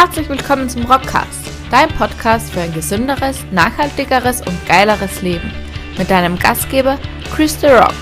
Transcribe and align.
Herzlich 0.00 0.28
willkommen 0.28 0.68
zum 0.68 0.84
Rockcast, 0.84 1.50
dein 1.72 1.88
Podcast 1.88 2.52
für 2.52 2.60
ein 2.60 2.72
gesünderes, 2.72 3.44
nachhaltigeres 3.50 4.46
und 4.46 4.56
geileres 4.68 5.22
Leben. 5.22 5.50
Mit 5.98 6.08
deinem 6.08 6.38
Gastgeber 6.38 7.00
Chris 7.34 7.60
The 7.60 7.66
Rock, 7.66 7.96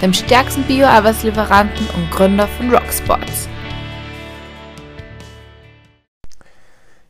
dem 0.00 0.12
stärksten 0.12 0.62
Bio-Arbeitslieferanten 0.62 1.88
und 1.96 2.08
Gründer 2.12 2.46
von 2.46 2.72
Rocksports. 2.72 3.48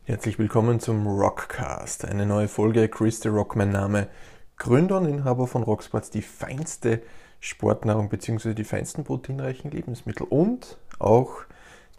Herzlich 0.04 0.38
willkommen 0.38 0.80
zum 0.80 1.06
Rockcast, 1.06 2.06
eine 2.06 2.24
neue 2.24 2.48
Folge. 2.48 2.88
Chris 2.88 3.20
The 3.20 3.28
Rock, 3.28 3.56
mein 3.56 3.68
Name, 3.68 4.08
Gründer 4.56 4.96
und 4.96 5.04
Inhaber 5.04 5.48
von 5.48 5.64
Rocksports, 5.64 6.08
die 6.08 6.22
feinste 6.22 7.02
Sportnahrung 7.40 8.08
bzw. 8.08 8.54
die 8.54 8.64
feinsten 8.64 9.04
proteinreichen 9.04 9.70
Lebensmittel 9.70 10.26
und 10.26 10.78
auch 10.98 11.42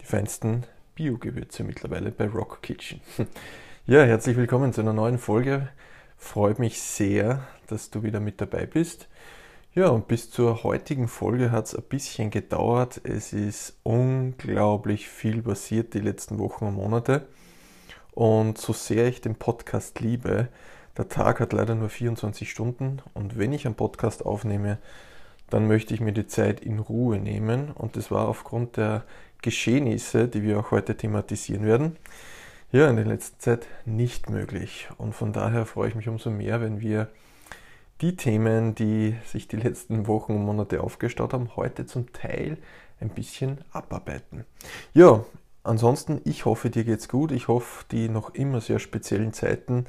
die 0.00 0.06
feinsten 0.06 0.64
Bio-Gewürze 0.94 1.64
mittlerweile 1.64 2.10
bei 2.10 2.26
Rock 2.26 2.62
Kitchen. 2.62 3.00
Ja, 3.84 4.04
herzlich 4.04 4.36
willkommen 4.36 4.72
zu 4.72 4.80
einer 4.80 4.92
neuen 4.92 5.18
Folge. 5.18 5.68
Freut 6.16 6.60
mich 6.60 6.80
sehr, 6.80 7.42
dass 7.66 7.90
du 7.90 8.04
wieder 8.04 8.20
mit 8.20 8.40
dabei 8.40 8.64
bist. 8.64 9.08
Ja, 9.74 9.88
und 9.88 10.06
bis 10.06 10.30
zur 10.30 10.62
heutigen 10.62 11.08
Folge 11.08 11.50
hat 11.50 11.66
es 11.66 11.74
ein 11.74 11.82
bisschen 11.88 12.30
gedauert. 12.30 13.00
Es 13.02 13.32
ist 13.32 13.76
unglaublich 13.82 15.08
viel 15.08 15.42
passiert 15.42 15.94
die 15.94 15.98
letzten 15.98 16.38
Wochen 16.38 16.66
und 16.66 16.74
Monate. 16.74 17.26
Und 18.12 18.56
so 18.56 18.72
sehr 18.72 19.08
ich 19.08 19.20
den 19.20 19.34
Podcast 19.34 19.98
liebe, 19.98 20.46
der 20.96 21.08
Tag 21.08 21.40
hat 21.40 21.52
leider 21.52 21.74
nur 21.74 21.88
24 21.88 22.48
Stunden 22.48 23.02
und 23.14 23.36
wenn 23.36 23.52
ich 23.52 23.66
einen 23.66 23.74
Podcast 23.74 24.24
aufnehme, 24.24 24.78
dann 25.50 25.66
möchte 25.66 25.92
ich 25.92 26.00
mir 26.00 26.12
die 26.12 26.26
Zeit 26.26 26.60
in 26.60 26.78
Ruhe 26.78 27.18
nehmen 27.18 27.72
und 27.72 27.96
das 27.96 28.10
war 28.10 28.28
aufgrund 28.28 28.76
der 28.76 29.04
Geschehnisse, 29.42 30.28
die 30.28 30.42
wir 30.42 30.58
auch 30.58 30.70
heute 30.70 30.96
thematisieren 30.96 31.66
werden, 31.66 31.96
ja, 32.70 32.88
in 32.88 32.96
der 32.96 33.04
letzten 33.04 33.38
Zeit 33.38 33.66
nicht 33.84 34.30
möglich. 34.30 34.88
Und 34.96 35.14
von 35.14 35.32
daher 35.32 35.66
freue 35.66 35.88
ich 35.88 35.94
mich 35.94 36.08
umso 36.08 36.30
mehr, 36.30 36.60
wenn 36.60 36.80
wir 36.80 37.08
die 38.00 38.16
Themen, 38.16 38.74
die 38.74 39.14
sich 39.26 39.46
die 39.46 39.56
letzten 39.56 40.06
Wochen 40.06 40.32
und 40.32 40.44
Monate 40.44 40.82
aufgestaut 40.82 41.32
haben, 41.32 41.54
heute 41.56 41.86
zum 41.86 42.12
Teil 42.12 42.56
ein 43.00 43.10
bisschen 43.10 43.58
abarbeiten. 43.72 44.44
Ja, 44.94 45.24
ansonsten, 45.62 46.20
ich 46.24 46.44
hoffe, 46.44 46.70
dir 46.70 46.84
geht's 46.84 47.08
gut. 47.08 47.30
Ich 47.30 47.48
hoffe, 47.48 47.84
die 47.90 48.08
noch 48.08 48.34
immer 48.34 48.60
sehr 48.60 48.78
speziellen 48.78 49.32
Zeiten 49.32 49.86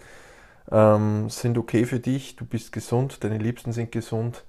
ähm, 0.71 1.29
sind 1.29 1.57
okay 1.57 1.85
für 1.85 1.99
dich. 1.99 2.35
Du 2.35 2.45
bist 2.45 2.71
gesund, 2.71 3.23
deine 3.23 3.37
Liebsten 3.37 3.71
sind 3.71 3.91
gesund. 3.91 4.43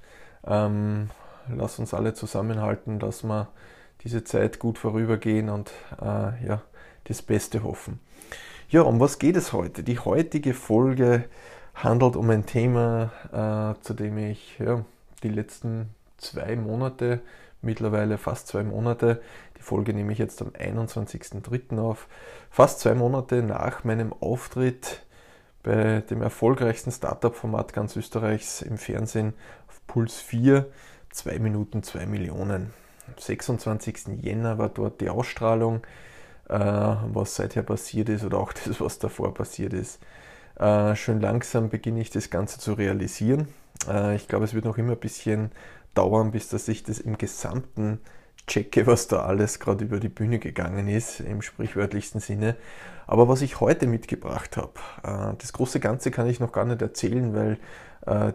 Ähm, 0.47 1.11
lass 1.49 1.79
uns 1.79 1.95
alle 1.95 2.15
zusammenhalten, 2.15 2.99
dass 2.99 3.23
wir 3.23 3.49
diese 4.05 4.23
Zeit 4.25 4.59
gut 4.59 4.79
vorübergehen 4.79 5.49
und 5.49 5.73
äh, 6.01 6.47
ja, 6.47 6.63
das 7.05 7.23
Beste 7.23 7.63
hoffen. 7.63 8.01
Ja, 8.69 8.83
um 8.83 9.01
was 9.01 9.19
geht 9.19 9.37
es 9.37 9.53
heute? 9.53 9.83
Die 9.83 9.99
heutige 9.99 10.55
Folge 10.55 11.25
handelt 11.75 12.17
um 12.17 12.31
ein 12.31 12.47
Thema, 12.47 13.13
äh, 13.33 13.83
zu 13.83 13.95
dem 13.95 14.19
ich 14.19 14.59
ja, 14.59 14.85
die 15.23 15.29
letzten 15.29 15.91
zwei 16.19 16.57
Monate, 16.57 17.21
mittlerweile 17.63 18.19
fast 18.19 18.49
zwei 18.49 18.63
Monate, 18.63 19.21
die 19.57 19.63
Folge 19.63 19.95
nehme 19.95 20.13
ich 20.13 20.19
jetzt 20.19 20.43
am 20.43 20.49
21.03. 20.49 21.79
auf, 21.79 22.07
fast 22.51 22.81
zwei 22.81 22.95
Monate 22.95 23.43
nach 23.43 23.85
meinem 23.85 24.13
Auftritt 24.13 25.05
bei 25.63 26.03
dem 26.03 26.21
erfolgreichsten 26.21 26.93
Startup-Format 26.93 27.73
ganz 27.73 27.97
Österreichs 27.97 28.61
im 28.61 28.77
Fernsehen 28.77 29.33
auf 29.67 29.81
Puls 29.87 30.21
4, 30.21 30.67
2 31.11 31.39
Minuten 31.39 31.83
2 31.83 32.07
Millionen. 32.07 32.84
Am 33.07 33.15
26. 33.19 34.23
Jänner 34.23 34.59
war 34.59 34.69
dort 34.69 35.01
die 35.01 35.11
Ausstrahlung, 35.11 35.83
äh, 36.49 36.59
was 36.59 37.37
seither 37.37 37.63
passiert 37.63 38.09
ist 38.09 38.25
oder 38.25 38.39
auch 38.39 38.53
das, 38.67 38.81
was 38.81 38.99
davor 38.99 39.35
passiert 39.35 39.73
ist. 39.73 40.01
Äh, 40.59 40.95
schön 40.97 41.21
langsam 41.21 41.69
beginne 41.69 42.01
ich 42.01 42.11
das 42.11 42.31
Ganze 42.31 42.59
zu 42.59 42.75
realisieren. 42.75 43.49
Äh, 43.89 44.17
ich 44.17 44.29
glaube, 44.29 44.45
es 44.45 44.55
wird 44.55 44.65
noch 44.65 44.79
immer 44.79 44.93
ein 44.93 45.01
bisschen 45.01 45.51
dauern, 45.95 46.31
bis 46.31 46.49
dass 46.49 46.69
ich 46.69 46.83
das 46.83 46.99
im 46.99 47.19
Gesamten 47.19 48.01
checke, 48.47 48.87
was 48.87 49.09
da 49.09 49.25
alles 49.25 49.59
gerade 49.59 49.85
über 49.85 50.01
die 50.01 50.09
Bühne 50.09 50.39
gegangen 50.39 50.89
ist, 50.89 51.21
im 51.21 51.43
sprichwörtlichsten 51.43 52.21
Sinne. 52.21 52.57
Aber 53.07 53.29
was 53.29 53.43
ich 53.43 53.61
heute 53.61 53.87
mitgebracht 53.87 54.57
habe, 54.57 55.37
das 55.39 55.53
große 55.53 55.81
Ganze 55.81 56.11
kann 56.11 56.27
ich 56.27 56.41
noch 56.41 56.53
gar 56.53 56.65
nicht 56.65 56.83
erzählen, 56.83 57.35
weil 57.35 57.59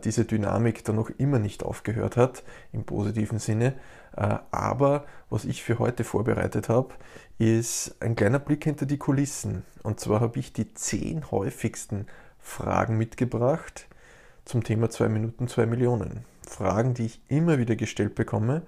diese 0.04 0.26
Dynamik 0.26 0.84
da 0.84 0.94
noch 0.94 1.12
immer 1.18 1.38
nicht 1.38 1.64
aufgehört 1.64 2.18
hat, 2.18 2.44
im 2.72 2.86
positiven 2.86 3.38
Sinne. 3.38 3.76
Äh, 4.16 4.38
aber 4.52 5.06
was 5.30 5.46
ich 5.46 5.64
für 5.64 5.80
heute 5.80 6.04
vorbereitet 6.04 6.70
habe, 6.70 6.94
ist 7.38 7.96
ein 8.02 8.16
kleiner 8.16 8.40
Blick 8.40 8.64
hinter 8.64 8.86
die 8.86 8.98
Kulissen. 8.98 9.64
Und 9.84 10.00
zwar 10.00 10.22
habe 10.22 10.40
ich 10.40 10.54
die 10.54 10.74
zehn 10.74 11.30
häufigsten 11.32 12.08
Fragen 12.40 12.98
mitgebracht 12.98 13.88
zum 14.46 14.64
Thema 14.64 14.90
2 14.90 15.10
Minuten 15.10 15.48
2 15.48 15.66
Millionen. 15.66 16.26
Fragen, 16.48 16.94
die 16.94 17.06
ich 17.06 17.22
immer 17.28 17.60
wieder 17.60 17.76
gestellt 17.76 18.16
bekomme, 18.16 18.64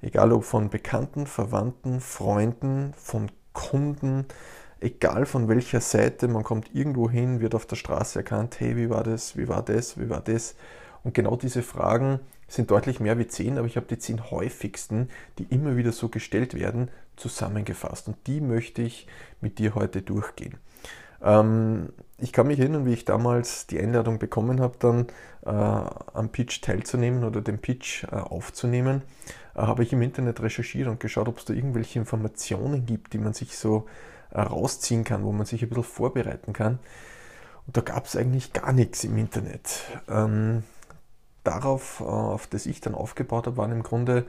egal 0.00 0.32
ob 0.32 0.44
von 0.44 0.70
Bekannten, 0.70 1.26
Verwandten, 1.26 2.00
Freunden, 2.00 2.94
von 2.96 3.30
Kunden, 3.52 4.26
egal 4.80 5.26
von 5.26 5.48
welcher 5.48 5.80
Seite, 5.80 6.26
man 6.28 6.42
kommt 6.42 6.74
irgendwo 6.74 7.10
hin, 7.10 7.40
wird 7.40 7.54
auf 7.54 7.66
der 7.66 7.76
Straße 7.76 8.20
erkannt, 8.20 8.58
hey, 8.60 8.76
wie 8.76 8.90
war 8.90 9.04
das, 9.04 9.36
wie 9.36 9.48
war 9.48 9.62
das, 9.62 9.98
wie 9.98 10.08
war 10.08 10.20
das? 10.20 10.54
Und 11.04 11.14
genau 11.14 11.36
diese 11.36 11.62
Fragen 11.62 12.20
sind 12.52 12.70
deutlich 12.70 13.00
mehr 13.00 13.18
wie 13.18 13.26
zehn, 13.26 13.58
aber 13.58 13.66
ich 13.66 13.76
habe 13.76 13.86
die 13.86 13.98
zehn 13.98 14.30
häufigsten, 14.30 15.08
die 15.38 15.44
immer 15.44 15.76
wieder 15.76 15.92
so 15.92 16.08
gestellt 16.08 16.54
werden, 16.54 16.90
zusammengefasst. 17.16 18.08
Und 18.08 18.16
die 18.26 18.40
möchte 18.40 18.82
ich 18.82 19.06
mit 19.40 19.58
dir 19.58 19.74
heute 19.74 20.02
durchgehen. 20.02 20.56
Ähm, 21.22 21.90
ich 22.18 22.32
kann 22.32 22.46
mich 22.46 22.58
erinnern, 22.58 22.84
wie 22.84 22.92
ich 22.92 23.04
damals 23.04 23.66
die 23.66 23.78
Einladung 23.78 24.18
bekommen 24.18 24.60
habe, 24.60 24.76
dann 24.78 25.06
äh, 25.44 25.48
am 25.48 26.28
Pitch 26.30 26.60
teilzunehmen 26.60 27.24
oder 27.24 27.40
den 27.40 27.58
Pitch 27.58 28.04
äh, 28.04 28.16
aufzunehmen, 28.16 29.02
äh, 29.54 29.62
habe 29.62 29.82
ich 29.82 29.92
im 29.92 30.02
Internet 30.02 30.42
recherchiert 30.42 30.88
und 30.88 31.00
geschaut, 31.00 31.28
ob 31.28 31.38
es 31.38 31.44
da 31.44 31.54
irgendwelche 31.54 31.98
Informationen 31.98 32.86
gibt, 32.86 33.12
die 33.12 33.18
man 33.18 33.32
sich 33.32 33.56
so 33.56 33.86
äh, 34.30 34.40
rausziehen 34.40 35.04
kann, 35.04 35.24
wo 35.24 35.32
man 35.32 35.46
sich 35.46 35.62
ein 35.62 35.68
bisschen 35.68 35.84
vorbereiten 35.84 36.52
kann. 36.52 36.78
Und 37.66 37.76
da 37.76 37.80
gab 37.80 38.06
es 38.06 38.16
eigentlich 38.16 38.52
gar 38.52 38.72
nichts 38.72 39.04
im 39.04 39.16
Internet. 39.16 39.84
Ähm, 40.08 40.64
darauf, 41.44 42.00
äh, 42.00 42.04
auf 42.04 42.46
das 42.46 42.66
ich 42.66 42.80
dann 42.80 42.94
aufgebaut 42.94 43.46
habe, 43.46 43.56
waren 43.56 43.72
im 43.72 43.82
Grunde 43.82 44.26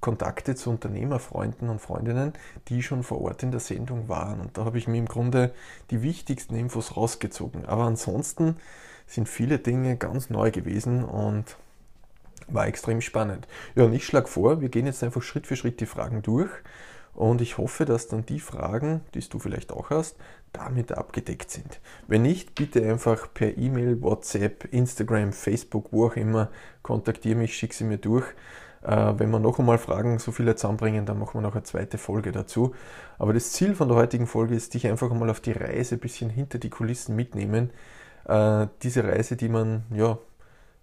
Kontakte 0.00 0.54
zu 0.54 0.70
Unternehmerfreunden 0.70 1.68
und 1.68 1.80
Freundinnen, 1.80 2.34
die 2.68 2.82
schon 2.82 3.02
vor 3.02 3.20
Ort 3.22 3.42
in 3.42 3.50
der 3.50 3.60
Sendung 3.60 4.08
waren. 4.08 4.40
Und 4.40 4.56
da 4.58 4.64
habe 4.64 4.78
ich 4.78 4.86
mir 4.86 4.98
im 4.98 5.06
Grunde 5.06 5.52
die 5.90 6.02
wichtigsten 6.02 6.54
Infos 6.54 6.96
rausgezogen. 6.96 7.64
Aber 7.66 7.84
ansonsten 7.84 8.56
sind 9.06 9.28
viele 9.28 9.58
Dinge 9.58 9.96
ganz 9.96 10.30
neu 10.30 10.50
gewesen 10.50 11.04
und 11.04 11.56
war 12.48 12.66
extrem 12.66 13.00
spannend. 13.00 13.48
Ja, 13.74 13.84
und 13.84 13.92
ich 13.92 14.04
schlage 14.04 14.28
vor, 14.28 14.60
wir 14.60 14.68
gehen 14.68 14.86
jetzt 14.86 15.02
einfach 15.02 15.22
Schritt 15.22 15.46
für 15.46 15.56
Schritt 15.56 15.80
die 15.80 15.86
Fragen 15.86 16.22
durch 16.22 16.50
und 17.16 17.40
ich 17.40 17.58
hoffe, 17.58 17.86
dass 17.86 18.08
dann 18.08 18.26
die 18.26 18.40
Fragen, 18.40 19.00
die 19.14 19.20
du 19.20 19.38
vielleicht 19.38 19.72
auch 19.72 19.90
hast, 19.90 20.16
damit 20.52 20.92
abgedeckt 20.92 21.50
sind. 21.50 21.80
Wenn 22.06 22.22
nicht, 22.22 22.54
bitte 22.54 22.82
einfach 22.88 23.32
per 23.32 23.56
E-Mail, 23.56 24.00
WhatsApp, 24.02 24.68
Instagram, 24.70 25.32
Facebook, 25.32 25.88
wo 25.92 26.06
auch 26.06 26.16
immer, 26.16 26.50
kontaktiere 26.82 27.36
mich, 27.36 27.56
schick 27.56 27.74
sie 27.74 27.84
mir 27.84 27.98
durch. 27.98 28.26
Äh, 28.82 29.14
wenn 29.16 29.30
wir 29.30 29.40
noch 29.40 29.58
einmal 29.58 29.78
Fragen 29.78 30.18
so 30.18 30.30
viele 30.30 30.56
zusammenbringen, 30.56 31.06
dann 31.06 31.18
machen 31.18 31.34
wir 31.34 31.42
noch 31.42 31.54
eine 31.54 31.64
zweite 31.64 31.98
Folge 31.98 32.32
dazu. 32.32 32.74
Aber 33.18 33.32
das 33.32 33.52
Ziel 33.52 33.74
von 33.74 33.88
der 33.88 33.96
heutigen 33.96 34.26
Folge 34.26 34.54
ist, 34.54 34.74
dich 34.74 34.86
einfach 34.86 35.10
einmal 35.10 35.30
auf 35.30 35.40
die 35.40 35.52
Reise 35.52 35.96
ein 35.96 36.00
bisschen 36.00 36.30
hinter 36.30 36.58
die 36.58 36.70
Kulissen 36.70 37.16
mitnehmen. 37.16 37.70
Äh, 38.26 38.66
diese 38.82 39.04
Reise, 39.04 39.36
die 39.36 39.48
man 39.48 39.84
ja 39.90 40.18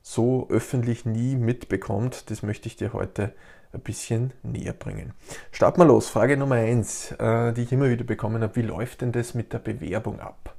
so 0.01 0.47
öffentlich 0.49 1.05
nie 1.05 1.35
mitbekommt, 1.35 2.29
das 2.29 2.43
möchte 2.43 2.67
ich 2.67 2.75
dir 2.75 2.91
heute 2.91 3.33
ein 3.73 3.81
bisschen 3.81 4.31
näher 4.43 4.73
bringen. 4.73 5.13
Starten 5.51 5.81
wir 5.81 5.85
los. 5.85 6.09
Frage 6.09 6.37
Nummer 6.37 6.55
eins, 6.55 7.11
äh, 7.13 7.53
die 7.53 7.63
ich 7.63 7.71
immer 7.71 7.89
wieder 7.89 8.03
bekommen 8.03 8.43
habe. 8.43 8.55
Wie 8.55 8.61
läuft 8.61 9.01
denn 9.01 9.11
das 9.11 9.33
mit 9.33 9.53
der 9.53 9.59
Bewerbung 9.59 10.19
ab? 10.19 10.55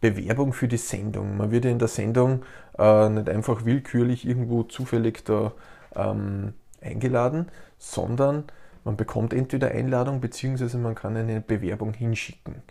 Bewerbung 0.00 0.52
für 0.52 0.68
die 0.68 0.76
Sendung. 0.76 1.36
Man 1.36 1.50
wird 1.50 1.64
ja 1.64 1.70
in 1.70 1.78
der 1.78 1.88
Sendung 1.88 2.44
äh, 2.78 3.08
nicht 3.08 3.28
einfach 3.28 3.64
willkürlich 3.64 4.26
irgendwo 4.26 4.62
zufällig 4.62 5.24
da 5.24 5.52
ähm, 5.94 6.54
eingeladen, 6.80 7.48
sondern 7.78 8.44
man 8.84 8.96
bekommt 8.96 9.32
entweder 9.32 9.70
Einladung 9.70 10.20
bzw. 10.20 10.76
man 10.76 10.94
kann 10.94 11.16
eine 11.16 11.40
Bewerbung 11.40 11.94
hinschicken. 11.94 12.62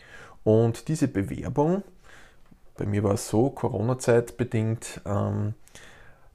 Und 0.43 0.87
diese 0.87 1.07
Bewerbung, 1.07 1.83
bei 2.77 2.85
mir 2.85 3.03
war 3.03 3.13
es 3.13 3.27
so, 3.27 3.49
Corona-Zeit 3.49 4.37
bedingt, 4.37 5.01
ähm, 5.05 5.55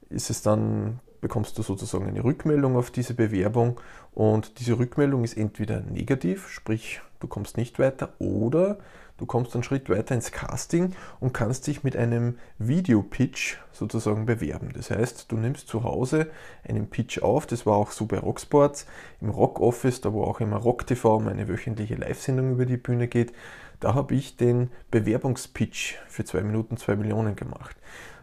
ist 0.09 0.29
es 0.29 0.41
dann 0.41 0.99
bekommst 1.21 1.57
du 1.57 1.61
sozusagen 1.63 2.07
eine 2.07 2.23
Rückmeldung 2.23 2.75
auf 2.75 2.91
diese 2.91 3.13
Bewerbung 3.13 3.79
und 4.13 4.59
diese 4.59 4.77
Rückmeldung 4.77 5.23
ist 5.23 5.37
entweder 5.37 5.79
negativ, 5.79 6.49
sprich 6.49 7.01
du 7.21 7.27
kommst 7.27 7.55
nicht 7.55 7.79
weiter, 7.79 8.09
oder 8.19 8.79
du 9.17 9.25
kommst 9.25 9.53
einen 9.53 9.63
Schritt 9.63 9.89
weiter 9.89 10.15
ins 10.15 10.31
Casting 10.31 10.95
und 11.19 11.33
kannst 11.33 11.67
dich 11.67 11.83
mit 11.83 11.95
einem 11.95 12.39
Video-Pitch 12.57 13.57
sozusagen 13.71 14.25
bewerben. 14.25 14.71
Das 14.73 14.89
heißt, 14.89 15.31
du 15.31 15.37
nimmst 15.37 15.67
zu 15.67 15.83
Hause 15.83 16.27
einen 16.67 16.89
Pitch 16.89 17.21
auf, 17.21 17.45
das 17.45 17.65
war 17.65 17.75
auch 17.75 17.91
so 17.91 18.07
bei 18.07 18.17
Rocksports, 18.17 18.87
im 19.21 19.29
Rock 19.29 19.59
Office, 19.61 20.01
da 20.01 20.11
wo 20.11 20.23
auch 20.23 20.39
immer 20.39 20.57
Rock 20.57 20.87
TV 20.87 21.19
meine 21.19 21.47
wöchentliche 21.47 21.95
Live-Sendung 21.95 22.53
über 22.53 22.65
die 22.65 22.77
Bühne 22.77 23.07
geht, 23.07 23.31
Da 23.79 23.95
habe 23.95 24.13
ich 24.13 24.37
den 24.37 24.69
Bewerbungspitch 24.91 25.97
für 26.07 26.23
2 26.23 26.41
Minuten 26.41 26.77
2 26.77 26.97
Millionen 26.97 27.35
gemacht. 27.35 27.75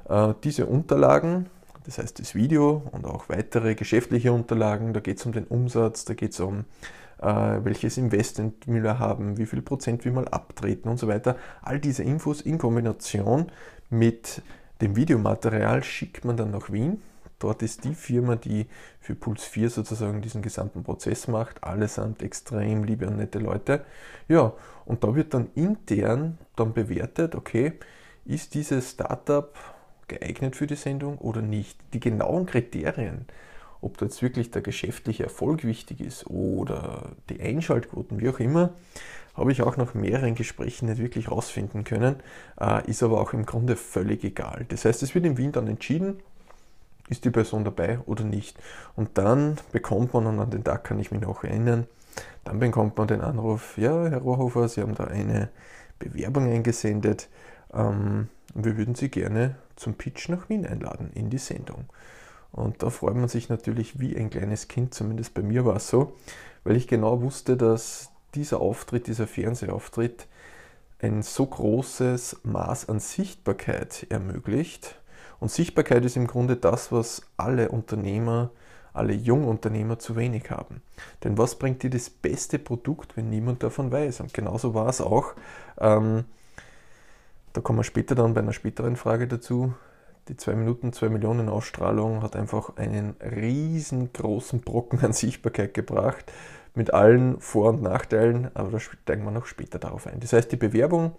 Äh, 0.08 0.34
diese 0.44 0.66
Unterlagen, 0.66 1.50
das 1.88 1.96
heißt 1.96 2.18
das 2.18 2.34
Video 2.34 2.82
und 2.92 3.06
auch 3.06 3.30
weitere 3.30 3.74
geschäftliche 3.74 4.30
Unterlagen, 4.30 4.92
da 4.92 5.00
geht 5.00 5.16
es 5.16 5.24
um 5.24 5.32
den 5.32 5.44
Umsatz, 5.44 6.04
da 6.04 6.12
geht 6.12 6.32
es 6.32 6.40
um 6.40 6.66
äh, 7.18 7.24
welches 7.24 7.96
Investment 7.96 8.66
wir 8.66 8.98
haben, 8.98 9.38
wie 9.38 9.46
viel 9.46 9.62
Prozent 9.62 10.04
wir 10.04 10.12
mal 10.12 10.28
abtreten 10.28 10.90
und 10.90 10.98
so 10.98 11.08
weiter. 11.08 11.36
All 11.62 11.80
diese 11.80 12.02
Infos 12.02 12.42
in 12.42 12.58
Kombination 12.58 13.50
mit 13.88 14.42
dem 14.82 14.96
Videomaterial 14.96 15.82
schickt 15.82 16.26
man 16.26 16.36
dann 16.36 16.50
nach 16.50 16.70
Wien. 16.70 17.00
Dort 17.38 17.62
ist 17.62 17.84
die 17.84 17.94
Firma, 17.94 18.36
die 18.36 18.66
für 19.00 19.14
Puls 19.14 19.44
4 19.44 19.70
sozusagen 19.70 20.20
diesen 20.20 20.42
gesamten 20.42 20.82
Prozess 20.82 21.26
macht. 21.26 21.64
Allesamt 21.64 22.22
extrem 22.22 22.84
liebe 22.84 23.06
und 23.06 23.16
nette 23.16 23.38
Leute. 23.38 23.86
Ja, 24.28 24.52
und 24.84 25.04
da 25.04 25.14
wird 25.14 25.32
dann 25.32 25.48
intern 25.54 26.36
dann 26.54 26.74
bewertet, 26.74 27.34
okay, 27.34 27.78
ist 28.26 28.52
dieses 28.52 28.90
Startup 28.90 29.54
geeignet 30.08 30.56
für 30.56 30.66
die 30.66 30.76
Sendung 30.76 31.18
oder 31.18 31.42
nicht? 31.42 31.78
Die 31.92 32.00
genauen 32.00 32.46
Kriterien, 32.46 33.26
ob 33.80 33.98
da 33.98 34.06
jetzt 34.06 34.22
wirklich 34.22 34.50
der 34.50 34.62
geschäftliche 34.62 35.24
Erfolg 35.24 35.64
wichtig 35.64 36.00
ist 36.00 36.26
oder 36.26 37.12
die 37.28 37.40
Einschaltquoten, 37.40 38.20
wie 38.20 38.28
auch 38.28 38.40
immer, 38.40 38.70
habe 39.34 39.52
ich 39.52 39.62
auch 39.62 39.76
nach 39.76 39.94
mehreren 39.94 40.34
Gesprächen 40.34 40.88
nicht 40.88 41.00
wirklich 41.00 41.28
herausfinden 41.28 41.84
können, 41.84 42.16
äh, 42.60 42.88
ist 42.90 43.02
aber 43.02 43.20
auch 43.20 43.32
im 43.32 43.46
Grunde 43.46 43.76
völlig 43.76 44.24
egal. 44.24 44.66
Das 44.68 44.84
heißt, 44.84 45.02
es 45.02 45.14
wird 45.14 45.24
in 45.24 45.38
Wien 45.38 45.52
dann 45.52 45.68
entschieden, 45.68 46.18
ist 47.08 47.24
die 47.24 47.30
Person 47.30 47.64
dabei 47.64 48.00
oder 48.06 48.24
nicht. 48.24 48.58
Und 48.96 49.16
dann 49.16 49.56
bekommt 49.72 50.12
man, 50.12 50.26
und 50.26 50.40
an 50.40 50.50
den 50.50 50.64
Tag 50.64 50.84
kann 50.84 50.98
ich 50.98 51.10
mich 51.10 51.20
noch 51.20 51.44
erinnern, 51.44 51.86
dann 52.44 52.58
bekommt 52.58 52.96
man 52.96 53.06
den 53.06 53.20
Anruf, 53.20 53.78
ja, 53.78 54.08
Herr 54.08 54.18
Rohrhofer, 54.18 54.68
Sie 54.68 54.80
haben 54.80 54.94
da 54.94 55.04
eine 55.04 55.50
Bewerbung 55.98 56.50
eingesendet 56.50 57.28
ähm, 57.72 58.28
und 58.54 58.64
wir 58.64 58.76
würden 58.76 58.94
Sie 58.94 59.10
gerne 59.10 59.56
zum 59.76 59.94
Pitch 59.94 60.28
nach 60.28 60.48
Wien 60.48 60.66
einladen, 60.66 61.10
in 61.14 61.30
die 61.30 61.38
Sendung. 61.38 61.86
Und 62.52 62.82
da 62.82 62.90
freut 62.90 63.16
man 63.16 63.28
sich 63.28 63.48
natürlich 63.48 64.00
wie 64.00 64.16
ein 64.16 64.30
kleines 64.30 64.68
Kind, 64.68 64.94
zumindest 64.94 65.34
bei 65.34 65.42
mir 65.42 65.64
war 65.64 65.76
es 65.76 65.88
so, 65.88 66.16
weil 66.64 66.76
ich 66.76 66.88
genau 66.88 67.20
wusste, 67.22 67.56
dass 67.56 68.10
dieser 68.34 68.60
Auftritt, 68.60 69.06
dieser 69.06 69.26
Fernsehauftritt 69.26 70.26
ein 71.00 71.22
so 71.22 71.46
großes 71.46 72.40
Maß 72.44 72.88
an 72.88 73.00
Sichtbarkeit 73.00 74.06
ermöglicht. 74.10 74.96
Und 75.40 75.50
Sichtbarkeit 75.50 76.04
ist 76.04 76.16
im 76.16 76.26
Grunde 76.26 76.56
das, 76.56 76.90
was 76.90 77.22
alle 77.36 77.68
Unternehmer, 77.68 78.50
alle 78.92 79.12
Jungunternehmer 79.12 80.00
zu 80.00 80.16
wenig 80.16 80.50
haben. 80.50 80.82
Denn 81.22 81.38
was 81.38 81.54
bringt 81.54 81.84
dir 81.84 81.90
das 81.90 82.10
beste 82.10 82.58
Produkt, 82.58 83.16
wenn 83.16 83.30
niemand 83.30 83.62
davon 83.62 83.92
weiß? 83.92 84.20
Und 84.20 84.34
genauso 84.34 84.74
war 84.74 84.88
es 84.88 85.00
auch. 85.00 85.34
Ähm, 85.78 86.24
da 87.58 87.62
kommen 87.62 87.80
wir 87.80 87.84
später 87.84 88.14
dann 88.14 88.34
bei 88.34 88.40
einer 88.40 88.52
späteren 88.52 88.94
Frage 88.94 89.26
dazu. 89.26 89.74
Die 90.28 90.36
2 90.36 90.54
Minuten, 90.54 90.92
2 90.92 91.08
Millionen 91.08 91.48
Ausstrahlung 91.48 92.22
hat 92.22 92.36
einfach 92.36 92.76
einen 92.76 93.16
riesengroßen 93.20 94.60
Brocken 94.60 95.00
an 95.00 95.12
Sichtbarkeit 95.12 95.74
gebracht, 95.74 96.30
mit 96.76 96.94
allen 96.94 97.40
Vor- 97.40 97.70
und 97.70 97.82
Nachteilen, 97.82 98.48
aber 98.54 98.70
da 98.70 98.78
steigen 98.78 99.24
wir 99.24 99.32
noch 99.32 99.46
später 99.46 99.80
darauf 99.80 100.06
ein. 100.06 100.20
Das 100.20 100.32
heißt, 100.32 100.52
die 100.52 100.56
Bewerbung 100.56 101.16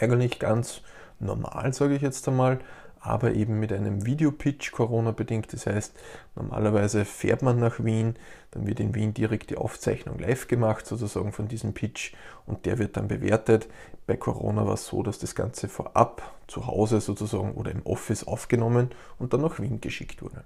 eigentlich 0.00 0.38
ganz 0.38 0.80
normal, 1.20 1.74
sage 1.74 1.94
ich 1.94 2.00
jetzt 2.00 2.26
einmal, 2.26 2.60
aber 3.04 3.34
eben 3.34 3.60
mit 3.60 3.70
einem 3.70 4.06
Videopitch 4.06 4.72
Corona-bedingt. 4.72 5.52
Das 5.52 5.66
heißt, 5.66 5.92
normalerweise 6.36 7.04
fährt 7.04 7.42
man 7.42 7.60
nach 7.60 7.84
Wien, 7.84 8.16
dann 8.50 8.66
wird 8.66 8.80
in 8.80 8.94
Wien 8.94 9.12
direkt 9.12 9.50
die 9.50 9.58
Aufzeichnung 9.58 10.18
live 10.18 10.48
gemacht, 10.48 10.86
sozusagen 10.86 11.30
von 11.30 11.46
diesem 11.46 11.74
Pitch, 11.74 12.14
und 12.46 12.64
der 12.64 12.78
wird 12.78 12.96
dann 12.96 13.08
bewertet. 13.08 13.68
Bei 14.06 14.16
Corona 14.16 14.66
war 14.66 14.74
es 14.74 14.86
so, 14.86 15.02
dass 15.02 15.18
das 15.18 15.34
Ganze 15.34 15.68
vorab 15.68 16.32
zu 16.46 16.66
Hause 16.66 17.00
sozusagen 17.02 17.52
oder 17.52 17.72
im 17.72 17.84
Office 17.84 18.24
aufgenommen 18.24 18.90
und 19.18 19.34
dann 19.34 19.42
nach 19.42 19.60
Wien 19.60 19.82
geschickt 19.82 20.22
wurde. 20.22 20.42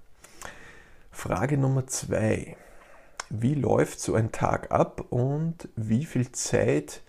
Frage 1.12 1.58
Nummer 1.58 1.86
zwei. 1.86 2.56
Wie 3.30 3.54
läuft 3.54 4.00
so 4.00 4.14
ein 4.14 4.32
Tag 4.32 4.72
ab 4.72 5.04
und 5.10 5.68
wie 5.76 6.06
viel 6.06 6.32
Zeit 6.32 7.02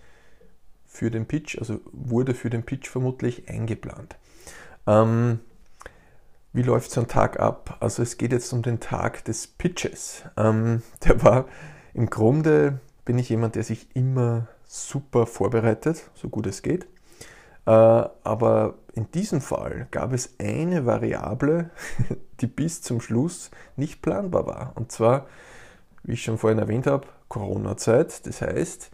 für 0.86 1.10
den 1.10 1.26
Pitch, 1.26 1.58
also 1.58 1.80
wurde 1.92 2.34
für 2.34 2.50
den 2.50 2.62
Pitch 2.62 2.88
vermutlich 2.88 3.48
eingeplant? 3.48 4.16
Ähm, 4.86 5.40
wie 6.52 6.62
läuft 6.62 6.90
so 6.90 7.00
ein 7.00 7.08
Tag 7.08 7.38
ab? 7.38 7.76
Also 7.80 8.02
es 8.02 8.16
geht 8.16 8.32
jetzt 8.32 8.52
um 8.52 8.62
den 8.62 8.80
Tag 8.80 9.24
des 9.24 9.46
Pitches. 9.46 10.24
Ähm, 10.36 10.82
der 11.04 11.22
war 11.22 11.46
im 11.94 12.10
Grunde, 12.10 12.80
bin 13.04 13.18
ich 13.18 13.28
jemand, 13.28 13.54
der 13.54 13.62
sich 13.62 13.94
immer 13.94 14.48
super 14.66 15.26
vorbereitet, 15.26 16.10
so 16.14 16.28
gut 16.28 16.46
es 16.46 16.62
geht. 16.62 16.86
Äh, 17.66 17.70
aber 17.70 18.74
in 18.94 19.10
diesem 19.12 19.40
Fall 19.40 19.86
gab 19.90 20.12
es 20.12 20.34
eine 20.40 20.86
Variable, 20.86 21.70
die 22.40 22.46
bis 22.46 22.82
zum 22.82 23.00
Schluss 23.00 23.50
nicht 23.76 24.02
planbar 24.02 24.46
war. 24.46 24.72
Und 24.74 24.90
zwar, 24.90 25.26
wie 26.02 26.14
ich 26.14 26.22
schon 26.22 26.38
vorhin 26.38 26.58
erwähnt 26.58 26.86
habe, 26.86 27.06
Corona-Zeit. 27.28 28.26
Das 28.26 28.42
heißt, 28.42 28.90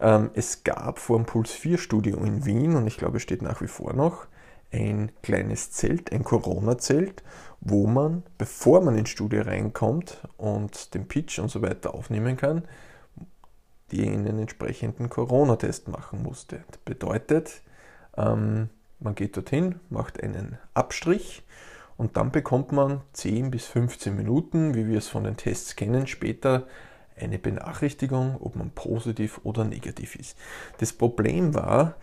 ähm, 0.00 0.30
es 0.34 0.64
gab 0.64 0.98
vor 0.98 1.18
dem 1.18 1.26
Puls 1.26 1.50
4 1.50 1.78
Studio 1.78 2.18
in 2.18 2.44
Wien, 2.44 2.76
und 2.76 2.86
ich 2.86 2.98
glaube, 2.98 3.16
es 3.16 3.22
steht 3.22 3.42
nach 3.42 3.60
wie 3.60 3.68
vor 3.68 3.92
noch, 3.94 4.26
ein 4.74 5.12
kleines 5.22 5.70
Zelt, 5.70 6.12
ein 6.12 6.24
Corona-Zelt, 6.24 7.22
wo 7.60 7.86
man, 7.86 8.24
bevor 8.38 8.80
man 8.80 8.98
ins 8.98 9.10
Studio 9.10 9.42
reinkommt 9.42 10.20
und 10.36 10.94
den 10.94 11.06
Pitch 11.06 11.38
und 11.38 11.48
so 11.48 11.62
weiter 11.62 11.94
aufnehmen 11.94 12.36
kann, 12.36 12.64
die 13.92 14.08
einen 14.08 14.38
entsprechenden 14.38 15.08
Corona-Test 15.08 15.88
machen 15.88 16.22
musste. 16.22 16.64
Das 16.68 16.78
bedeutet, 16.78 17.62
ähm, 18.16 18.68
man 18.98 19.14
geht 19.14 19.36
dorthin, 19.36 19.76
macht 19.90 20.22
einen 20.22 20.58
Abstrich 20.74 21.44
und 21.96 22.16
dann 22.16 22.32
bekommt 22.32 22.72
man 22.72 23.02
10 23.12 23.50
bis 23.50 23.66
15 23.66 24.16
Minuten, 24.16 24.74
wie 24.74 24.88
wir 24.88 24.98
es 24.98 25.08
von 25.08 25.24
den 25.24 25.36
Tests 25.36 25.76
kennen, 25.76 26.08
später 26.08 26.66
eine 27.16 27.38
Benachrichtigung, 27.38 28.38
ob 28.40 28.56
man 28.56 28.70
positiv 28.70 29.40
oder 29.44 29.64
negativ 29.64 30.16
ist. 30.16 30.36
Das 30.78 30.92
Problem 30.92 31.54
war, 31.54 31.94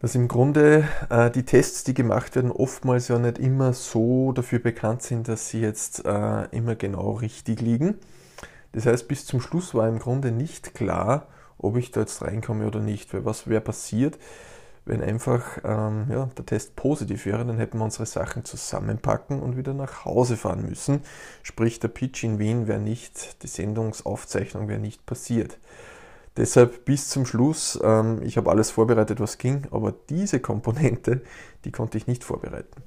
dass 0.00 0.14
im 0.14 0.28
Grunde 0.28 0.88
äh, 1.10 1.30
die 1.30 1.44
Tests, 1.44 1.84
die 1.84 1.94
gemacht 1.94 2.34
werden, 2.34 2.50
oftmals 2.50 3.08
ja 3.08 3.18
nicht 3.18 3.38
immer 3.38 3.72
so 3.74 4.32
dafür 4.32 4.58
bekannt 4.58 5.02
sind, 5.02 5.28
dass 5.28 5.48
sie 5.48 5.60
jetzt 5.60 6.04
äh, 6.06 6.44
immer 6.50 6.74
genau 6.74 7.12
richtig 7.12 7.60
liegen. 7.60 7.96
Das 8.72 8.86
heißt, 8.86 9.08
bis 9.08 9.26
zum 9.26 9.40
Schluss 9.40 9.74
war 9.74 9.88
im 9.88 9.98
Grunde 9.98 10.30
nicht 10.30 10.74
klar, 10.74 11.26
ob 11.58 11.76
ich 11.76 11.90
da 11.90 12.00
jetzt 12.00 12.22
reinkomme 12.22 12.66
oder 12.66 12.80
nicht. 12.80 13.12
Weil 13.12 13.24
was 13.24 13.46
wäre 13.46 13.60
passiert, 13.60 14.18
wenn 14.86 15.02
einfach 15.02 15.58
ähm, 15.64 16.06
ja, 16.10 16.30
der 16.36 16.46
Test 16.46 16.76
positiv 16.76 17.26
wäre, 17.26 17.44
dann 17.44 17.58
hätten 17.58 17.78
wir 17.78 17.84
unsere 17.84 18.06
Sachen 18.06 18.44
zusammenpacken 18.44 19.40
und 19.40 19.56
wieder 19.56 19.74
nach 19.74 20.06
Hause 20.06 20.36
fahren 20.36 20.64
müssen. 20.66 21.02
Sprich, 21.42 21.78
der 21.78 21.88
Pitch 21.88 22.24
in 22.24 22.38
Wien 22.38 22.66
wäre 22.66 22.80
nicht, 22.80 23.42
die 23.42 23.48
Sendungsaufzeichnung 23.48 24.68
wäre 24.68 24.80
nicht 24.80 25.04
passiert. 25.04 25.58
Deshalb 26.36 26.84
bis 26.84 27.08
zum 27.08 27.26
Schluss, 27.26 27.78
ähm, 27.82 28.22
ich 28.22 28.36
habe 28.36 28.50
alles 28.50 28.70
vorbereitet, 28.70 29.20
was 29.20 29.38
ging, 29.38 29.66
aber 29.72 29.92
diese 30.08 30.38
Komponente, 30.40 31.22
die 31.64 31.72
konnte 31.72 31.98
ich 31.98 32.06
nicht 32.06 32.22
vorbereiten. 32.22 32.82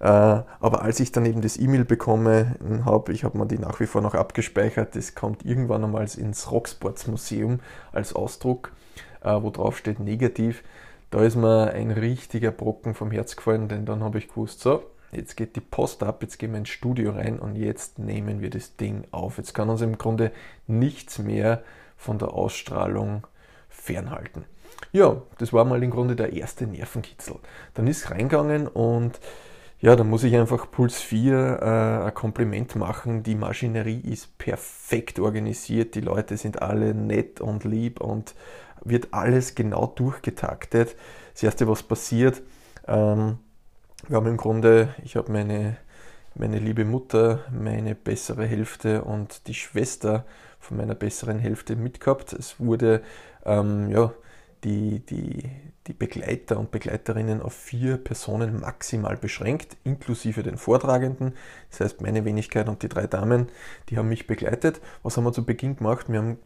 Äh, 0.00 0.06
aber 0.06 0.82
als 0.82 0.98
ich 0.98 1.12
dann 1.12 1.24
eben 1.24 1.40
das 1.40 1.56
E-Mail 1.58 1.84
bekomme 1.84 2.56
habe, 2.84 3.12
ich 3.12 3.22
habe 3.22 3.38
mir 3.38 3.46
die 3.46 3.58
nach 3.58 3.78
wie 3.78 3.86
vor 3.86 4.02
noch 4.02 4.14
abgespeichert, 4.14 4.96
das 4.96 5.14
kommt 5.14 5.44
irgendwann 5.44 5.84
einmal 5.84 6.08
ins 6.16 6.50
Rocksports 6.50 7.06
Museum 7.06 7.60
als 7.92 8.14
Ausdruck, 8.14 8.72
äh, 9.22 9.40
wo 9.40 9.50
drauf 9.50 9.78
steht 9.78 10.00
negativ. 10.00 10.64
Da 11.10 11.22
ist 11.22 11.36
mir 11.36 11.70
ein 11.72 11.90
richtiger 11.90 12.50
Brocken 12.50 12.94
vom 12.94 13.12
Herz 13.12 13.36
gefallen, 13.36 13.68
denn 13.68 13.86
dann 13.86 14.02
habe 14.02 14.18
ich 14.18 14.28
gewusst, 14.28 14.60
so, 14.60 14.82
jetzt 15.12 15.36
geht 15.36 15.56
die 15.56 15.60
Post 15.60 16.02
ab, 16.02 16.22
jetzt 16.22 16.38
gehen 16.38 16.50
wir 16.50 16.58
ins 16.58 16.68
Studio 16.68 17.12
rein 17.12 17.38
und 17.38 17.56
jetzt 17.56 17.98
nehmen 17.98 18.40
wir 18.40 18.50
das 18.50 18.76
Ding 18.76 19.04
auf. 19.12 19.38
Jetzt 19.38 19.54
kann 19.54 19.70
uns 19.70 19.80
im 19.80 19.96
Grunde 19.96 20.32
nichts 20.66 21.18
mehr 21.18 21.62
von 21.98 22.18
der 22.18 22.32
Ausstrahlung 22.32 23.26
fernhalten. 23.68 24.46
Ja, 24.92 25.20
das 25.36 25.52
war 25.52 25.64
mal 25.66 25.82
im 25.82 25.90
Grunde 25.90 26.16
der 26.16 26.32
erste 26.32 26.66
Nervenkitzel. 26.66 27.36
Dann 27.74 27.86
ist 27.86 28.10
reingegangen 28.10 28.66
und 28.66 29.20
ja, 29.80 29.94
da 29.94 30.02
muss 30.02 30.24
ich 30.24 30.34
einfach 30.34 30.70
Puls 30.70 31.00
4 31.00 31.34
äh, 31.34 32.06
ein 32.06 32.14
Kompliment 32.14 32.74
machen. 32.74 33.22
Die 33.22 33.34
Maschinerie 33.34 34.00
ist 34.00 34.38
perfekt 34.38 35.20
organisiert, 35.20 35.94
die 35.94 36.00
Leute 36.00 36.36
sind 36.36 36.62
alle 36.62 36.94
nett 36.94 37.40
und 37.40 37.64
lieb 37.64 38.00
und 38.00 38.34
wird 38.82 39.08
alles 39.12 39.54
genau 39.54 39.86
durchgetaktet. 39.86 40.96
Das 41.34 41.42
erste, 41.42 41.68
was 41.68 41.82
passiert, 41.82 42.42
ähm, 42.86 43.38
wir 44.06 44.16
haben 44.16 44.26
im 44.26 44.36
Grunde, 44.36 44.94
ich 45.04 45.16
habe 45.16 45.30
meine, 45.30 45.76
meine 46.34 46.58
liebe 46.58 46.84
Mutter, 46.84 47.40
meine 47.52 47.94
bessere 47.94 48.46
Hälfte 48.46 49.04
und 49.04 49.46
die 49.48 49.54
Schwester 49.54 50.24
von 50.58 50.76
meiner 50.76 50.94
besseren 50.94 51.38
Hälfte 51.38 51.76
mitgehabt. 51.76 52.32
Es 52.32 52.58
wurde 52.58 53.02
ähm, 53.44 53.90
ja, 53.90 54.12
die, 54.64 55.00
die, 55.00 55.50
die 55.86 55.92
Begleiter 55.92 56.58
und 56.58 56.70
Begleiterinnen 56.70 57.40
auf 57.40 57.54
vier 57.54 57.96
Personen 57.96 58.60
maximal 58.60 59.16
beschränkt, 59.16 59.76
inklusive 59.84 60.42
den 60.42 60.58
Vortragenden. 60.58 61.34
Das 61.70 61.80
heißt, 61.80 62.00
meine 62.00 62.24
Wenigkeit 62.24 62.68
und 62.68 62.82
die 62.82 62.88
drei 62.88 63.06
Damen, 63.06 63.48
die 63.88 63.98
haben 63.98 64.08
mich 64.08 64.26
begleitet. 64.26 64.80
Was 65.02 65.16
haben 65.16 65.24
wir 65.24 65.32
zu 65.32 65.44
Beginn 65.44 65.76
gemacht? 65.76 66.08
Wir 66.08 66.18
haben 66.18 66.38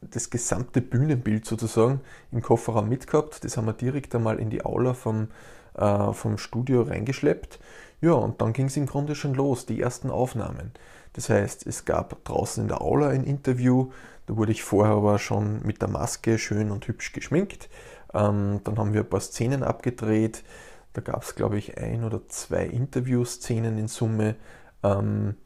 das 0.00 0.30
gesamte 0.30 0.80
Bühnenbild 0.80 1.44
sozusagen 1.44 2.00
im 2.32 2.40
Kofferraum 2.40 2.88
mitgehabt. 2.88 3.44
Das 3.44 3.56
haben 3.56 3.66
wir 3.66 3.74
direkt 3.74 4.14
einmal 4.14 4.38
in 4.38 4.48
die 4.48 4.64
Aula 4.64 4.94
vom, 4.94 5.28
äh, 5.74 6.12
vom 6.12 6.38
Studio 6.38 6.82
reingeschleppt. 6.82 7.58
Ja, 8.00 8.12
und 8.12 8.40
dann 8.40 8.52
ging 8.52 8.66
es 8.66 8.76
im 8.76 8.86
Grunde 8.86 9.14
schon 9.14 9.34
los, 9.34 9.66
die 9.66 9.80
ersten 9.80 10.10
Aufnahmen. 10.10 10.72
Das 11.12 11.28
heißt, 11.28 11.66
es 11.66 11.84
gab 11.84 12.24
draußen 12.24 12.62
in 12.62 12.68
der 12.68 12.80
Aula 12.80 13.08
ein 13.08 13.24
Interview, 13.24 13.90
da 14.26 14.36
wurde 14.36 14.52
ich 14.52 14.62
vorher 14.62 14.94
aber 14.94 15.18
schon 15.18 15.60
mit 15.66 15.82
der 15.82 15.88
Maske 15.88 16.38
schön 16.38 16.70
und 16.70 16.86
hübsch 16.86 17.12
geschminkt. 17.12 17.68
Ähm, 18.14 18.60
dann 18.64 18.78
haben 18.78 18.92
wir 18.92 19.00
ein 19.00 19.08
paar 19.08 19.20
Szenen 19.20 19.62
abgedreht. 19.62 20.44
Da 20.92 21.00
gab 21.00 21.22
es, 21.22 21.34
glaube 21.34 21.58
ich, 21.58 21.78
ein 21.78 22.04
oder 22.04 22.26
zwei 22.28 22.64
Interviewszenen 22.64 23.76
in 23.76 23.88
Summe. 23.88 24.36
Ähm, 24.82 25.36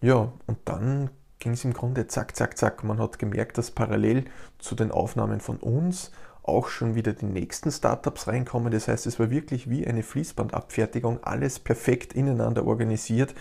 ja, 0.00 0.32
und 0.46 0.58
dann 0.66 1.10
ging 1.38 1.52
es 1.52 1.64
im 1.64 1.72
Grunde 1.72 2.06
zack, 2.06 2.36
zack, 2.36 2.58
zack. 2.58 2.84
Man 2.84 2.98
hat 2.98 3.18
gemerkt, 3.18 3.58
dass 3.58 3.70
parallel 3.70 4.24
zu 4.58 4.74
den 4.74 4.90
Aufnahmen 4.90 5.40
von 5.40 5.56
uns 5.56 6.10
auch 6.44 6.68
schon 6.68 6.94
wieder 6.94 7.12
die 7.12 7.26
nächsten 7.26 7.72
Startups 7.72 8.28
reinkommen. 8.28 8.70
Das 8.70 8.86
heißt, 8.86 9.06
es 9.06 9.18
war 9.18 9.30
wirklich 9.30 9.68
wie 9.68 9.86
eine 9.86 10.02
Fließbandabfertigung, 10.02 11.24
alles 11.24 11.58
perfekt 11.58 12.12
ineinander 12.12 12.66
organisiert. 12.66 13.34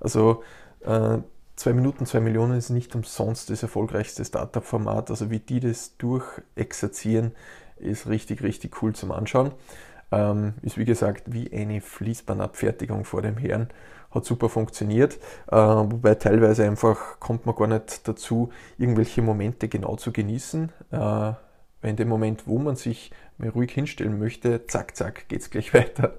Also 0.00 0.42
äh, 0.80 1.18
zwei 1.54 1.72
Minuten, 1.74 2.06
zwei 2.06 2.20
Millionen 2.20 2.56
ist 2.56 2.70
nicht 2.70 2.94
umsonst 2.94 3.50
das 3.50 3.62
erfolgreichste 3.62 4.24
Startup-Format. 4.24 5.10
Also 5.10 5.30
wie 5.30 5.38
die 5.38 5.60
das 5.60 5.96
durchexerzieren, 5.98 7.32
ist 7.76 8.06
richtig, 8.06 8.42
richtig 8.42 8.82
cool 8.82 8.94
zum 8.94 9.12
Anschauen. 9.12 9.52
Ähm, 10.10 10.54
ist 10.62 10.78
wie 10.78 10.84
gesagt 10.86 11.32
wie 11.32 11.52
eine 11.52 11.80
Fließbandabfertigung 11.82 13.04
vor 13.04 13.20
dem 13.20 13.36
Herrn. 13.36 13.68
Hat 14.10 14.24
super 14.24 14.48
funktioniert, 14.48 15.18
äh, 15.48 15.56
wobei 15.56 16.14
teilweise 16.14 16.64
einfach 16.64 17.20
kommt 17.20 17.44
man 17.44 17.54
gar 17.54 17.66
nicht 17.66 18.08
dazu, 18.08 18.50
irgendwelche 18.78 19.20
Momente 19.20 19.68
genau 19.68 19.96
zu 19.96 20.10
genießen. 20.10 20.72
Äh, 20.90 21.32
weil 21.86 21.90
in 21.90 21.96
dem 21.96 22.08
Moment, 22.08 22.48
wo 22.48 22.58
man 22.58 22.74
sich 22.74 23.12
mal 23.38 23.48
ruhig 23.48 23.70
hinstellen 23.70 24.18
möchte, 24.18 24.66
zack, 24.66 24.96
zack, 24.96 25.28
geht 25.28 25.42
es 25.42 25.50
gleich 25.50 25.72
weiter 25.74 26.14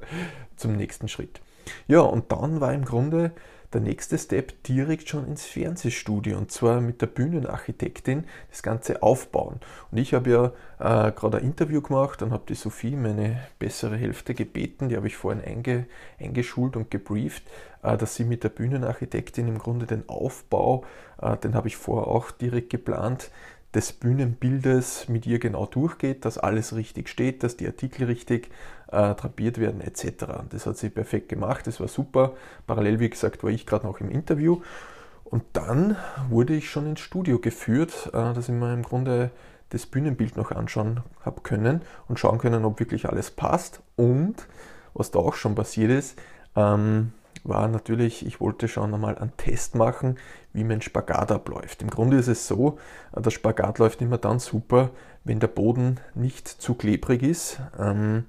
zum 0.55 0.77
nächsten 0.77 1.09
Schritt. 1.09 1.41
Ja, 1.87 1.99
und 1.99 2.31
dann 2.31 2.61
war 2.61 2.73
im 2.73 2.85
Grunde 2.85 3.33
der 3.73 3.81
nächste 3.81 4.17
Step 4.17 4.63
direkt 4.63 5.09
schon 5.09 5.27
ins 5.27 5.45
Fernsehstudio 5.45 6.37
und 6.37 6.51
zwar 6.51 6.79
mit 6.79 7.01
der 7.01 7.07
Bühnenarchitektin 7.07 8.23
das 8.49 8.63
Ganze 8.63 9.03
aufbauen. 9.03 9.59
Und 9.91 9.97
ich 9.97 10.13
habe 10.13 10.29
ja 10.79 11.07
äh, 11.07 11.11
gerade 11.11 11.39
ein 11.39 11.43
Interview 11.43 11.81
gemacht 11.81 12.21
und 12.21 12.31
habe 12.31 12.45
die 12.47 12.55
Sophie, 12.55 12.95
meine 12.95 13.41
bessere 13.59 13.97
Hälfte, 13.97 14.33
gebeten, 14.33 14.87
die 14.87 14.95
habe 14.95 15.07
ich 15.07 15.17
vorhin 15.17 15.43
einge, 15.43 15.85
eingeschult 16.17 16.77
und 16.77 16.89
gebrieft, 16.89 17.43
äh, 17.83 17.97
dass 17.97 18.15
sie 18.15 18.23
mit 18.23 18.45
der 18.45 18.49
Bühnenarchitektin 18.49 19.49
im 19.49 19.57
Grunde 19.57 19.85
den 19.85 20.07
Aufbau, 20.07 20.85
äh, 21.21 21.35
den 21.35 21.53
habe 21.53 21.67
ich 21.67 21.75
vorher 21.75 22.07
auch 22.07 22.31
direkt 22.31 22.69
geplant, 22.69 23.31
des 23.73 23.93
Bühnenbildes 23.93 25.09
mit 25.09 25.25
ihr 25.25 25.39
genau 25.39 25.65
durchgeht, 25.65 26.25
dass 26.25 26.37
alles 26.37 26.75
richtig 26.75 27.09
steht, 27.09 27.43
dass 27.43 27.57
die 27.57 27.67
Artikel 27.67 28.05
richtig 28.05 28.49
äh, 28.87 29.13
drapiert 29.13 29.59
werden 29.59 29.81
etc. 29.81 30.25
Das 30.49 30.65
hat 30.65 30.77
sie 30.77 30.89
perfekt 30.89 31.29
gemacht, 31.29 31.67
das 31.67 31.79
war 31.79 31.87
super. 31.87 32.33
Parallel, 32.65 32.99
wie 32.99 33.09
gesagt, 33.09 33.43
war 33.43 33.51
ich 33.51 33.65
gerade 33.65 33.85
noch 33.85 33.99
im 33.99 34.09
Interview. 34.09 34.61
Und 35.25 35.43
dann 35.53 35.97
wurde 36.29 36.55
ich 36.55 36.69
schon 36.69 36.87
ins 36.87 37.01
Studio 37.01 37.39
geführt, 37.39 38.09
äh, 38.13 38.33
dass 38.33 38.47
ich 38.49 38.55
mir 38.55 38.73
im 38.73 38.83
Grunde 38.83 39.31
das 39.69 39.85
Bühnenbild 39.85 40.37
noch 40.37 40.51
anschauen 40.51 41.01
habe 41.21 41.41
können 41.41 41.81
und 42.07 42.19
schauen 42.19 42.37
können, 42.37 42.63
ob 42.63 42.79
wirklich 42.79 43.09
alles 43.09 43.31
passt. 43.31 43.81
Und 43.97 44.47
was 44.93 45.11
da 45.11 45.19
auch 45.19 45.33
schon 45.33 45.55
passiert 45.55 45.91
ist, 45.91 46.17
ähm, 46.55 47.11
war 47.47 47.67
natürlich, 47.67 48.25
ich 48.25 48.39
wollte 48.39 48.67
schon 48.67 48.93
einmal 48.93 49.17
einen 49.17 49.35
Test 49.37 49.75
machen, 49.75 50.17
wie 50.53 50.63
mein 50.63 50.81
Spagat 50.81 51.31
abläuft. 51.31 51.81
Im 51.81 51.89
Grunde 51.89 52.17
ist 52.17 52.27
es 52.27 52.47
so, 52.47 52.77
der 53.15 53.29
Spagat 53.31 53.79
läuft 53.79 54.01
immer 54.01 54.17
dann 54.17 54.39
super, 54.39 54.89
wenn 55.23 55.39
der 55.39 55.47
Boden 55.47 55.99
nicht 56.15 56.47
zu 56.47 56.73
klebrig 56.73 57.23
ist. 57.23 57.59
Ähm, 57.79 58.25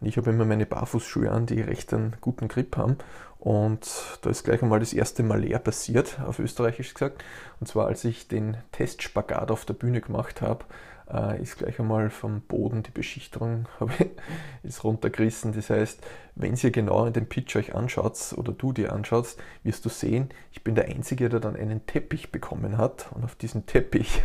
ich 0.00 0.16
habe 0.16 0.30
immer 0.30 0.44
meine 0.44 0.66
Barfußschuhe 0.66 1.30
an, 1.30 1.46
die 1.46 1.60
recht 1.60 1.92
einen 1.92 2.16
guten 2.20 2.48
Grip 2.48 2.76
haben. 2.76 2.96
Und 3.38 4.18
da 4.20 4.30
ist 4.30 4.44
gleich 4.44 4.62
einmal 4.62 4.80
das 4.80 4.92
erste 4.92 5.22
Mal 5.22 5.40
leer 5.40 5.58
passiert, 5.58 6.20
auf 6.20 6.38
Österreichisch 6.38 6.92
gesagt. 6.92 7.24
Und 7.58 7.66
zwar, 7.66 7.86
als 7.86 8.04
ich 8.04 8.28
den 8.28 8.58
Testspagat 8.72 9.50
auf 9.50 9.64
der 9.64 9.74
Bühne 9.74 10.00
gemacht 10.02 10.42
habe, 10.42 10.64
äh, 11.12 11.42
ist 11.42 11.58
gleich 11.58 11.78
einmal 11.78 12.10
vom 12.10 12.40
Boden 12.42 12.82
die 12.82 12.90
Beschichtung 12.90 13.66
ist 14.62 14.84
runtergerissen. 14.84 15.52
Das 15.52 15.70
heißt, 15.70 16.00
wenn 16.34 16.54
ihr 16.54 16.70
genau 16.70 17.06
in 17.06 17.12
den 17.12 17.28
Pitch 17.28 17.56
euch 17.56 17.74
anschaut 17.74 18.34
oder 18.36 18.52
du 18.52 18.72
dir 18.72 18.92
anschaust, 18.92 19.40
wirst 19.62 19.84
du 19.84 19.88
sehen, 19.88 20.30
ich 20.52 20.62
bin 20.62 20.74
der 20.74 20.86
Einzige, 20.86 21.28
der 21.28 21.40
dann 21.40 21.56
einen 21.56 21.86
Teppich 21.86 22.32
bekommen 22.32 22.78
hat. 22.78 23.10
Und 23.14 23.24
auf 23.24 23.34
diesem 23.34 23.66
Teppich 23.66 24.22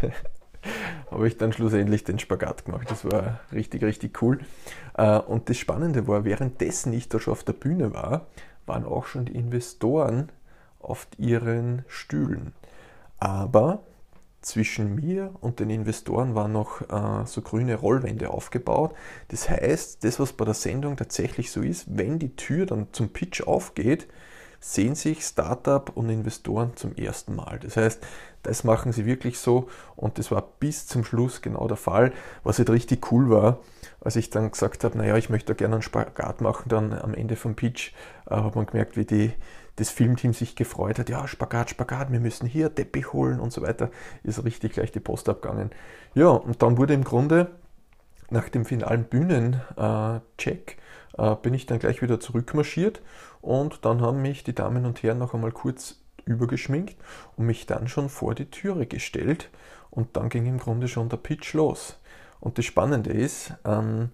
habe 1.12 1.28
ich 1.28 1.38
dann 1.38 1.54
schlussendlich 1.54 2.04
den 2.04 2.20
Spagat 2.20 2.66
gemacht. 2.66 2.90
Das 2.90 3.06
war 3.06 3.40
richtig, 3.52 3.84
richtig 3.84 4.22
cool. 4.22 4.40
Äh, 4.96 5.20
und 5.20 5.50
das 5.50 5.58
Spannende 5.58 6.08
war, 6.08 6.26
währenddessen 6.26 6.94
ich 6.94 7.10
da 7.10 7.20
schon 7.20 7.34
auf 7.34 7.44
der 7.44 7.54
Bühne 7.54 7.94
war, 7.94 8.28
waren 8.66 8.86
auch 8.86 9.06
schon 9.06 9.26
die 9.26 9.36
Investoren 9.36 10.32
auf 10.80 11.08
ihren 11.18 11.84
Stühlen. 11.88 12.54
Aber 13.18 13.84
zwischen 14.46 14.96
mir 14.96 15.34
und 15.42 15.60
den 15.60 15.70
Investoren 15.70 16.36
waren 16.36 16.52
noch 16.52 16.82
äh, 16.82 17.26
so 17.26 17.42
grüne 17.42 17.76
Rollwände 17.76 18.30
aufgebaut. 18.30 18.94
Das 19.30 19.50
heißt, 19.50 20.04
das, 20.04 20.20
was 20.20 20.34
bei 20.34 20.46
der 20.46 20.54
Sendung 20.54 20.98
tatsächlich 20.98 21.52
so 21.52 21.62
ist, 21.62 21.86
wenn 21.98 22.20
die 22.20 22.36
Tür 22.36 22.66
dann 22.68 22.88
zum 22.92 23.10
Pitch 23.10 23.42
aufgeht, 23.42 24.08
sehen 24.60 24.96
sich 24.96 25.24
Startup 25.24 25.92
und 25.96 26.10
Investoren 26.10 26.76
zum 26.76 26.96
ersten 26.96 27.36
Mal. 27.36 27.60
Das 27.60 27.76
heißt, 27.76 28.06
das 28.44 28.64
machen 28.64 28.92
sie 28.92 29.06
wirklich 29.06 29.40
so 29.40 29.68
und 29.96 30.20
das 30.20 30.32
war 30.32 30.44
bis 30.60 30.86
zum 30.86 31.04
Schluss 31.04 31.42
genau 31.42 31.68
der 31.68 31.78
Fall. 31.78 32.14
Was 32.44 32.60
halt 32.60 32.70
richtig 32.70 33.12
cool 33.12 33.30
war, 33.30 33.60
als 34.02 34.16
ich 34.16 34.30
dann 34.30 34.52
gesagt 34.52 34.84
habe, 34.84 34.98
naja, 34.98 35.18
ich 35.18 35.30
möchte 35.32 35.56
gerne 35.56 35.76
einen 35.76 35.82
Spagat 35.82 36.42
machen, 36.42 36.70
dann 36.70 36.94
am 36.94 37.16
Ende 37.16 37.36
vom 37.36 37.56
Pitch 37.56 37.94
äh, 38.28 38.36
hat 38.36 38.56
man 38.56 38.68
gemerkt, 38.68 38.96
wie 38.96 39.06
die 39.06 39.34
das 39.78 39.90
Filmteam 39.90 40.34
sich 40.34 40.56
gefreut 40.56 41.00
hat, 41.00 41.10
ja, 41.10 41.28
Spagat, 41.28 41.70
Spagat, 41.72 42.12
wir 42.12 42.20
müssen 42.20 42.48
hier 42.48 42.74
Teppich 42.74 43.14
holen 43.14 43.40
und 43.40 43.52
so 43.52 43.62
weiter, 43.62 43.92
ist 44.24 44.44
richtig 44.44 44.74
gleich 44.74 44.92
die 44.92 45.00
Post 45.00 45.28
abgegangen. 45.30 45.72
Ja, 46.14 46.30
und 46.30 46.62
dann 46.62 46.78
wurde 46.78 46.94
im 46.94 47.04
Grunde 47.04 47.52
nach 48.30 48.50
dem 48.50 48.66
finalen 48.66 49.04
Bühnencheck 49.04 50.78
äh, 51.18 51.36
bin 51.36 51.54
ich 51.54 51.66
dann 51.66 51.80
gleich 51.80 52.02
wieder 52.02 52.20
zurückmarschiert 52.20 53.02
und 53.42 53.86
dann 53.86 54.02
haben 54.02 54.22
mich 54.22 54.44
die 54.44 54.56
Damen 54.56 54.86
und 54.86 55.04
Herren 55.04 55.20
noch 55.20 55.34
einmal 55.34 55.52
kurz 55.52 56.00
übergeschminkt 56.26 56.96
und 57.38 57.46
mich 57.46 57.66
dann 57.66 57.88
schon 57.88 58.10
vor 58.10 58.34
die 58.34 58.50
Türe 58.50 58.88
gestellt 58.88 59.50
und 59.92 60.18
dann 60.18 60.30
ging 60.30 60.46
im 60.46 60.58
Grunde 60.58 60.88
schon 60.88 61.10
der 61.10 61.18
Pitch 61.18 61.54
los. 61.54 62.00
Und 62.40 62.58
das 62.58 62.66
Spannende 62.66 63.12
ist, 63.12 63.54
ähm, 63.64 64.10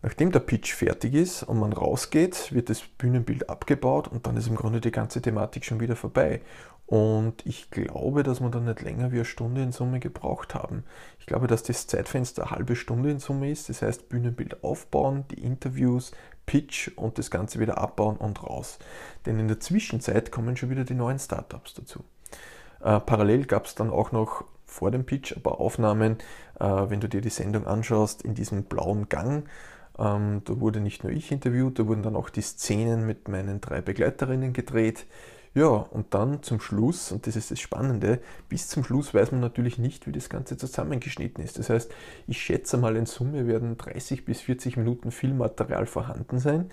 Nachdem 0.00 0.30
der 0.30 0.40
Pitch 0.40 0.72
fertig 0.72 1.14
ist 1.14 1.42
und 1.42 1.58
man 1.58 1.72
rausgeht, 1.72 2.52
wird 2.52 2.70
das 2.70 2.82
Bühnenbild 2.82 3.50
abgebaut 3.50 4.06
und 4.08 4.26
dann 4.26 4.36
ist 4.36 4.46
im 4.46 4.54
Grunde 4.54 4.80
die 4.80 4.92
ganze 4.92 5.20
Thematik 5.20 5.64
schon 5.64 5.80
wieder 5.80 5.96
vorbei. 5.96 6.40
Und 6.86 7.44
ich 7.44 7.70
glaube, 7.70 8.22
dass 8.22 8.40
wir 8.40 8.48
dann 8.48 8.64
nicht 8.64 8.80
länger 8.80 9.12
wie 9.12 9.16
eine 9.16 9.24
Stunde 9.26 9.62
in 9.62 9.72
Summe 9.72 10.00
gebraucht 10.00 10.54
haben. 10.54 10.84
Ich 11.18 11.26
glaube, 11.26 11.46
dass 11.46 11.62
das 11.62 11.86
Zeitfenster 11.86 12.44
eine 12.44 12.50
halbe 12.52 12.76
Stunde 12.76 13.10
in 13.10 13.18
Summe 13.18 13.50
ist. 13.50 13.68
Das 13.68 13.82
heißt, 13.82 14.08
Bühnenbild 14.08 14.64
aufbauen, 14.64 15.24
die 15.30 15.42
Interviews, 15.44 16.12
Pitch 16.46 16.90
und 16.96 17.18
das 17.18 17.30
Ganze 17.30 17.60
wieder 17.60 17.76
abbauen 17.76 18.16
und 18.16 18.42
raus. 18.42 18.78
Denn 19.26 19.38
in 19.38 19.48
der 19.48 19.60
Zwischenzeit 19.60 20.32
kommen 20.32 20.56
schon 20.56 20.70
wieder 20.70 20.84
die 20.84 20.94
neuen 20.94 21.18
Startups 21.18 21.74
dazu. 21.74 22.04
Äh, 22.80 23.00
parallel 23.00 23.44
gab 23.44 23.66
es 23.66 23.74
dann 23.74 23.90
auch 23.90 24.12
noch 24.12 24.44
vor 24.64 24.90
dem 24.90 25.04
Pitch 25.04 25.36
ein 25.36 25.42
paar 25.42 25.60
Aufnahmen, 25.60 26.16
äh, 26.58 26.64
wenn 26.64 27.00
du 27.00 27.08
dir 27.08 27.20
die 27.20 27.28
Sendung 27.28 27.66
anschaust, 27.66 28.22
in 28.22 28.34
diesem 28.34 28.64
blauen 28.64 29.10
Gang 29.10 29.46
ähm, 29.98 30.42
da 30.44 30.60
wurde 30.60 30.80
nicht 30.80 31.02
nur 31.04 31.12
ich 31.12 31.32
interviewt, 31.32 31.78
da 31.78 31.86
wurden 31.86 32.02
dann 32.02 32.16
auch 32.16 32.30
die 32.30 32.42
Szenen 32.42 33.06
mit 33.06 33.28
meinen 33.28 33.60
drei 33.60 33.80
Begleiterinnen 33.80 34.52
gedreht. 34.52 35.06
Ja, 35.54 35.66
und 35.66 36.14
dann 36.14 36.42
zum 36.42 36.60
Schluss, 36.60 37.10
und 37.10 37.26
das 37.26 37.34
ist 37.34 37.50
das 37.50 37.58
Spannende, 37.58 38.20
bis 38.48 38.68
zum 38.68 38.84
Schluss 38.84 39.12
weiß 39.12 39.32
man 39.32 39.40
natürlich 39.40 39.78
nicht, 39.78 40.06
wie 40.06 40.12
das 40.12 40.28
Ganze 40.28 40.56
zusammengeschnitten 40.56 41.42
ist. 41.42 41.58
Das 41.58 41.70
heißt, 41.70 41.90
ich 42.26 42.40
schätze 42.40 42.76
mal 42.76 42.96
in 42.96 43.06
Summe 43.06 43.46
werden 43.46 43.76
30 43.76 44.24
bis 44.24 44.40
40 44.42 44.76
Minuten 44.76 45.10
Filmmaterial 45.10 45.86
vorhanden 45.86 46.38
sein. 46.38 46.70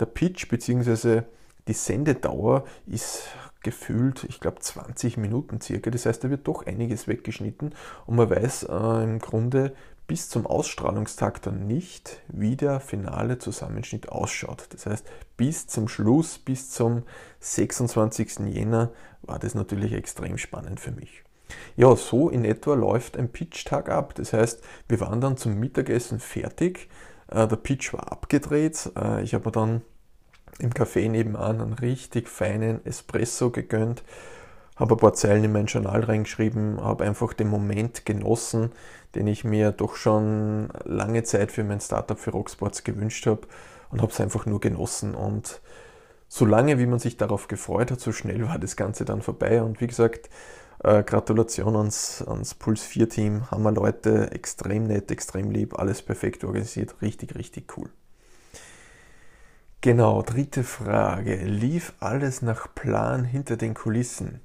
Der 0.00 0.06
Pitch 0.06 0.48
bzw. 0.48 1.22
die 1.68 1.72
Sendedauer 1.72 2.64
ist 2.86 3.28
gefühlt, 3.62 4.24
ich 4.24 4.40
glaube, 4.40 4.60
20 4.60 5.16
Minuten 5.18 5.60
circa. 5.60 5.90
Das 5.90 6.06
heißt, 6.06 6.24
da 6.24 6.30
wird 6.30 6.46
doch 6.48 6.66
einiges 6.66 7.08
weggeschnitten 7.08 7.74
und 8.06 8.16
man 8.16 8.30
weiß 8.30 8.64
äh, 8.64 9.04
im 9.04 9.18
Grunde 9.18 9.74
bis 10.06 10.28
zum 10.28 10.46
Ausstrahlungstag 10.46 11.42
dann 11.42 11.66
nicht, 11.66 12.22
wie 12.28 12.56
der 12.56 12.80
finale 12.80 13.38
Zusammenschnitt 13.38 14.08
ausschaut. 14.08 14.68
Das 14.70 14.86
heißt, 14.86 15.06
bis 15.36 15.66
zum 15.66 15.88
Schluss, 15.88 16.38
bis 16.38 16.70
zum 16.70 17.02
26. 17.40 18.40
Jänner 18.46 18.92
war 19.22 19.38
das 19.38 19.54
natürlich 19.54 19.92
extrem 19.92 20.38
spannend 20.38 20.80
für 20.80 20.92
mich. 20.92 21.24
Ja, 21.76 21.94
so 21.96 22.28
in 22.28 22.44
etwa 22.44 22.74
läuft 22.74 23.16
ein 23.16 23.30
Pitch-Tag 23.30 23.88
ab. 23.88 24.14
Das 24.14 24.32
heißt, 24.32 24.62
wir 24.88 25.00
waren 25.00 25.20
dann 25.20 25.36
zum 25.36 25.58
Mittagessen 25.58 26.20
fertig. 26.20 26.88
Äh, 27.28 27.46
der 27.46 27.56
Pitch 27.56 27.92
war 27.92 28.12
abgedreht. 28.12 28.90
Äh, 28.96 29.22
ich 29.22 29.34
habe 29.34 29.50
dann 29.50 29.82
im 30.58 30.72
Café 30.72 31.08
nebenan 31.08 31.60
einen 31.60 31.72
richtig 31.74 32.28
feinen 32.28 32.84
Espresso 32.86 33.50
gegönnt 33.50 34.02
habe 34.76 34.94
ein 34.94 34.98
paar 34.98 35.14
Zeilen 35.14 35.44
in 35.44 35.52
mein 35.52 35.66
Journal 35.66 36.04
reingeschrieben, 36.04 36.80
habe 36.80 37.04
einfach 37.04 37.32
den 37.32 37.48
Moment 37.48 38.04
genossen, 38.04 38.72
den 39.14 39.26
ich 39.26 39.44
mir 39.44 39.72
doch 39.72 39.96
schon 39.96 40.68
lange 40.84 41.22
Zeit 41.24 41.50
für 41.50 41.64
mein 41.64 41.80
Startup 41.80 42.18
für 42.18 42.30
Rocksports 42.30 42.84
gewünscht 42.84 43.26
habe 43.26 43.42
und 43.90 44.02
habe 44.02 44.12
es 44.12 44.20
einfach 44.20 44.46
nur 44.46 44.60
genossen. 44.60 45.14
Und 45.14 45.60
so 46.28 46.44
lange, 46.44 46.78
wie 46.78 46.86
man 46.86 46.98
sich 46.98 47.16
darauf 47.16 47.48
gefreut 47.48 47.90
hat, 47.90 48.00
so 48.00 48.12
schnell 48.12 48.46
war 48.46 48.58
das 48.58 48.76
Ganze 48.76 49.04
dann 49.04 49.22
vorbei. 49.22 49.62
Und 49.62 49.80
wie 49.80 49.86
gesagt, 49.86 50.28
äh, 50.82 51.02
Gratulation 51.02 51.76
ans, 51.76 52.22
ans 52.26 52.54
Puls 52.54 52.82
4 52.82 53.08
Team, 53.08 53.50
Hammer 53.50 53.72
Leute, 53.72 54.30
extrem 54.32 54.86
nett, 54.86 55.10
extrem 55.10 55.50
lieb, 55.50 55.78
alles 55.78 56.02
perfekt 56.02 56.44
organisiert, 56.44 56.96
richtig, 57.00 57.34
richtig 57.34 57.76
cool. 57.78 57.88
Genau, 59.80 60.22
dritte 60.22 60.64
Frage. 60.64 61.36
Lief 61.36 61.94
alles 62.00 62.42
nach 62.42 62.74
Plan 62.74 63.24
hinter 63.24 63.56
den 63.56 63.74
Kulissen? 63.74 64.40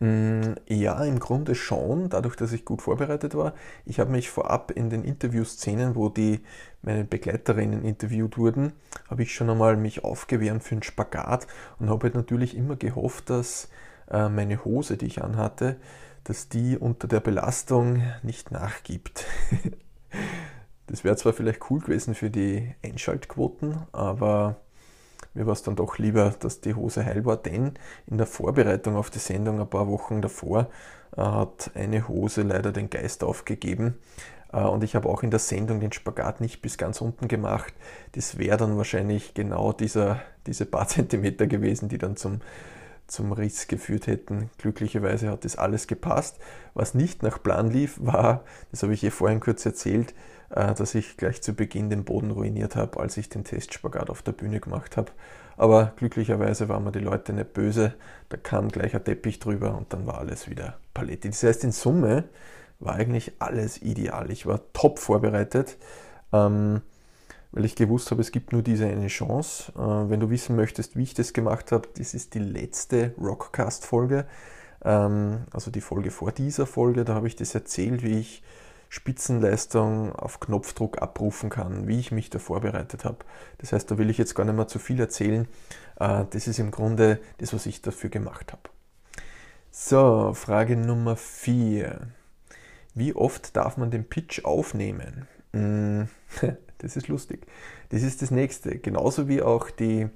Mm, 0.00 0.52
ja, 0.68 1.02
im 1.04 1.18
Grunde 1.18 1.54
schon, 1.56 2.08
dadurch, 2.08 2.36
dass 2.36 2.52
ich 2.52 2.64
gut 2.64 2.82
vorbereitet 2.82 3.34
war. 3.34 3.54
Ich 3.84 3.98
habe 3.98 4.12
mich 4.12 4.30
vorab 4.30 4.70
in 4.70 4.90
den 4.90 5.02
Interviewszenen, 5.02 5.96
wo 5.96 6.08
die 6.08 6.40
meine 6.82 7.04
Begleiterinnen 7.04 7.82
interviewt 7.84 8.38
wurden, 8.38 8.72
habe 9.08 9.22
ich 9.22 9.34
schon 9.34 9.50
einmal 9.50 9.76
mich 9.76 10.04
aufgewärmt 10.04 10.62
für 10.62 10.76
einen 10.76 10.84
Spagat 10.84 11.48
und 11.80 11.90
habe 11.90 12.04
halt 12.04 12.14
natürlich 12.14 12.56
immer 12.56 12.76
gehofft, 12.76 13.30
dass 13.30 13.68
äh, 14.10 14.28
meine 14.28 14.64
Hose, 14.64 14.96
die 14.96 15.06
ich 15.06 15.22
anhatte, 15.22 15.76
dass 16.24 16.48
die 16.48 16.76
unter 16.76 17.08
der 17.08 17.20
Belastung 17.20 18.02
nicht 18.22 18.52
nachgibt. 18.52 19.26
das 20.86 21.02
wäre 21.02 21.16
zwar 21.16 21.32
vielleicht 21.32 21.70
cool 21.70 21.80
gewesen 21.80 22.14
für 22.14 22.30
die 22.30 22.74
Einschaltquoten, 22.84 23.78
aber 23.90 24.60
mir 25.38 25.46
war 25.46 25.52
es 25.52 25.62
dann 25.62 25.76
doch 25.76 25.98
lieber, 25.98 26.34
dass 26.40 26.60
die 26.60 26.74
Hose 26.74 27.04
heil 27.04 27.24
war, 27.24 27.36
denn 27.36 27.74
in 28.08 28.18
der 28.18 28.26
Vorbereitung 28.26 28.96
auf 28.96 29.08
die 29.08 29.20
Sendung 29.20 29.60
ein 29.60 29.70
paar 29.70 29.86
Wochen 29.86 30.20
davor 30.20 30.68
äh, 31.16 31.22
hat 31.22 31.70
eine 31.74 32.08
Hose 32.08 32.42
leider 32.42 32.72
den 32.72 32.90
Geist 32.90 33.22
aufgegeben. 33.22 33.94
Äh, 34.52 34.62
und 34.62 34.82
ich 34.82 34.96
habe 34.96 35.08
auch 35.08 35.22
in 35.22 35.30
der 35.30 35.38
Sendung 35.38 35.78
den 35.78 35.92
Spagat 35.92 36.40
nicht 36.40 36.60
bis 36.60 36.76
ganz 36.76 37.00
unten 37.00 37.28
gemacht. 37.28 37.72
Das 38.12 38.36
wäre 38.38 38.56
dann 38.56 38.76
wahrscheinlich 38.76 39.32
genau 39.32 39.72
dieser, 39.72 40.20
diese 40.46 40.66
paar 40.66 40.88
Zentimeter 40.88 41.46
gewesen, 41.46 41.88
die 41.88 41.98
dann 41.98 42.16
zum, 42.16 42.40
zum 43.06 43.30
Riss 43.30 43.68
geführt 43.68 44.08
hätten. 44.08 44.50
Glücklicherweise 44.58 45.30
hat 45.30 45.44
das 45.44 45.54
alles 45.56 45.86
gepasst. 45.86 46.38
Was 46.74 46.94
nicht 46.94 47.22
nach 47.22 47.40
Plan 47.40 47.70
lief, 47.70 47.96
war, 48.02 48.42
das 48.72 48.82
habe 48.82 48.92
ich 48.92 49.04
ihr 49.04 49.12
vorhin 49.12 49.38
kurz 49.38 49.64
erzählt, 49.64 50.10
äh, 50.10 50.14
dass 50.50 50.94
ich 50.94 51.16
gleich 51.16 51.42
zu 51.42 51.52
Beginn 51.52 51.90
den 51.90 52.04
Boden 52.04 52.30
ruiniert 52.30 52.74
habe, 52.74 53.00
als 53.00 53.16
ich 53.16 53.28
den 53.28 53.44
Testspagat 53.44 54.08
auf 54.08 54.22
der 54.22 54.32
Bühne 54.32 54.60
gemacht 54.60 54.96
habe. 54.96 55.10
Aber 55.58 55.92
glücklicherweise 55.96 56.68
waren 56.68 56.84
mir 56.84 56.92
die 56.92 57.00
Leute 57.00 57.32
nicht 57.32 57.52
böse. 57.52 57.94
Da 58.28 58.36
kam 58.36 58.68
gleich 58.68 58.94
ein 58.94 59.04
Teppich 59.04 59.40
drüber 59.40 59.76
und 59.76 59.92
dann 59.92 60.06
war 60.06 60.18
alles 60.18 60.48
wieder 60.48 60.78
Paletti. 60.94 61.28
Das 61.28 61.42
heißt, 61.42 61.64
in 61.64 61.72
Summe 61.72 62.24
war 62.78 62.94
eigentlich 62.94 63.32
alles 63.40 63.82
ideal. 63.82 64.30
Ich 64.30 64.46
war 64.46 64.60
top 64.72 65.00
vorbereitet, 65.00 65.76
ähm, 66.32 66.80
weil 67.50 67.64
ich 67.64 67.74
gewusst 67.74 68.10
habe, 68.12 68.20
es 68.20 68.30
gibt 68.30 68.52
nur 68.52 68.62
diese 68.62 68.86
eine 68.86 69.08
Chance. 69.08 69.72
Äh, 69.74 70.10
wenn 70.10 70.20
du 70.20 70.30
wissen 70.30 70.54
möchtest, 70.54 70.96
wie 70.96 71.02
ich 71.02 71.14
das 71.14 71.32
gemacht 71.32 71.72
habe, 71.72 71.88
das 71.96 72.14
ist 72.14 72.34
die 72.34 72.38
letzte 72.38 73.14
Rockcast-Folge. 73.20 74.26
Ähm, 74.84 75.40
also 75.50 75.72
die 75.72 75.80
Folge 75.80 76.12
vor 76.12 76.30
dieser 76.30 76.66
Folge, 76.66 77.04
da 77.04 77.14
habe 77.14 77.26
ich 77.26 77.34
das 77.34 77.54
erzählt, 77.54 78.04
wie 78.04 78.20
ich 78.20 78.42
Spitzenleistung 78.88 80.12
auf 80.12 80.40
Knopfdruck 80.40 81.02
abrufen 81.02 81.50
kann, 81.50 81.86
wie 81.86 81.98
ich 81.98 82.10
mich 82.10 82.30
da 82.30 82.38
vorbereitet 82.38 83.04
habe. 83.04 83.18
Das 83.58 83.72
heißt, 83.72 83.90
da 83.90 83.98
will 83.98 84.10
ich 84.10 84.18
jetzt 84.18 84.34
gar 84.34 84.44
nicht 84.44 84.56
mehr 84.56 84.68
zu 84.68 84.78
viel 84.78 84.98
erzählen. 84.98 85.46
Äh, 86.00 86.24
das 86.30 86.46
ist 86.48 86.58
im 86.58 86.70
Grunde 86.70 87.20
das, 87.38 87.52
was 87.52 87.66
ich 87.66 87.82
dafür 87.82 88.10
gemacht 88.10 88.52
habe. 88.52 88.62
So, 89.70 90.32
Frage 90.34 90.76
Nummer 90.76 91.16
4. 91.16 92.08
Wie 92.94 93.14
oft 93.14 93.54
darf 93.56 93.76
man 93.76 93.90
den 93.90 94.08
Pitch 94.08 94.44
aufnehmen? 94.44 95.28
Hm, 95.52 96.08
das 96.78 96.96
ist 96.96 97.08
lustig. 97.08 97.46
Das 97.90 98.02
ist 98.02 98.22
das 98.22 98.30
nächste. 98.30 98.78
Genauso 98.78 99.28
wie 99.28 99.42
auch 99.42 99.70
die 99.70 100.08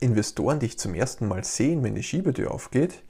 Investoren 0.00 0.58
dich 0.58 0.78
zum 0.78 0.94
ersten 0.94 1.28
Mal 1.28 1.44
sehen, 1.44 1.82
wenn 1.82 1.94
die 1.94 2.02
Schiebetür 2.02 2.50
aufgeht, 2.50 3.02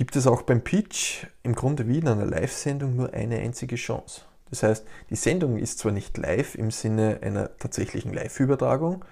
gibt 0.00 0.16
es 0.16 0.26
auch 0.26 0.40
beim 0.40 0.64
Pitch 0.64 1.26
im 1.42 1.54
Grunde 1.54 1.86
wie 1.86 1.98
in 1.98 2.08
einer 2.08 2.24
Live-Sendung 2.24 2.96
nur 2.96 3.12
eine 3.12 3.36
einzige 3.36 3.76
Chance. 3.76 4.22
Das 4.48 4.62
heißt, 4.62 4.86
die 5.10 5.14
Sendung 5.14 5.58
ist 5.58 5.78
zwar 5.78 5.92
nicht 5.92 6.16
live 6.16 6.54
im 6.54 6.70
Sinne 6.70 7.18
einer 7.20 7.54
tatsächlichen 7.58 8.14
Live-Übertragung, 8.14 9.04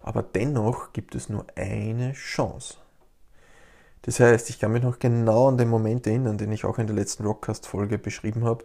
aber 0.00 0.22
dennoch 0.22 0.92
gibt 0.92 1.16
es 1.16 1.28
nur 1.28 1.44
eine 1.56 2.12
Chance. 2.12 2.76
Das 4.02 4.20
heißt, 4.20 4.48
ich 4.50 4.60
kann 4.60 4.70
mich 4.70 4.84
noch 4.84 5.00
genau 5.00 5.48
an 5.48 5.58
den 5.58 5.68
Moment 5.68 6.06
erinnern, 6.06 6.38
den 6.38 6.52
ich 6.52 6.64
auch 6.64 6.78
in 6.78 6.86
der 6.86 6.94
letzten 6.94 7.24
Rockcast-Folge 7.24 7.98
beschrieben 7.98 8.44
habe. 8.44 8.62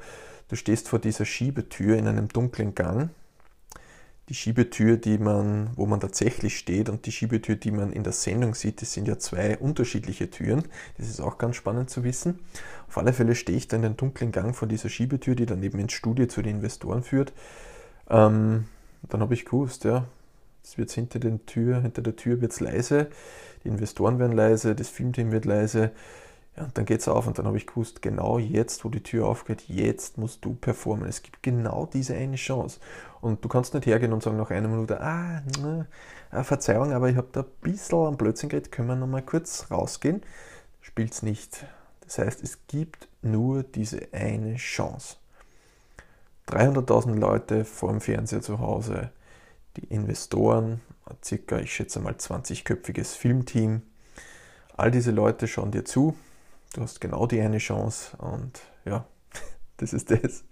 Du 0.49 0.55
stehst 0.55 0.89
vor 0.89 0.99
dieser 0.99 1.25
Schiebetür 1.25 1.97
in 1.97 2.07
einem 2.07 2.27
dunklen 2.27 2.75
Gang 2.75 3.09
die 4.29 4.35
Schiebetür, 4.35 4.97
die 4.97 5.17
man, 5.17 5.71
wo 5.75 5.85
man 5.85 5.99
tatsächlich 5.99 6.57
steht 6.57 6.89
und 6.89 7.05
die 7.05 7.11
Schiebetür, 7.11 7.55
die 7.55 7.71
man 7.71 7.91
in 7.91 8.03
der 8.03 8.13
Sendung 8.13 8.55
sieht, 8.55 8.81
das 8.81 8.93
sind 8.93 9.07
ja 9.07 9.19
zwei 9.19 9.57
unterschiedliche 9.57 10.29
Türen. 10.29 10.63
Das 10.97 11.09
ist 11.09 11.19
auch 11.19 11.37
ganz 11.37 11.57
spannend 11.57 11.89
zu 11.89 12.03
wissen. 12.03 12.39
Auf 12.87 12.97
alle 12.97 13.11
Fälle 13.11 13.35
stehe 13.35 13.57
ich 13.57 13.67
da 13.67 13.75
in 13.75 13.83
den 13.83 13.97
dunklen 13.97 14.31
Gang 14.31 14.55
vor 14.55 14.67
dieser 14.67 14.89
Schiebetür, 14.89 15.35
die 15.35 15.45
dann 15.45 15.61
eben 15.61 15.79
ins 15.79 15.93
Studio 15.93 16.27
zu 16.27 16.41
den 16.41 16.55
Investoren 16.55 17.03
führt. 17.03 17.33
Ähm, 18.09 18.65
dann 19.09 19.21
habe 19.21 19.33
ich 19.33 19.43
gewusst, 19.43 19.83
ja, 19.83 20.05
es 20.63 20.77
wird 20.77 20.91
hinter, 20.91 21.19
den 21.19 21.45
Tür, 21.45 21.81
hinter 21.81 22.01
der 22.01 22.15
Tür 22.15 22.39
wird's 22.39 22.61
leise, 22.61 23.07
die 23.63 23.67
Investoren 23.67 24.19
werden 24.19 24.31
leise, 24.31 24.75
das 24.75 24.87
Filmteam 24.87 25.31
wird 25.31 25.43
leise. 25.43 25.91
Ja, 26.55 26.65
und 26.65 26.77
dann 26.77 26.85
geht 26.85 26.99
es 26.99 27.07
auf 27.07 27.25
und 27.25 27.39
dann 27.39 27.47
habe 27.47 27.57
ich 27.57 27.65
gewusst, 27.65 28.01
genau 28.03 28.37
jetzt, 28.37 28.85
wo 28.85 28.89
die 28.89 29.01
Tür 29.01 29.25
aufgeht, 29.25 29.63
jetzt 29.67 30.19
musst 30.19 30.45
du 30.45 30.53
performen. 30.53 31.09
Es 31.09 31.23
gibt 31.23 31.41
genau 31.41 31.87
diese 31.91 32.15
eine 32.15 32.35
Chance. 32.35 32.79
Und 33.21 33.43
du 33.43 33.49
kannst 33.49 33.73
nicht 33.73 33.87
hergehen 33.87 34.13
und 34.13 34.21
sagen 34.21 34.37
nach 34.37 34.51
einer 34.51 34.67
Minute, 34.67 35.01
ah, 35.01 35.41
ne, 35.59 35.87
Verzeihung, 36.43 36.93
aber 36.93 37.09
ich 37.09 37.17
habe 37.17 37.29
da 37.31 37.41
ein 37.41 37.47
bisschen 37.61 38.05
am 38.05 38.17
Blödsinn 38.17 38.49
geredet, 38.49 38.71
können 38.71 38.87
wir 38.87 38.95
nochmal 38.95 39.23
kurz 39.23 39.71
rausgehen? 39.71 40.21
Spielt 40.81 41.13
es 41.13 41.23
nicht. 41.23 41.65
Das 42.01 42.19
heißt, 42.19 42.43
es 42.43 42.59
gibt 42.67 43.07
nur 43.21 43.63
diese 43.63 44.09
eine 44.11 44.55
Chance. 44.55 45.15
300.000 46.49 47.15
Leute 47.15 47.65
vor 47.65 47.89
dem 47.89 48.01
Fernseher 48.01 48.41
zu 48.41 48.59
Hause, 48.59 49.09
die 49.77 49.85
Investoren, 49.85 50.81
circa, 51.23 51.57
ich 51.59 51.73
schätze 51.73 51.99
mal 51.99 52.13
20-köpfiges 52.13 53.15
Filmteam, 53.15 53.81
all 54.75 54.91
diese 54.91 55.11
Leute 55.11 55.47
schauen 55.47 55.71
dir 55.71 55.85
zu, 55.85 56.15
Du 56.73 56.81
hast 56.81 56.99
genau 56.99 57.27
die 57.27 57.39
eine 57.39 57.59
Chance 57.59 58.17
und 58.17 58.59
ja, 58.83 59.05
das 59.77 59.93
ist 59.93 60.09
das, 60.09 60.43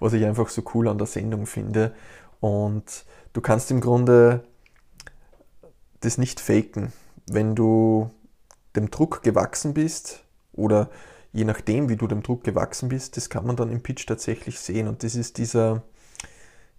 was 0.00 0.12
ich 0.12 0.24
einfach 0.24 0.48
so 0.48 0.62
cool 0.74 0.88
an 0.88 0.98
der 0.98 1.06
Sendung 1.06 1.46
finde. 1.46 1.94
Und 2.40 3.04
du 3.32 3.40
kannst 3.40 3.70
im 3.70 3.80
Grunde 3.80 4.42
das 6.00 6.18
nicht 6.18 6.40
faken. 6.40 6.92
Wenn 7.30 7.54
du 7.54 8.10
dem 8.74 8.90
Druck 8.90 9.22
gewachsen 9.22 9.72
bist 9.72 10.24
oder 10.52 10.90
je 11.32 11.44
nachdem, 11.44 11.88
wie 11.88 11.96
du 11.96 12.08
dem 12.08 12.24
Druck 12.24 12.42
gewachsen 12.42 12.88
bist, 12.88 13.16
das 13.16 13.30
kann 13.30 13.46
man 13.46 13.54
dann 13.54 13.70
im 13.70 13.82
Pitch 13.82 14.06
tatsächlich 14.06 14.58
sehen. 14.58 14.88
Und 14.88 15.04
das 15.04 15.14
ist 15.14 15.38
dieser, 15.38 15.82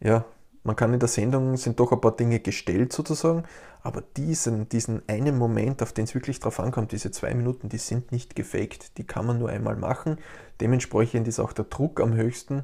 ja, 0.02 0.26
man 0.64 0.76
kann 0.76 0.94
in 0.94 1.00
der 1.00 1.10
Sendung, 1.10 1.58
sind 1.58 1.80
doch 1.80 1.92
ein 1.92 2.02
paar 2.02 2.16
Dinge 2.16 2.40
gestellt 2.40 2.94
sozusagen, 2.94 3.44
aber 3.82 4.04
diesen, 4.16 4.70
diesen 4.70 5.02
einen 5.08 5.38
Moment, 5.38 5.82
auf 5.82 5.92
den 5.92 6.04
es 6.04 6.14
wirklich 6.14 6.40
drauf 6.40 6.60
ankommt, 6.60 6.92
diese 6.92 7.10
zwei 7.12 7.34
Minuten, 7.34 7.70
die 7.70 7.80
sind 7.80 8.12
nicht 8.12 8.36
gefaked, 8.36 8.98
die 8.98 9.04
kann 9.04 9.26
man 9.26 9.40
nur 9.40 9.50
einmal 9.50 9.76
machen. 9.76 10.18
Dementsprechend 10.60 11.28
ist 11.28 11.40
auch 11.40 11.54
der 11.54 11.66
Druck 11.66 12.00
am 12.00 12.14
höchsten. 12.14 12.64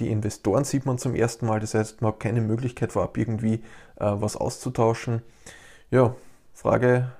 Die 0.00 0.10
Investoren 0.10 0.64
sieht 0.64 0.86
man 0.86 0.98
zum 0.98 1.14
ersten 1.14 1.46
Mal, 1.46 1.60
das 1.60 1.74
heißt, 1.74 2.02
man 2.02 2.12
hat 2.12 2.20
keine 2.20 2.40
Möglichkeit 2.40 2.92
vorab 2.92 3.16
irgendwie 3.16 3.54
äh, 3.54 3.60
was 3.98 4.36
auszutauschen. 4.36 5.22
Ja, 5.90 6.16
Frage, 6.52 7.12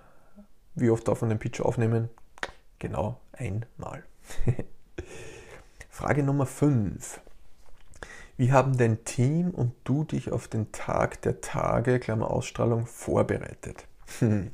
wie 0.75 0.91
oft 0.91 1.07
darf 1.07 1.21
man 1.21 1.31
den 1.31 1.39
Pitch 1.39 1.61
aufnehmen? 1.61 2.09
Genau 2.79 3.21
einmal. 3.33 4.05
Frage 5.91 6.23
Nummer 6.23 6.47
5. 6.47 7.21
Wie 8.41 8.53
haben 8.53 8.79
dein 8.79 9.05
Team 9.05 9.51
und 9.51 9.75
du 9.85 10.03
dich 10.03 10.33
auf 10.33 10.49
den 10.49 10.73
Tag 10.73 11.21
der 11.21 11.43
Tage, 11.43 12.01
Klammer 12.01 12.31
Ausstrahlung, 12.31 12.87
vorbereitet? 12.87 13.87
Hm. 14.19 14.51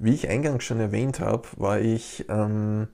Wie 0.00 0.12
ich 0.12 0.28
eingangs 0.28 0.64
schon 0.64 0.80
erwähnt 0.80 1.20
habe, 1.20 1.46
war 1.54 1.78
ich 1.78 2.24
ähm, 2.28 2.88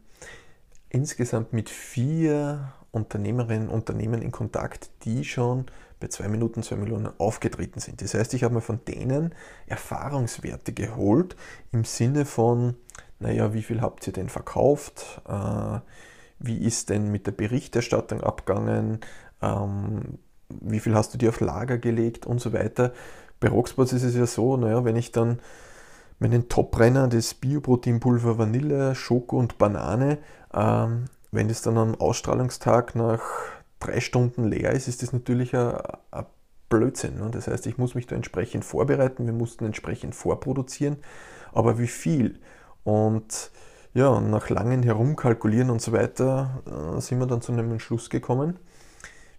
insgesamt 0.91 1.55
mit 1.55 1.71
vier 1.71 2.75
Unternehmerinnen 2.91 3.71
und 3.71 3.75
Unternehmen 3.77 4.21
in 4.21 4.33
Kontakt, 4.33 4.91
die 5.05 5.25
schon 5.25 5.65
bei 5.99 6.09
2 6.09 6.29
Minuten 6.29 6.63
2 6.63 6.77
Millionen 6.77 7.09
aufgetreten 7.19 7.81
sind. 7.81 8.03
Das 8.03 8.13
heißt, 8.13 8.35
ich 8.35 8.45
habe 8.45 8.53
mir 8.53 8.61
von 8.61 8.85
denen 8.87 9.35
Erfahrungswerte 9.67 10.75
geholt 10.75 11.37
im 11.73 11.85
Sinne 11.85 12.27
von, 12.27 12.77
naja, 13.19 13.55
wie 13.55 13.63
viel 13.63 13.81
habt 13.81 14.07
ihr 14.07 14.13
denn 14.13 14.29
verkauft? 14.29 15.23
Äh, 15.27 15.81
wie 16.39 16.59
ist 16.59 16.91
denn 16.91 17.11
mit 17.11 17.27
der 17.27 17.33
Berichterstattung 17.33 18.21
abgegangen? 18.21 19.01
Ähm, 19.43 20.19
wie 20.49 20.81
viel 20.81 20.95
hast 20.95 21.15
du 21.15 21.19
dir 21.19 21.31
auf 21.31 21.41
Lager 21.41 21.79
gelegt 21.79 22.27
und 22.27 22.41
so 22.41 22.53
weiter. 22.53 22.93
Bei 23.41 23.49
Rocksports 23.49 23.93
ist 23.93 24.05
es 24.05 24.15
ja 24.15 24.27
so, 24.27 24.57
naja, 24.57 24.85
wenn 24.85 24.97
ich 24.97 25.13
dann 25.13 25.41
meinen 26.19 26.49
Top-Renner, 26.49 27.09
das 27.09 27.35
Bioproteinpulver 27.35 28.39
Vanille, 28.39 28.95
Schoko 28.95 29.39
und 29.39 29.59
Banane, 29.59 30.19
ähm, 30.55 31.07
wenn 31.33 31.49
das 31.49 31.63
dann 31.63 31.77
am 31.77 31.95
Ausstrahlungstag 31.97 32.95
nach 32.95 33.21
drei 33.81 34.01
Stunden 34.01 34.45
leer 34.45 34.73
ist, 34.73 34.89
ist 34.89 35.03
das 35.03 35.13
natürlich 35.13 35.55
ein, 35.55 35.77
ein 36.11 36.27
Blödsinn. 36.69 37.19
Ne? 37.19 37.31
Das 37.31 37.47
heißt, 37.49 37.67
ich 37.67 37.77
muss 37.77 37.95
mich 37.95 38.07
da 38.07 38.17
entsprechend 38.17 38.65
vorbereiten, 38.65 39.27
wir 39.27 39.35
mussten 39.35 39.67
entsprechend 39.67 40.15
vorproduzieren, 40.15 40.97
aber 41.53 41.79
wie 41.79 41.87
viel? 41.87 42.41
Und 42.85 43.51
ja, 43.93 44.21
nach 44.21 44.51
langem 44.51 44.83
Herumkalkulieren 44.83 45.71
und 45.71 45.81
so 45.81 45.93
weiter 45.93 46.63
äh, 46.67 47.01
sind 47.01 47.19
wir 47.19 47.27
dann 47.27 47.41
zu 47.41 47.53
einem 47.53 47.71
Entschluss 47.73 48.11
gekommen. 48.11 48.59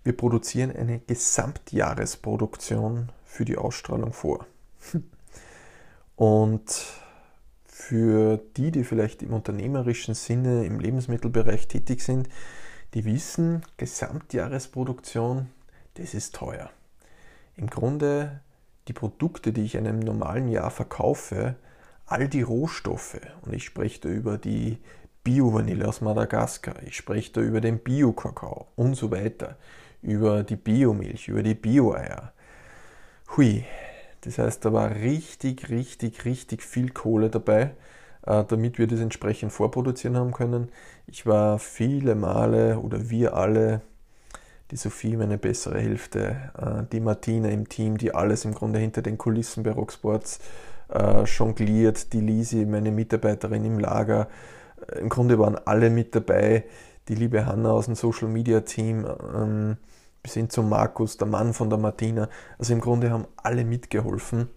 Wir 0.03 0.15
produzieren 0.15 0.75
eine 0.75 0.99
Gesamtjahresproduktion 0.99 3.09
für 3.25 3.45
die 3.45 3.57
Ausstrahlung 3.57 4.13
vor. 4.13 4.45
Und 6.15 6.85
für 7.65 8.39
die, 8.57 8.71
die 8.71 8.83
vielleicht 8.83 9.21
im 9.21 9.33
unternehmerischen 9.33 10.15
Sinne 10.15 10.65
im 10.65 10.79
Lebensmittelbereich 10.79 11.67
tätig 11.67 12.01
sind, 12.01 12.27
die 12.93 13.05
wissen, 13.05 13.63
Gesamtjahresproduktion, 13.77 15.49
das 15.95 16.13
ist 16.13 16.35
teuer. 16.35 16.69
Im 17.55 17.69
Grunde 17.69 18.41
die 18.87 18.93
Produkte, 18.93 19.53
die 19.53 19.63
ich 19.63 19.75
in 19.75 19.87
einem 19.87 19.99
normalen 19.99 20.47
Jahr 20.47 20.71
verkaufe, 20.71 21.55
all 22.05 22.27
die 22.27 22.41
Rohstoffe, 22.41 23.19
und 23.41 23.53
ich 23.53 23.65
spreche 23.65 24.01
da 24.01 24.09
über 24.09 24.37
die 24.37 24.77
Bio-Vanille 25.23 25.87
aus 25.87 26.01
Madagaskar, 26.01 26.81
ich 26.83 26.95
spreche 26.95 27.33
da 27.33 27.41
über 27.41 27.59
den 27.59 27.79
Bio-Kakao 27.79 28.67
und 28.75 28.95
so 28.95 29.11
weiter, 29.11 29.57
über 30.01 30.43
die 30.43 30.55
Biomilch, 30.55 31.27
über 31.27 31.43
die 31.43 31.55
Bio-Eier. 31.55 32.33
Hui, 33.35 33.65
das 34.21 34.37
heißt, 34.37 34.65
da 34.65 34.73
war 34.73 34.91
richtig, 34.95 35.69
richtig, 35.69 36.25
richtig 36.25 36.63
viel 36.63 36.89
Kohle 36.89 37.29
dabei, 37.29 37.71
äh, 38.25 38.43
damit 38.45 38.77
wir 38.77 38.87
das 38.87 38.99
entsprechend 38.99 39.51
vorproduzieren 39.51 40.17
haben 40.17 40.31
können. 40.31 40.69
Ich 41.07 41.25
war 41.25 41.59
viele 41.59 42.15
Male 42.15 42.79
oder 42.79 43.09
wir 43.09 43.35
alle, 43.35 43.81
die 44.71 44.75
Sophie, 44.75 45.15
meine 45.15 45.37
bessere 45.37 45.79
Hälfte, 45.79 46.51
äh, 46.57 46.83
die 46.91 46.99
Martina 46.99 47.49
im 47.49 47.69
Team, 47.69 47.97
die 47.97 48.13
alles 48.13 48.45
im 48.45 48.53
Grunde 48.53 48.79
hinter 48.79 49.01
den 49.01 49.17
Kulissen 49.17 49.63
bei 49.63 49.71
Rocksports 49.71 50.39
äh, 50.89 51.23
jongliert, 51.23 52.13
die 52.13 52.21
Lisi, 52.21 52.65
meine 52.65 52.91
Mitarbeiterin 52.91 53.65
im 53.65 53.79
Lager. 53.79 54.27
Im 54.99 55.09
Grunde 55.09 55.39
waren 55.39 55.57
alle 55.65 55.89
mit 55.89 56.15
dabei, 56.15 56.63
die 57.07 57.15
liebe 57.15 57.45
Hanna 57.45 57.71
aus 57.71 57.85
dem 57.85 57.95
Social 57.95 58.27
Media 58.27 58.61
Team, 58.61 59.05
ähm, 59.35 59.77
bis 60.23 60.33
hin 60.33 60.49
zum 60.49 60.69
Markus, 60.69 61.17
der 61.17 61.27
Mann 61.27 61.53
von 61.53 61.69
der 61.69 61.79
Martina. 61.79 62.29
Also 62.57 62.73
im 62.73 62.81
Grunde 62.81 63.11
haben 63.11 63.27
alle 63.37 63.63
mitgeholfen. 63.63 64.49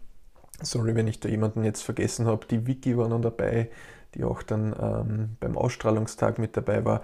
Sorry, 0.62 0.94
wenn 0.94 1.08
ich 1.08 1.20
da 1.20 1.28
jemanden 1.28 1.64
jetzt 1.64 1.82
vergessen 1.82 2.26
habe. 2.26 2.46
Die 2.46 2.66
Vicky 2.66 2.96
war 2.96 3.08
noch 3.08 3.20
dabei, 3.20 3.70
die 4.14 4.24
auch 4.24 4.42
dann 4.42 4.74
ähm, 4.78 5.36
beim 5.40 5.56
Ausstrahlungstag 5.56 6.38
mit 6.38 6.56
dabei 6.56 6.84
war. 6.84 7.02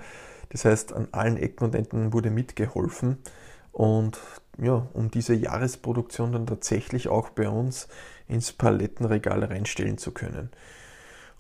Das 0.51 0.65
heißt, 0.65 0.93
an 0.93 1.09
allen 1.13 1.37
Ecken 1.37 1.65
und 1.65 1.75
Enden 1.75 2.13
wurde 2.13 2.31
mitgeholfen. 2.31 3.19
Und 3.73 4.19
ja, 4.59 4.87
um 4.95 5.11
diese 5.11 5.35
Jahresproduktion 5.35 6.33
dann 6.33 6.47
tatsächlich 6.47 7.09
auch 7.09 7.31
bei 7.31 7.49
uns 7.49 7.89
ins 8.27 8.53
Palettenregal 8.53 9.45
reinstellen 9.45 9.99
zu 9.99 10.13
können. 10.13 10.51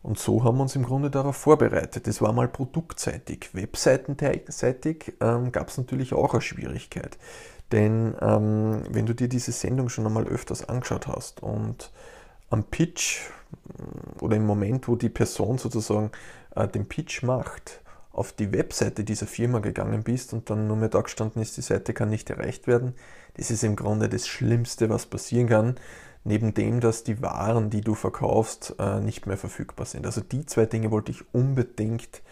Und 0.06 0.20
so 0.20 0.44
haben 0.44 0.58
wir 0.58 0.62
uns 0.62 0.76
im 0.76 0.84
Grunde 0.84 1.10
darauf 1.10 1.34
vorbereitet. 1.34 2.06
Das 2.06 2.22
war 2.22 2.32
mal 2.32 2.46
produktseitig. 2.46 3.48
Webseitenseitig 3.54 5.14
ähm, 5.20 5.50
gab 5.50 5.68
es 5.68 5.78
natürlich 5.78 6.14
auch 6.14 6.32
eine 6.32 6.42
Schwierigkeit. 6.42 7.18
Denn 7.72 8.14
ähm, 8.20 8.84
wenn 8.88 9.06
du 9.06 9.14
dir 9.16 9.28
diese 9.28 9.50
Sendung 9.50 9.88
schon 9.88 10.06
einmal 10.06 10.28
öfters 10.28 10.68
angeschaut 10.68 11.08
hast 11.08 11.42
und 11.42 11.90
am 12.50 12.62
Pitch 12.62 13.18
mm, 13.50 14.22
oder 14.22 14.36
im 14.36 14.46
Moment, 14.46 14.86
wo 14.86 14.94
die 14.94 15.08
Person 15.08 15.58
sozusagen 15.58 16.12
äh, 16.54 16.68
den 16.68 16.86
Pitch 16.86 17.24
macht, 17.24 17.80
auf 18.12 18.32
die 18.32 18.52
Webseite 18.52 19.02
dieser 19.02 19.26
Firma 19.26 19.58
gegangen 19.58 20.04
bist 20.04 20.32
und 20.32 20.50
dann 20.50 20.68
nur 20.68 20.76
mehr 20.76 20.88
da 20.88 21.00
gestanden 21.00 21.42
ist, 21.42 21.56
die 21.56 21.62
Seite 21.62 21.94
kann 21.94 22.10
nicht 22.10 22.30
erreicht 22.30 22.68
werden, 22.68 22.94
das 23.34 23.50
ist 23.50 23.64
im 23.64 23.74
Grunde 23.74 24.08
das 24.08 24.28
Schlimmste, 24.28 24.88
was 24.88 25.06
passieren 25.06 25.48
kann 25.48 25.76
neben 26.26 26.54
dem, 26.54 26.80
dass 26.80 27.04
die 27.04 27.22
Waren, 27.22 27.70
die 27.70 27.80
du 27.80 27.94
verkaufst, 27.94 28.74
äh, 28.78 29.00
nicht 29.00 29.26
mehr 29.26 29.36
verfügbar 29.36 29.86
sind. 29.86 30.06
Also 30.06 30.20
die 30.20 30.44
zwei 30.44 30.66
Dinge 30.66 30.90
wollte 30.90 31.12
ich 31.12 31.22
unbedingt, 31.32 32.22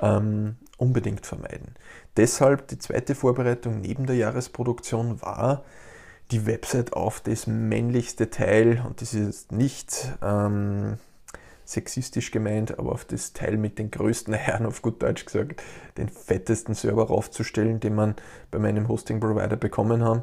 ähm, 0.00 0.56
unbedingt 0.78 1.26
vermeiden. 1.26 1.74
Deshalb 2.16 2.68
die 2.68 2.78
zweite 2.78 3.14
Vorbereitung 3.14 3.80
neben 3.80 4.06
der 4.06 4.16
Jahresproduktion 4.16 5.20
war, 5.20 5.64
die 6.30 6.46
Website 6.46 6.92
auf 6.92 7.20
das 7.20 7.48
männlichste 7.48 8.30
Teil, 8.30 8.84
und 8.86 9.00
das 9.00 9.14
ist 9.14 9.50
nicht 9.50 10.08
ähm, 10.22 10.98
sexistisch 11.64 12.30
gemeint, 12.30 12.78
aber 12.78 12.92
auf 12.92 13.04
das 13.04 13.32
Teil 13.32 13.56
mit 13.56 13.80
den 13.80 13.90
größten 13.90 14.34
Herren, 14.34 14.64
auf 14.64 14.80
gut 14.80 15.02
Deutsch 15.02 15.24
gesagt, 15.24 15.60
den 15.98 16.08
fettesten 16.08 16.74
Server 16.74 17.08
raufzustellen, 17.08 17.80
den 17.80 17.96
man 17.96 18.14
bei 18.52 18.60
meinem 18.60 18.86
Hosting-Provider 18.86 19.56
bekommen 19.56 20.04
haben. 20.04 20.22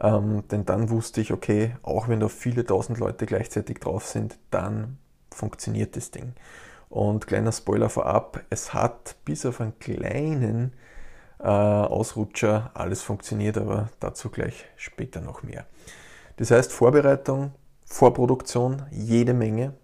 Ähm, 0.00 0.44
denn 0.48 0.64
dann 0.64 0.90
wusste 0.90 1.20
ich, 1.20 1.32
okay, 1.32 1.76
auch 1.82 2.08
wenn 2.08 2.20
da 2.20 2.28
viele 2.28 2.64
tausend 2.64 2.98
Leute 2.98 3.26
gleichzeitig 3.26 3.78
drauf 3.80 4.06
sind, 4.06 4.38
dann 4.50 4.98
funktioniert 5.32 5.96
das 5.96 6.10
Ding. 6.10 6.34
Und 6.88 7.26
kleiner 7.26 7.52
Spoiler 7.52 7.88
vorab, 7.88 8.42
es 8.50 8.72
hat 8.74 9.16
bis 9.24 9.46
auf 9.46 9.60
einen 9.60 9.78
kleinen 9.78 10.72
äh, 11.40 11.44
Ausrutscher 11.44 12.70
alles 12.74 13.02
funktioniert, 13.02 13.58
aber 13.58 13.90
dazu 14.00 14.30
gleich 14.30 14.66
später 14.76 15.20
noch 15.20 15.42
mehr. 15.42 15.66
Das 16.36 16.50
heißt 16.50 16.72
Vorbereitung, 16.72 17.52
Vorproduktion, 17.86 18.82
jede 18.90 19.34
Menge. 19.34 19.74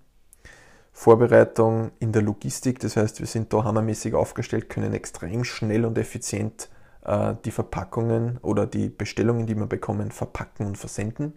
Vorbereitung 0.93 1.93
in 1.99 2.13
der 2.13 2.23
Logistik, 2.23 2.79
das 2.81 2.97
heißt 2.97 3.21
wir 3.21 3.27
sind 3.27 3.53
da 3.53 3.65
hammermäßig 3.65 4.15
aufgestellt, 4.15 4.69
können 4.69 4.93
extrem 4.93 5.45
schnell 5.45 5.85
und 5.85 5.97
effizient 5.97 6.69
die 7.03 7.51
Verpackungen 7.51 8.39
oder 8.43 8.67
die 8.67 8.89
Bestellungen, 8.89 9.47
die 9.47 9.57
wir 9.57 9.67
bekommen, 9.67 10.11
verpacken 10.11 10.67
und 10.67 10.77
versenden. 10.77 11.33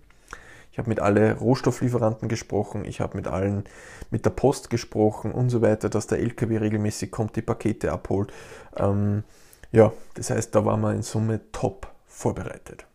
Ich 0.74 0.80
habe 0.80 0.90
mit 0.90 1.00
allen 1.00 1.38
Rohstofflieferanten 1.38 2.28
gesprochen, 2.28 2.84
ich 2.84 3.00
habe 3.00 3.16
mit 3.16 3.28
allen, 3.28 3.64
mit 4.10 4.26
der 4.26 4.32
Post 4.32 4.72
gesprochen 4.72 5.32
und 5.32 5.52
so 5.52 5.62
weiter, 5.62 5.88
dass 5.88 6.08
der 6.08 6.20
LKW 6.20 6.58
regelmäßig 6.58 7.12
kommt, 7.12 7.36
die 7.36 7.44
Pakete 7.44 7.92
abholt. 7.92 8.34
Ähm, 8.76 9.24
ja, 9.72 9.94
das 10.16 10.32
heißt, 10.32 10.56
da 10.56 10.66
waren 10.66 10.82
wir 10.82 10.94
in 10.94 11.04
Summe 11.04 11.42
top 11.52 11.88
vorbereitet. 12.08 12.88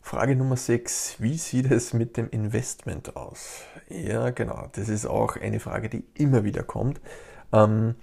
Frage 0.00 0.36
Nummer 0.36 0.56
6. 0.56 1.16
Wie 1.18 1.36
sieht 1.36 1.70
es 1.70 1.92
mit 1.92 2.16
dem 2.16 2.30
Investment 2.30 3.16
aus? 3.16 3.60
Ja, 3.88 4.30
genau. 4.30 4.68
Das 4.72 4.88
ist 4.88 5.06
auch 5.06 5.36
eine 5.36 5.60
Frage, 5.60 5.88
die 5.88 6.04
immer 6.14 6.44
wieder 6.44 6.62
kommt. 6.62 7.00
Ähm, 7.52 7.94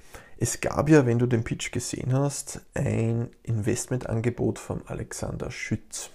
es 0.42 0.60
gab 0.60 0.90
ja, 0.90 1.06
wenn 1.06 1.20
du 1.20 1.28
den 1.28 1.44
Pitch 1.44 1.72
gesehen 1.72 2.14
hast, 2.14 2.62
ein 2.74 3.30
Investmentangebot 3.44 4.58
von 4.58 4.82
Alexander 4.88 5.52
Schütz. 5.52 6.10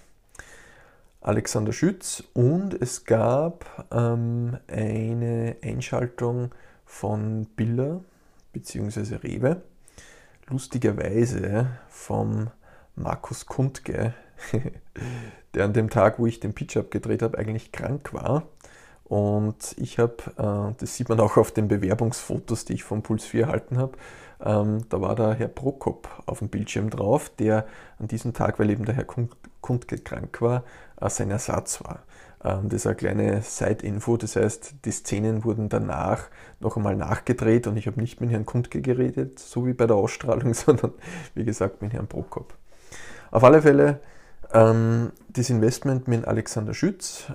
Alexander 1.21 1.71
Schütz 1.71 2.25
und 2.33 2.73
es 2.73 3.05
gab 3.05 3.87
ähm, 3.89 4.57
eine 4.67 5.55
Einschaltung 5.63 6.51
von 6.83 7.45
Biller 7.55 8.03
bzw. 8.51 9.15
Rewe, 9.15 9.61
lustigerweise 10.49 11.79
vom 11.87 12.49
Markus 12.97 13.45
Kundke, 13.45 14.13
der 15.53 15.63
an 15.63 15.71
dem 15.71 15.89
Tag, 15.89 16.19
wo 16.19 16.25
ich 16.25 16.41
den 16.41 16.53
Pitch 16.53 16.75
abgedreht 16.75 17.21
habe, 17.21 17.37
eigentlich 17.37 17.71
krank 17.71 18.13
war 18.13 18.43
und 19.07 19.75
ich 19.77 19.99
habe, 19.99 20.17
äh, 20.37 20.73
das 20.79 20.95
sieht 20.95 21.09
man 21.09 21.19
auch 21.19 21.37
auf 21.37 21.51
den 21.51 21.67
Bewerbungsfotos, 21.67 22.65
die 22.65 22.73
ich 22.73 22.83
vom 22.83 23.03
Puls 23.03 23.23
4 23.23 23.43
erhalten 23.43 23.77
habe, 23.77 23.97
ähm, 24.43 24.79
da 24.89 25.01
war 25.01 25.15
der 25.15 25.33
Herr 25.33 25.47
Prokop 25.47 26.09
auf 26.25 26.39
dem 26.39 26.49
Bildschirm 26.49 26.89
drauf, 26.89 27.29
der 27.39 27.65
an 27.99 28.07
diesem 28.07 28.33
Tag, 28.33 28.59
weil 28.59 28.69
eben 28.69 28.85
der 28.85 28.95
Herr 28.95 29.05
Kundke 29.05 29.97
krank 29.97 30.41
war, 30.41 30.63
äh, 30.99 31.09
sein 31.09 31.31
Ersatz 31.31 31.83
war. 31.83 32.03
Ähm, 32.43 32.69
das 32.69 32.81
ist 32.81 32.87
eine 32.87 32.95
kleine 32.95 33.41
Side-Info, 33.41 34.17
das 34.17 34.35
heißt, 34.35 34.75
die 34.85 34.91
Szenen 34.91 35.43
wurden 35.43 35.69
danach 35.69 36.25
noch 36.59 36.77
einmal 36.77 36.95
nachgedreht 36.95 37.65
und 37.65 37.77
ich 37.77 37.87
habe 37.87 37.99
nicht 37.99 38.21
mit 38.21 38.29
Herrn 38.29 38.45
Kundke 38.45 38.81
geredet, 38.81 39.39
so 39.39 39.65
wie 39.65 39.73
bei 39.73 39.87
der 39.87 39.95
Ausstrahlung, 39.95 40.53
sondern 40.53 40.93
wie 41.33 41.45
gesagt 41.45 41.81
mit 41.81 41.93
Herrn 41.93 42.07
Prokop. 42.07 42.53
Auf 43.31 43.43
alle 43.43 43.61
Fälle 43.61 44.01
ähm, 44.53 45.11
das 45.29 45.49
Investment 45.49 46.07
mit 46.07 46.25
Alexander 46.25 46.73
Schütz. 46.73 47.31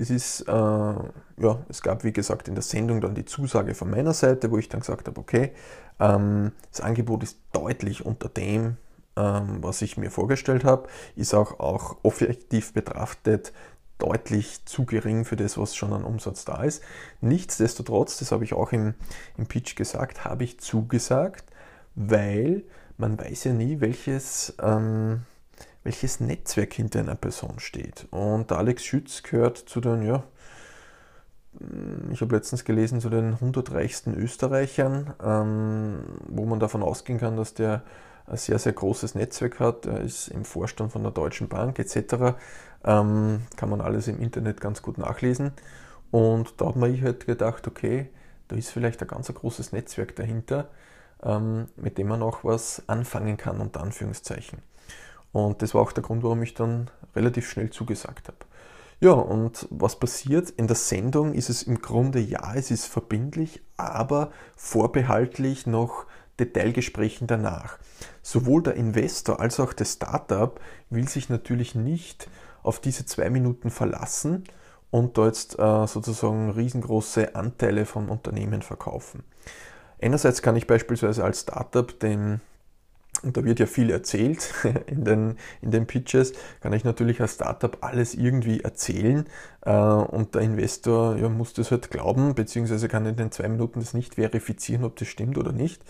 Das 0.00 0.08
ist, 0.08 0.48
äh, 0.48 0.52
ja, 0.52 1.58
es 1.68 1.82
gab 1.82 2.04
wie 2.04 2.12
gesagt 2.12 2.48
in 2.48 2.54
der 2.54 2.62
Sendung 2.62 3.02
dann 3.02 3.14
die 3.14 3.26
Zusage 3.26 3.74
von 3.74 3.90
meiner 3.90 4.14
Seite, 4.14 4.50
wo 4.50 4.56
ich 4.56 4.70
dann 4.70 4.80
gesagt 4.80 5.06
habe, 5.06 5.20
okay, 5.20 5.52
ähm, 5.98 6.52
das 6.70 6.80
Angebot 6.80 7.22
ist 7.22 7.38
deutlich 7.52 8.06
unter 8.06 8.30
dem, 8.30 8.78
ähm, 9.16 9.58
was 9.62 9.82
ich 9.82 9.98
mir 9.98 10.10
vorgestellt 10.10 10.64
habe, 10.64 10.88
ist 11.16 11.34
auch, 11.34 11.60
auch 11.60 11.98
objektiv 12.02 12.72
betrachtet 12.72 13.52
deutlich 13.98 14.64
zu 14.64 14.86
gering 14.86 15.26
für 15.26 15.36
das, 15.36 15.58
was 15.58 15.76
schon 15.76 15.92
an 15.92 16.04
Umsatz 16.04 16.46
da 16.46 16.62
ist. 16.62 16.82
Nichtsdestotrotz, 17.20 18.16
das 18.16 18.32
habe 18.32 18.44
ich 18.44 18.54
auch 18.54 18.72
im, 18.72 18.94
im 19.36 19.44
Pitch 19.48 19.76
gesagt, 19.76 20.24
habe 20.24 20.44
ich 20.44 20.60
zugesagt, 20.60 21.44
weil 21.94 22.64
man 22.96 23.18
weiß 23.18 23.44
ja 23.44 23.52
nie, 23.52 23.82
welches, 23.82 24.54
ähm, 24.62 25.26
welches 25.82 26.20
Netzwerk 26.20 26.74
hinter 26.74 27.00
einer 27.00 27.14
Person 27.14 27.58
steht. 27.58 28.06
Und 28.10 28.52
Alex 28.52 28.84
Schütz 28.84 29.22
gehört 29.22 29.58
zu 29.58 29.80
den, 29.80 30.02
ja, 30.02 30.24
ich 32.12 32.20
habe 32.20 32.36
letztens 32.36 32.64
gelesen, 32.64 33.00
zu 33.00 33.10
den 33.10 33.34
100 33.34 33.72
reichsten 33.72 34.14
Österreichern, 34.14 35.14
ähm, 35.22 36.04
wo 36.28 36.44
man 36.44 36.60
davon 36.60 36.82
ausgehen 36.82 37.18
kann, 37.18 37.36
dass 37.36 37.54
der 37.54 37.82
ein 38.26 38.36
sehr, 38.36 38.58
sehr 38.58 38.72
großes 38.72 39.16
Netzwerk 39.16 39.58
hat. 39.58 39.86
Er 39.86 40.00
ist 40.00 40.28
im 40.28 40.44
Vorstand 40.44 40.92
von 40.92 41.02
der 41.02 41.10
Deutschen 41.10 41.48
Bank 41.48 41.78
etc. 41.78 42.36
Ähm, 42.84 43.42
kann 43.56 43.68
man 43.68 43.80
alles 43.80 44.06
im 44.06 44.20
Internet 44.20 44.60
ganz 44.60 44.82
gut 44.82 44.98
nachlesen. 44.98 45.52
Und 46.12 46.60
da 46.60 46.68
hat 46.68 46.76
man 46.76 46.94
ich 46.94 47.02
halt 47.02 47.26
gedacht, 47.26 47.66
okay, 47.66 48.08
da 48.48 48.56
ist 48.56 48.70
vielleicht 48.70 49.02
ein 49.02 49.08
ganz 49.08 49.32
großes 49.32 49.72
Netzwerk 49.72 50.14
dahinter, 50.16 50.68
ähm, 51.22 51.66
mit 51.76 51.98
dem 51.98 52.08
man 52.08 52.22
auch 52.22 52.44
was 52.44 52.82
anfangen 52.86 53.36
kann, 53.36 53.60
unter 53.60 53.80
Anführungszeichen. 53.82 54.58
Und 55.32 55.62
das 55.62 55.74
war 55.74 55.82
auch 55.82 55.92
der 55.92 56.02
Grund, 56.02 56.22
warum 56.22 56.42
ich 56.42 56.54
dann 56.54 56.90
relativ 57.14 57.48
schnell 57.48 57.70
zugesagt 57.70 58.28
habe. 58.28 58.38
Ja, 59.00 59.12
und 59.12 59.66
was 59.70 59.96
passiert? 59.96 60.50
In 60.50 60.66
der 60.66 60.76
Sendung 60.76 61.32
ist 61.32 61.48
es 61.48 61.62
im 61.62 61.80
Grunde 61.80 62.20
ja, 62.20 62.54
es 62.54 62.70
ist 62.70 62.84
verbindlich, 62.84 63.62
aber 63.76 64.30
vorbehaltlich 64.56 65.66
noch 65.66 66.04
Detailgesprächen 66.38 67.26
danach. 67.26 67.78
Sowohl 68.22 68.62
der 68.62 68.74
Investor 68.74 69.40
als 69.40 69.58
auch 69.58 69.72
das 69.72 69.94
Startup 69.94 70.60
will 70.90 71.08
sich 71.08 71.28
natürlich 71.30 71.74
nicht 71.74 72.28
auf 72.62 72.80
diese 72.80 73.06
zwei 73.06 73.30
Minuten 73.30 73.70
verlassen 73.70 74.44
und 74.90 75.16
da 75.16 75.26
jetzt 75.26 75.58
äh, 75.58 75.86
sozusagen 75.86 76.50
riesengroße 76.50 77.34
Anteile 77.34 77.86
vom 77.86 78.10
Unternehmen 78.10 78.60
verkaufen. 78.60 79.22
Einerseits 80.02 80.42
kann 80.42 80.56
ich 80.56 80.66
beispielsweise 80.66 81.24
als 81.24 81.42
Startup 81.42 81.98
dem 82.00 82.40
und 83.22 83.36
da 83.36 83.44
wird 83.44 83.60
ja 83.60 83.66
viel 83.66 83.90
erzählt 83.90 84.54
in 84.86 85.04
den, 85.04 85.36
in 85.60 85.70
den 85.70 85.86
Pitches, 85.86 86.32
kann 86.60 86.72
ich 86.72 86.84
natürlich 86.84 87.20
als 87.20 87.34
Startup 87.34 87.76
alles 87.82 88.14
irgendwie 88.14 88.60
erzählen 88.60 89.26
äh, 89.62 89.72
und 89.72 90.34
der 90.34 90.42
Investor 90.42 91.16
ja, 91.16 91.28
muss 91.28 91.52
das 91.52 91.70
halt 91.70 91.90
glauben, 91.90 92.34
beziehungsweise 92.34 92.88
kann 92.88 93.06
in 93.06 93.16
den 93.16 93.30
zwei 93.30 93.48
Minuten 93.48 93.80
das 93.80 93.94
nicht 93.94 94.14
verifizieren, 94.14 94.84
ob 94.84 94.96
das 94.96 95.08
stimmt 95.08 95.38
oder 95.38 95.52
nicht. 95.52 95.82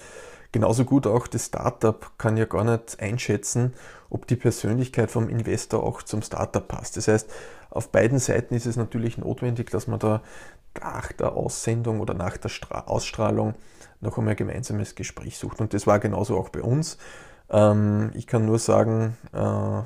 Genauso 0.53 0.85
gut 0.85 1.07
auch 1.07 1.29
das 1.29 1.47
Startup 1.47 2.11
kann 2.19 2.37
ja 2.37 2.45
gar 2.45 2.65
nicht 2.65 2.99
einschätzen, 2.99 3.73
ob 4.09 4.27
die 4.27 4.35
Persönlichkeit 4.35 5.11
vom 5.11 5.29
Investor 5.29 5.85
auch 5.85 6.03
zum 6.03 6.23
Startup 6.23 6.67
passt. 6.67 6.97
Das 6.97 7.07
heißt, 7.07 7.31
auf 7.71 7.91
beiden 7.91 8.19
Seiten 8.19 8.55
ist 8.55 8.67
es 8.67 8.77
natürlich 8.77 9.17
notwendig, 9.17 9.71
dass 9.71 9.87
man 9.87 10.01
da 10.01 10.23
nach 10.81 11.13
der 11.13 11.35
Aussendung 11.35 12.01
oder 12.01 12.15
nach 12.15 12.37
der 12.37 12.49
Stra 12.49 12.81
Ausstrahlung 12.87 13.55
noch 14.01 14.19
einmal 14.19 14.35
ein 14.35 14.37
gemeinsames 14.37 14.95
Gespräch 14.95 15.39
sucht. 15.39 15.61
Und 15.61 15.75
das 15.75 15.87
war 15.87 15.99
genauso 15.99 16.39
auch 16.39 16.49
bei 16.49 16.63
uns. 16.63 16.99
Ähm, 17.51 18.11
ich 18.15 18.27
kann 18.27 18.47
nur 18.47 18.59
sagen, 18.59 19.17
äh, 19.33 19.83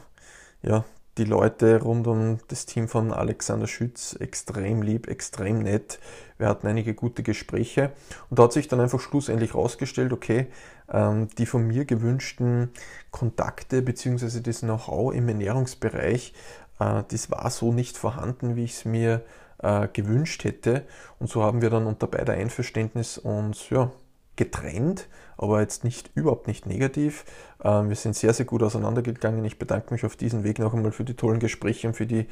ja, 0.67 0.85
die 1.17 1.25
Leute 1.25 1.81
rund 1.81 2.07
um 2.09 2.39
das 2.49 2.67
Team 2.67 2.89
von 2.89 3.13
Alexander 3.13 3.69
Schütz 3.69 4.17
extrem 4.19 4.83
lieb, 4.83 5.07
extrem 5.07 5.61
nett. 5.61 6.01
Wir 6.39 6.49
hatten 6.49 6.67
einige 6.67 6.95
gute 6.95 7.23
Gespräche 7.23 7.93
und 8.31 8.39
da 8.39 8.45
hat 8.45 8.53
sich 8.53 8.67
dann 8.67 8.81
einfach 8.81 8.99
schlussendlich 8.99 9.55
herausgestellt, 9.55 10.13
okay, 10.13 10.49
ähm, 10.91 11.29
die 11.39 11.47
von 11.47 11.67
mir 11.67 11.85
gewünschten 11.85 12.71
Kontakte 13.13 13.83
bzw. 13.83 14.41
das 14.41 14.61
Know-how 14.61 15.15
im 15.15 15.29
Ernährungsbereich, 15.29 16.35
äh, 16.81 17.05
das 17.09 17.31
war 17.31 17.49
so 17.51 17.73
nicht 17.73 17.97
vorhanden, 17.97 18.57
wie 18.57 18.65
ich 18.65 18.73
es 18.73 18.85
mir 18.85 19.23
äh, 19.63 19.89
gewünscht 19.93 20.43
hätte. 20.43 20.85
Und 21.21 21.31
so 21.31 21.45
haben 21.45 21.63
wir 21.63 21.71
dann 21.71 21.87
unter 21.87 22.09
beider 22.09 22.33
Einverständnis 22.33 23.19
uns 23.19 23.71
ja, 23.71 23.93
getrennt, 24.37 25.09
aber 25.37 25.61
jetzt 25.61 25.85
nicht 25.85 26.11
überhaupt 26.15 26.47
nicht 26.47 26.67
negativ. 26.67 27.25
Ähm, 27.63 27.89
wir 27.89 27.97
sind 27.97 28.17
sehr, 28.17 28.33
sehr 28.33 28.47
gut 28.47 28.63
auseinandergegangen. 28.63 29.45
Ich 29.45 29.59
bedanke 29.59 29.93
mich 29.93 30.05
auf 30.05 30.17
diesem 30.17 30.45
Weg 30.45 30.59
noch 30.59 30.75
einmal 30.75 30.93
für 30.93 31.05
die 31.05 31.15
tollen 31.15 31.41
Gespräche 31.41 31.89
und 31.89 31.95
für 31.95 32.07
die 32.07 32.27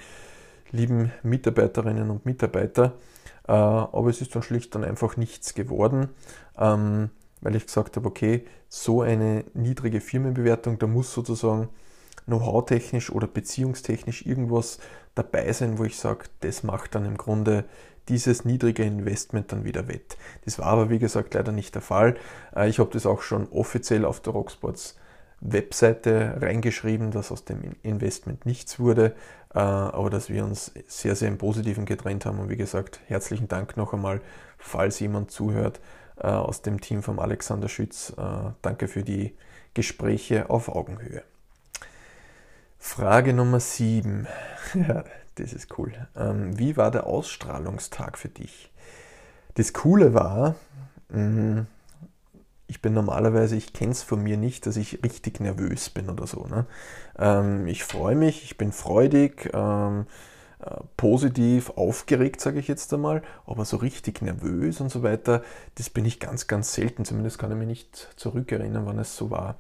lieben 0.71 1.13
Mitarbeiterinnen 1.23 2.11
und 2.11 2.27
Mitarbeiter. 2.27 2.95
Äh, 3.47 3.53
aber 3.53 4.09
es 4.09 4.21
ist 4.21 4.35
dann 4.35 4.43
schlicht 4.43 4.75
dann 4.75 4.85
einfach 4.85 5.17
nichts 5.17 5.55
geworden, 5.55 6.09
ähm, 6.59 7.11
weil 7.41 7.57
ich 7.57 7.67
gesagt 7.67 7.97
habe, 7.97 8.09
okay, 8.09 8.47
so 8.69 9.03
eine 9.03 9.45
niedrige 9.55 10.01
Firmenbewertung, 10.01 10.79
da 10.79 10.87
muss 10.87 11.13
sozusagen 11.13 11.69
know-how-technisch 12.27 13.11
oder 13.11 13.27
beziehungstechnisch 13.27 14.25
irgendwas 14.25 14.79
dabei 15.15 15.53
sein, 15.53 15.79
wo 15.79 15.85
ich 15.85 15.97
sage, 15.97 16.27
das 16.41 16.63
macht 16.63 16.95
dann 16.95 17.05
im 17.05 17.17
Grunde 17.17 17.65
dieses 18.09 18.45
niedrige 18.45 18.83
Investment 18.83 19.53
dann 19.53 19.65
wieder 19.65 19.89
wett. 19.89 20.17
Das 20.45 20.59
war 20.59 20.67
aber 20.67 20.91
wie 20.91 20.99
gesagt 20.99 21.35
leider 21.35 21.53
nicht 21.53 21.75
der 21.75 21.83
Fall. 21.83 22.17
Äh, 22.55 22.69
ich 22.69 22.79
habe 22.79 22.91
das 22.91 23.07
auch 23.07 23.23
schon 23.23 23.49
offiziell 23.49 24.05
auf 24.05 24.21
der 24.21 24.33
Rocksports 24.33 24.97
Webseite 25.41 26.39
reingeschrieben, 26.41 27.11
dass 27.11 27.33
aus 27.33 27.45
dem 27.45 27.75
Investment 27.83 28.47
nichts 28.47 28.79
wurde, 28.79 29.15
äh, 29.55 29.59
aber 29.59 30.09
dass 30.09 30.29
wir 30.29 30.45
uns 30.45 30.73
sehr, 30.87 31.17
sehr 31.17 31.29
im 31.29 31.39
Positiven 31.39 31.85
getrennt 31.85 32.27
haben. 32.27 32.39
Und 32.39 32.49
wie 32.49 32.57
gesagt, 32.57 33.01
herzlichen 33.07 33.49
Dank 33.49 33.77
noch 33.77 33.93
einmal, 33.93 34.21
falls 34.59 35.01
jemand 35.01 35.33
zuhört 35.33 35.81
äh, 36.17 36.29
aus 36.29 36.63
dem 36.63 36.81
Team 36.81 37.03
von 37.03 37.19
Alexander 37.19 37.69
Schütz. 37.69 38.13
Danke 38.63 38.87
für 38.87 39.03
die 39.03 39.37
Gespräche 39.75 40.49
auf 40.49 40.69
Augenhöhe. 40.69 41.25
Frage 42.79 43.33
Nummer 43.33 43.59
7. 43.61 44.27
Das 45.37 45.53
ist 45.53 45.79
cool. 45.79 45.93
Ähm, 46.17 46.59
wie 46.59 46.77
war 46.77 46.91
der 46.91 47.07
Ausstrahlungstag 47.07 48.19
für 48.19 48.29
dich? 48.29 48.71
Das 49.55 49.73
Coole 49.73 50.15
war, 50.15 50.57
mm, 51.11 51.61
ich 52.67 52.81
bin 52.81 52.95
normalerweise, 52.95 53.57
ich 53.57 53.73
kenne 53.73 53.93
es 53.93 54.03
von 54.03 54.23
mir 54.23 54.37
nicht, 54.37 54.67
dass 54.67 54.77
ich 54.77 55.03
richtig 55.05 55.41
nervös 55.41 55.91
bin 55.91 56.09
oder 56.09 56.27
so. 56.27 56.47
Ne? 56.47 56.67
Ähm, 57.19 57.67
ich 57.67 57.85
freue 57.85 58.17
mich, 58.17 58.45
ich 58.45 58.57
bin 58.57 58.73
freudig, 58.73 59.51
ähm, 59.53 60.07
äh, 60.61 60.77
positiv, 60.97 61.71
aufgeregt, 61.77 62.41
sage 62.41 62.61
ich 62.61 62.69
jetzt 62.69 62.93
einmal, 62.95 63.23
aber 63.47 63.65
so 63.65 63.77
richtig 63.79 64.23
nervös 64.23 64.81
und 64.81 64.91
so 64.91 65.03
weiter, 65.03 65.43
das 65.75 65.91
bin 65.91 66.05
ich 66.05 66.21
ganz, 66.21 66.47
ganz 66.47 66.73
selten. 66.73 67.05
Zumindest 67.05 67.39
kann 67.39 67.51
ich 67.51 67.59
mich 67.59 67.69
nicht 67.69 68.09
zurückerinnern, 68.17 68.87
wann 68.87 68.99
es 68.99 69.17
so 69.17 69.31
war. 69.31 69.57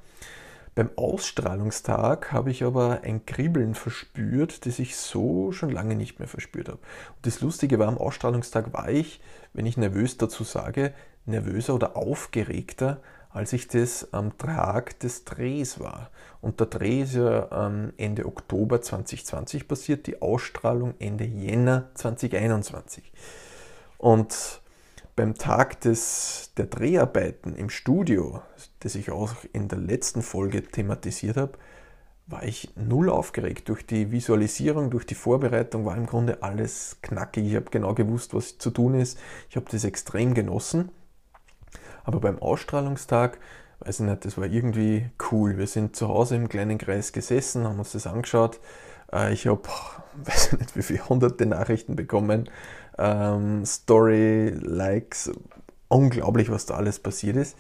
Beim 0.75 0.91
Ausstrahlungstag 0.97 2.33
habe 2.33 2.51
ich 2.51 2.65
aber 2.65 3.01
ein 3.03 3.27
Kribbeln 3.27 3.75
verspürt, 3.75 4.65
das 4.65 4.79
ich 4.79 4.97
so 4.97 5.53
schon 5.53 5.69
lange 5.69 5.97
nicht 5.97 6.19
mehr 6.19 6.29
verspürt 6.29 6.69
habe. 6.69 6.79
Und 6.79 7.27
das 7.27 7.43
Lustige 7.43 7.79
war, 7.79 7.89
am 7.89 7.99
Ausstrahlungstag 7.99 8.73
war 8.73 8.89
ich, 8.89 9.21
wenn 9.53 9.67
ich 9.67 9.77
nervös 9.77 10.17
dazu 10.17 10.45
sage, 10.45 10.95
nervöser 11.27 11.75
oder 11.75 11.97
aufgeregter, 11.97 13.03
als 13.29 13.53
ich 13.53 13.69
das 13.69 14.15
am 14.15 14.39
Tag 14.39 14.99
des 15.01 15.25
Drehs 15.25 15.79
war. 15.79 16.11
Und 16.41 16.59
der 16.59 16.69
Dreh 16.69 17.03
ist 17.03 17.15
ja 17.15 17.71
Ende 17.99 18.25
Oktober 18.25 18.81
2020 18.81 19.69
passiert, 19.69 20.07
die 20.07 20.23
Ausstrahlung 20.23 20.95
Ende 20.99 21.25
Jänner 21.25 21.91
2021. 21.95 23.13
Und 23.99 24.62
beim 25.17 25.35
Tag 25.35 25.81
des, 25.81 26.53
der 26.57 26.67
Dreharbeiten 26.67 27.55
im 27.55 27.71
Studio, 27.71 28.43
das 28.81 28.95
ich 28.95 29.11
auch 29.11 29.35
in 29.53 29.69
der 29.69 29.79
letzten 29.79 30.23
Folge 30.23 30.63
thematisiert 30.63 31.37
habe, 31.37 31.59
war 32.27 32.45
ich 32.45 32.71
null 32.77 33.11
aufgeregt. 33.11 33.69
Durch 33.69 33.85
die 33.85 34.11
Visualisierung, 34.11 34.91
durch 34.91 35.05
die 35.05 35.15
Vorbereitung 35.15 35.85
war 35.85 35.97
im 35.97 36.07
Grunde 36.07 36.43
alles 36.43 36.97
knackig. 37.03 37.47
Ich 37.47 37.57
habe 37.57 37.71
genau 37.71 37.95
gewusst, 37.95 38.33
was 38.33 38.59
zu 38.59 38.71
tun 38.71 38.95
ist. 38.95 39.19
Ich 39.51 39.57
habe 39.57 39.67
das 39.71 39.85
extrem 39.85 40.33
genossen. 40.33 40.91
Aber 42.05 42.21
beim 42.21 42.39
Ausstrahlungstag, 42.39 43.39
weiß 43.81 44.01
ich 44.01 44.07
nicht, 44.07 44.25
das 44.25 44.39
war 44.39 44.47
irgendwie 44.47 45.11
cool. 45.31 45.59
Wir 45.59 45.67
sind 45.67 45.95
zu 45.95 46.09
Hause 46.09 46.37
im 46.37 46.49
kleinen 46.49 46.79
Kreis 46.79 47.13
gesessen, 47.13 47.65
haben 47.65 47.79
uns 47.79 47.93
das 47.93 48.07
angeschaut. 48.07 48.61
Äh, 49.13 49.33
ich 49.33 49.47
habe, 49.47 49.63
weiß 50.25 50.55
ich 50.55 50.59
nicht, 50.59 50.77
wie 50.77 50.83
viele 50.83 51.09
hunderte 51.09 51.45
Nachrichten 51.47 51.97
bekommen 51.97 52.49
ähm, 52.99 53.65
Story, 53.65 54.51
Likes, 54.61 55.31
unglaublich, 55.89 56.51
was 56.51 56.67
da 56.67 56.75
alles 56.75 56.99
passiert 56.99 57.37
ist. 57.37 57.57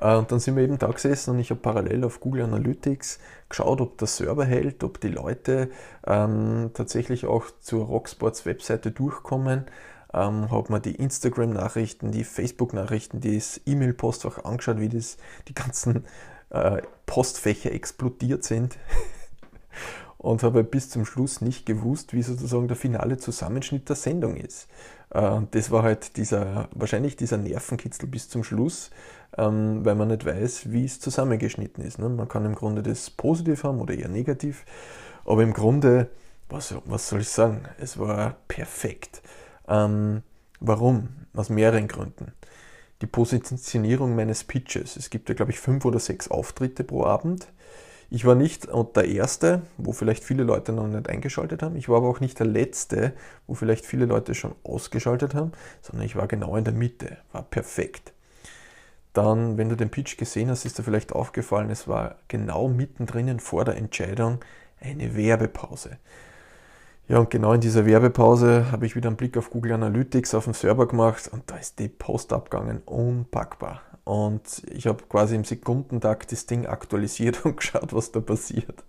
Äh, 0.00 0.16
und 0.16 0.30
dann 0.30 0.40
sind 0.40 0.56
wir 0.56 0.62
eben 0.62 0.78
da 0.78 0.88
gesessen 0.88 1.30
und 1.30 1.38
ich 1.38 1.50
habe 1.50 1.60
parallel 1.60 2.04
auf 2.04 2.20
Google 2.20 2.42
Analytics 2.42 3.18
geschaut, 3.48 3.80
ob 3.80 3.98
der 3.98 4.08
Server 4.08 4.44
hält, 4.44 4.84
ob 4.84 5.00
die 5.00 5.08
Leute 5.08 5.70
ähm, 6.06 6.70
tatsächlich 6.74 7.26
auch 7.26 7.46
zur 7.60 7.86
Rocksports 7.86 8.46
Webseite 8.46 8.90
durchkommen. 8.90 9.66
Ähm, 10.14 10.50
habe 10.50 10.72
mir 10.72 10.80
die 10.80 10.94
Instagram-Nachrichten, 10.94 12.12
die 12.12 12.24
Facebook-Nachrichten, 12.24 13.20
das 13.20 13.60
E-Mail-Postfach 13.66 14.44
angeschaut, 14.44 14.80
wie 14.80 14.88
das, 14.88 15.18
die 15.48 15.54
ganzen 15.54 16.06
äh, 16.50 16.80
Postfächer 17.04 17.72
explodiert 17.72 18.44
sind. 18.44 18.78
und 20.18 20.42
habe 20.42 20.64
bis 20.64 20.90
zum 20.90 21.06
Schluss 21.06 21.40
nicht 21.40 21.64
gewusst, 21.64 22.12
wie 22.12 22.22
sozusagen 22.22 22.68
der 22.68 22.76
finale 22.76 23.16
Zusammenschnitt 23.16 23.88
der 23.88 23.96
Sendung 23.96 24.36
ist. 24.36 24.68
Äh, 25.10 25.40
das 25.52 25.70
war 25.70 25.84
halt 25.84 26.16
dieser, 26.16 26.68
wahrscheinlich 26.72 27.16
dieser 27.16 27.38
Nervenkitzel 27.38 28.08
bis 28.08 28.28
zum 28.28 28.44
Schluss, 28.44 28.90
ähm, 29.36 29.84
weil 29.84 29.94
man 29.94 30.08
nicht 30.08 30.26
weiß, 30.26 30.70
wie 30.72 30.84
es 30.84 31.00
zusammengeschnitten 31.00 31.84
ist. 31.84 31.98
Ne? 31.98 32.08
Man 32.08 32.28
kann 32.28 32.44
im 32.44 32.56
Grunde 32.56 32.82
das 32.82 33.10
positiv 33.10 33.62
haben 33.62 33.80
oder 33.80 33.94
eher 33.94 34.08
negativ, 34.08 34.64
aber 35.24 35.42
im 35.42 35.52
Grunde, 35.52 36.10
was, 36.48 36.74
was 36.84 37.08
soll 37.08 37.20
ich 37.20 37.28
sagen, 37.28 37.62
es 37.78 37.98
war 37.98 38.36
perfekt. 38.48 39.22
Ähm, 39.68 40.22
warum? 40.60 41.10
Aus 41.34 41.50
mehreren 41.50 41.86
Gründen. 41.86 42.32
Die 43.00 43.06
Positionierung 43.06 44.16
meines 44.16 44.42
Pitches. 44.42 44.96
Es 44.96 45.10
gibt 45.10 45.28
ja, 45.28 45.36
glaube 45.36 45.52
ich, 45.52 45.60
fünf 45.60 45.84
oder 45.84 46.00
sechs 46.00 46.28
Auftritte 46.28 46.82
pro 46.82 47.04
Abend 47.04 47.46
Ich 48.10 48.24
war 48.24 48.34
nicht 48.34 48.68
der 48.96 49.04
Erste, 49.04 49.62
wo 49.76 49.92
vielleicht 49.92 50.24
viele 50.24 50.42
Leute 50.42 50.72
noch 50.72 50.86
nicht 50.86 51.10
eingeschaltet 51.10 51.62
haben. 51.62 51.76
Ich 51.76 51.90
war 51.90 51.98
aber 51.98 52.08
auch 52.08 52.20
nicht 52.20 52.38
der 52.38 52.46
Letzte, 52.46 53.12
wo 53.46 53.54
vielleicht 53.54 53.84
viele 53.84 54.06
Leute 54.06 54.34
schon 54.34 54.54
ausgeschaltet 54.64 55.34
haben, 55.34 55.52
sondern 55.82 56.06
ich 56.06 56.16
war 56.16 56.26
genau 56.26 56.56
in 56.56 56.64
der 56.64 56.72
Mitte, 56.72 57.18
war 57.32 57.42
perfekt. 57.42 58.14
Dann, 59.12 59.58
wenn 59.58 59.68
du 59.68 59.76
den 59.76 59.90
Pitch 59.90 60.16
gesehen 60.16 60.48
hast, 60.48 60.64
ist 60.64 60.78
dir 60.78 60.84
vielleicht 60.84 61.12
aufgefallen, 61.12 61.70
es 61.70 61.86
war 61.86 62.16
genau 62.28 62.68
mittendrin 62.68 63.40
vor 63.40 63.66
der 63.66 63.76
Entscheidung 63.76 64.38
eine 64.80 65.14
Werbepause. 65.14 65.98
Ja, 67.08 67.18
und 67.18 67.30
genau 67.30 67.52
in 67.52 67.60
dieser 67.60 67.84
Werbepause 67.84 68.70
habe 68.70 68.86
ich 68.86 68.94
wieder 68.94 69.08
einen 69.08 69.16
Blick 69.16 69.36
auf 69.36 69.50
Google 69.50 69.72
Analytics 69.72 70.34
auf 70.34 70.44
dem 70.44 70.54
Server 70.54 70.86
gemacht 70.86 71.28
und 71.32 71.50
da 71.50 71.56
ist 71.56 71.78
die 71.78 71.88
Post 71.88 72.32
abgegangen, 72.32 72.82
unpackbar. 72.84 73.82
Und 74.08 74.62
ich 74.70 74.86
habe 74.86 75.04
quasi 75.06 75.34
im 75.34 75.44
Sekundentakt 75.44 76.32
das 76.32 76.46
Ding 76.46 76.64
aktualisiert 76.64 77.44
und 77.44 77.58
geschaut, 77.58 77.92
was 77.92 78.10
da 78.10 78.20
passiert. 78.20 78.82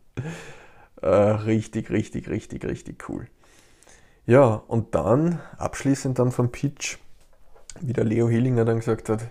Äh, 1.01 1.07
richtig, 1.09 1.89
richtig, 1.89 2.29
richtig, 2.29 2.63
richtig 2.63 3.09
cool. 3.09 3.27
Ja, 4.25 4.63
und 4.69 4.95
dann, 4.95 5.41
abschließend 5.57 6.17
dann 6.19 6.31
vom 6.31 6.53
Pitch, 6.53 6.99
wie 7.81 7.91
der 7.91 8.05
Leo 8.05 8.29
Hillinger 8.29 8.63
dann 8.63 8.77
gesagt 8.79 9.09
hat, 9.09 9.29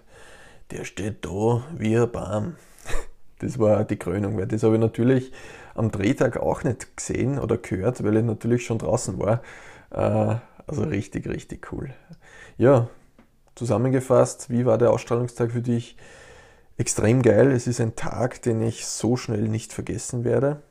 der 0.73 0.85
steht 0.85 1.25
da 1.25 1.65
wie 1.75 1.97
ein 1.97 2.13
Baum. 2.13 2.57
Das 3.39 3.59
war 3.59 3.85
die 3.85 3.97
Krönung, 3.97 4.37
weil 4.37 4.49
das 4.49 4.65
habe 4.65 4.75
ich 4.75 4.81
natürlich 4.81 5.33
am 5.75 5.91
Drehtag 5.91 6.37
auch 6.37 6.65
nicht 6.65 6.99
gesehen 6.99 7.39
oder 7.39 7.57
gehört, 7.57 8.03
weil 8.03 8.17
ich 8.19 8.25
natürlich 8.25 8.67
schon 8.67 8.79
draußen 8.79 9.19
war. 9.19 9.43
Äh, 9.91 10.37
also 10.67 10.83
richtig, 10.83 11.29
richtig 11.29 11.73
cool. 11.73 11.95
Ja, 12.59 12.89
Zusammengefasst, 13.59 14.51
wie 14.51 14.67
war 14.67 14.79
der 14.79 14.93
Ausstrahlungstag 14.93 15.51
für 15.51 15.63
dich? 15.63 15.97
Extrem 16.77 17.23
geil. 17.23 17.51
Es 17.51 17.67
ist 17.67 17.81
ein 17.81 17.97
Tag, 17.97 18.41
den 18.43 18.63
ich 18.63 18.87
so 18.87 19.17
schnell 19.17 19.49
nicht 19.49 19.73
vergessen 19.73 20.23
werde. 20.23 20.63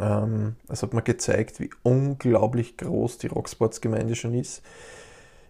Ähm, 0.00 0.54
es 0.68 0.84
hat 0.84 0.94
mir 0.94 1.02
gezeigt, 1.02 1.58
wie 1.58 1.70
unglaublich 1.82 2.76
groß 2.76 3.18
die 3.18 3.26
Rocksports-Gemeinde 3.26 4.14
schon 4.14 4.32
ist. 4.32 4.62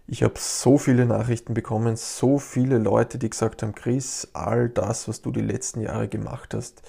Ich 0.07 0.23
habe 0.23 0.33
so 0.37 0.79
viele 0.79 1.05
Nachrichten 1.05 1.53
bekommen, 1.53 1.97
so 1.97 2.39
viele 2.39 2.79
Leute, 2.79 3.19
die 3.19 3.29
gesagt 3.29 3.61
haben, 3.61 3.75
Chris, 3.75 4.29
all 4.33 4.67
das, 4.67 5.07
was 5.07 5.21
du 5.21 5.29
die 5.29 5.41
letzten 5.41 5.81
Jahre 5.81 6.07
gemacht 6.07 6.55
hast, 6.55 6.81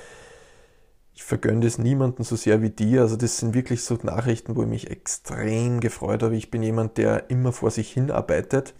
ich 1.14 1.22
vergönne 1.22 1.66
es 1.66 1.76
niemandem 1.76 2.24
so 2.24 2.34
sehr 2.34 2.62
wie 2.62 2.70
dir. 2.70 3.02
Also 3.02 3.16
das 3.16 3.36
sind 3.36 3.52
wirklich 3.52 3.84
so 3.84 3.98
Nachrichten, 4.02 4.56
wo 4.56 4.62
ich 4.62 4.68
mich 4.68 4.90
extrem 4.90 5.80
gefreut 5.80 6.22
habe. 6.22 6.36
Ich 6.36 6.50
bin 6.50 6.62
jemand, 6.62 6.96
der 6.96 7.28
immer 7.28 7.52
vor 7.52 7.70
sich 7.70 7.92
hin 7.92 8.10
arbeitet. 8.10 8.72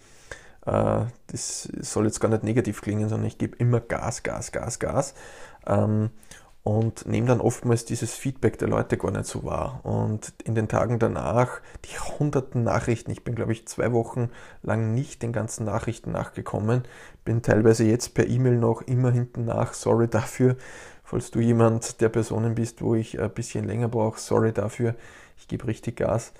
Äh, 0.69 1.05
das 1.27 1.63
soll 1.63 2.05
jetzt 2.05 2.19
gar 2.19 2.29
nicht 2.29 2.43
negativ 2.43 2.81
klingen, 2.81 3.09
sondern 3.09 3.27
ich 3.27 3.37
gebe 3.37 3.55
immer 3.57 3.79
Gas, 3.79 4.23
Gas, 4.23 4.51
Gas, 4.51 4.79
Gas. 4.79 5.13
Ähm, 5.65 6.11
und 6.61 7.07
nehme 7.07 7.27
dann 7.27 7.41
oftmals 7.41 7.85
dieses 7.85 8.13
Feedback 8.13 8.59
der 8.59 8.67
Leute 8.67 8.97
gar 8.97 9.11
nicht 9.11 9.25
so 9.25 9.43
wahr. 9.43 9.79
Und 9.83 10.33
in 10.43 10.55
den 10.55 10.67
Tagen 10.67 10.99
danach, 10.99 11.61
die 11.85 11.97
hunderten 11.97 12.63
Nachrichten, 12.63 13.11
ich 13.11 13.23
bin 13.23 13.33
glaube 13.33 13.53
ich 13.53 13.67
zwei 13.67 13.91
Wochen 13.93 14.29
lang 14.61 14.93
nicht 14.93 15.23
den 15.23 15.33
ganzen 15.33 15.65
Nachrichten 15.65 16.11
nachgekommen, 16.11 16.83
bin 17.25 17.41
teilweise 17.41 17.85
jetzt 17.85 18.13
per 18.13 18.27
E-Mail 18.27 18.57
noch 18.57 18.81
immer 18.83 19.09
hinten 19.09 19.45
nach, 19.45 19.73
sorry 19.73 20.09
dafür, 20.09 20.57
falls 21.03 21.31
du 21.31 21.39
jemand 21.39 22.01
der 22.01 22.09
Personen 22.09 22.55
bist, 22.55 22.81
wo 22.81 22.93
ich 22.93 23.19
ein 23.19 23.31
bisschen 23.31 23.65
länger 23.65 23.87
brauche, 23.87 24.19
sorry 24.19 24.51
dafür, 24.51 24.95
ich 25.37 25.47
gebe 25.47 25.65
richtig 25.65 25.95
Gas. 25.95 26.33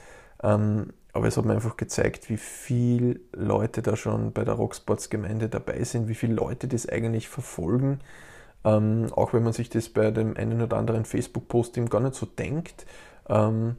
Ähm, 0.43 0.93
aber 1.13 1.27
es 1.27 1.37
hat 1.37 1.45
mir 1.45 1.53
einfach 1.53 1.77
gezeigt, 1.77 2.29
wie 2.29 2.37
viele 2.37 3.19
Leute 3.33 3.81
da 3.81 3.95
schon 3.95 4.31
bei 4.31 4.43
der 4.43 4.55
Rocksports-Gemeinde 4.55 5.49
dabei 5.49 5.83
sind, 5.83 6.07
wie 6.07 6.15
viele 6.15 6.33
Leute 6.35 6.67
das 6.67 6.87
eigentlich 6.87 7.29
verfolgen. 7.29 7.99
Ähm, 8.63 9.07
auch 9.13 9.33
wenn 9.33 9.43
man 9.43 9.53
sich 9.53 9.69
das 9.69 9.89
bei 9.89 10.11
dem 10.11 10.35
einen 10.37 10.61
oder 10.61 10.77
anderen 10.77 11.05
Facebook-Posting 11.05 11.87
gar 11.87 12.01
nicht 12.01 12.15
so 12.15 12.25
denkt. 12.25 12.85
Ähm, 13.27 13.77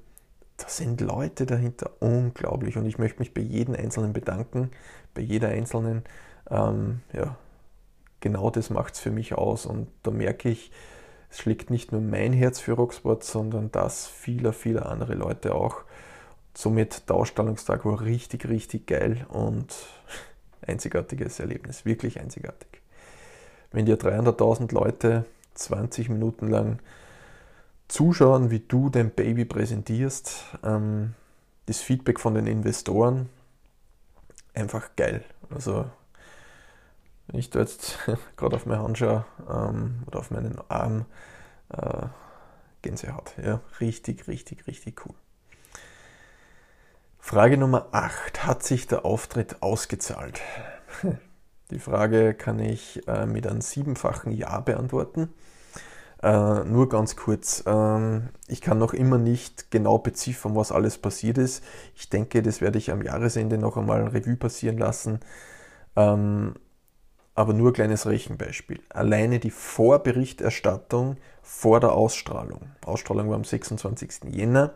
da 0.57 0.69
sind 0.69 1.01
Leute 1.01 1.47
dahinter 1.47 1.91
unglaublich 2.01 2.77
und 2.77 2.87
ich 2.87 2.99
möchte 2.99 3.21
mich 3.21 3.33
bei 3.33 3.41
jedem 3.41 3.75
Einzelnen 3.75 4.13
bedanken, 4.13 4.71
bei 5.15 5.23
jeder 5.23 5.49
Einzelnen. 5.49 6.05
Ähm, 6.51 7.01
ja, 7.13 7.37
genau 8.21 8.51
das 8.51 8.71
macht 8.71 8.95
es 8.95 9.01
für 9.01 9.11
mich 9.11 9.35
aus 9.35 9.67
und 9.67 9.89
da 10.03 10.11
merke 10.11 10.49
ich, 10.49 10.71
es 11.31 11.39
schlägt 11.39 11.71
nicht 11.71 11.93
nur 11.93 12.01
mein 12.01 12.33
Herz 12.33 12.59
für 12.59 12.73
Rocksport, 12.73 13.23
sondern 13.23 13.71
das 13.71 14.07
vieler, 14.07 14.53
vieler 14.53 14.87
andere 14.87 15.15
Leute 15.15 15.55
auch. 15.55 15.85
Somit 16.55 17.09
der 17.09 17.17
Ausstellungstag 17.17 17.85
war 17.85 18.01
richtig, 18.01 18.49
richtig 18.49 18.87
geil 18.87 19.27
und 19.29 19.75
einzigartiges 20.67 21.41
Erlebnis, 21.41 21.85
wirklich 21.85 22.21
einzigartig. 22.21 22.69
Wenn 23.73 23.87
dir 23.87 23.99
300.000 23.99 24.73
Leute 24.75 25.25
20 25.55 26.09
Minuten 26.09 26.49
lang 26.49 26.81
zuschauen, 27.89 28.51
wie 28.51 28.61
du 28.61 28.89
dein 28.89 29.11
Baby 29.11 29.45
präsentierst, 29.45 30.45
ähm, 30.65 31.15
das 31.67 31.81
Feedback 31.81 32.19
von 32.19 32.35
den 32.35 32.47
Investoren, 32.47 33.29
einfach 34.55 34.91
geil. 34.97 35.25
Also 35.51 35.87
wenn 37.29 37.39
ich 37.39 37.51
da 37.51 37.61
jetzt 37.61 37.99
gerade 38.37 38.57
auf 38.57 38.67
meine 38.67 38.83
Hand 38.83 38.99
schaue 38.99 39.25
ähm, 39.49 40.03
oder 40.07 40.19
auf 40.19 40.31
meinen 40.31 40.59
Arm, 40.69 41.07
äh, 41.71 42.07
Gänsehaut. 42.83 43.35
Ja, 43.43 43.61
richtig, 43.81 44.27
richtig, 44.27 44.67
richtig 44.67 45.05
cool. 45.05 45.15
Frage 47.21 47.57
Nummer 47.57 47.87
8. 47.93 48.45
Hat 48.45 48.65
sich 48.65 48.89
der 48.89 49.05
Auftritt 49.05 49.63
ausgezahlt? 49.63 50.41
Die 51.71 51.79
Frage 51.79 52.35
kann 52.35 52.59
ich 52.59 53.07
äh, 53.07 53.27
mit 53.27 53.47
einem 53.47 53.61
siebenfachen 53.61 54.33
Ja 54.33 54.59
beantworten. 54.59 55.29
Äh, 56.23 56.65
nur 56.65 56.89
ganz 56.89 57.15
kurz. 57.15 57.63
Ähm, 57.67 58.31
ich 58.49 58.61
kann 58.61 58.79
noch 58.79 58.95
immer 58.95 59.19
nicht 59.19 59.71
genau 59.71 59.99
beziffern, 59.99 60.57
was 60.57 60.73
alles 60.73 60.99
passiert 60.99 61.39
ist. 61.39 61.63
Ich 61.95 62.11
denke, 62.11 62.43
das 62.43 62.61
werde 62.61 62.79
ich 62.79 62.91
am 62.91 63.03
Jahresende 63.03 63.59
noch 63.59 63.77
einmal 63.77 64.01
ein 64.01 64.09
Revue 64.09 64.37
passieren 64.37 64.79
lassen. 64.79 65.21
Ähm, 65.95 66.55
aber 67.37 67.53
nur 67.53 67.71
ein 67.71 67.75
kleines 67.75 68.07
Rechenbeispiel. 68.07 68.81
Alleine 68.89 69.39
die 69.39 69.53
Vorberichterstattung 69.53 71.17
vor 71.43 71.79
der 71.79 71.93
Ausstrahlung. 71.93 72.71
Ausstrahlung 72.85 73.29
war 73.29 73.37
am 73.37 73.45
26. 73.45 74.25
Jänner 74.31 74.75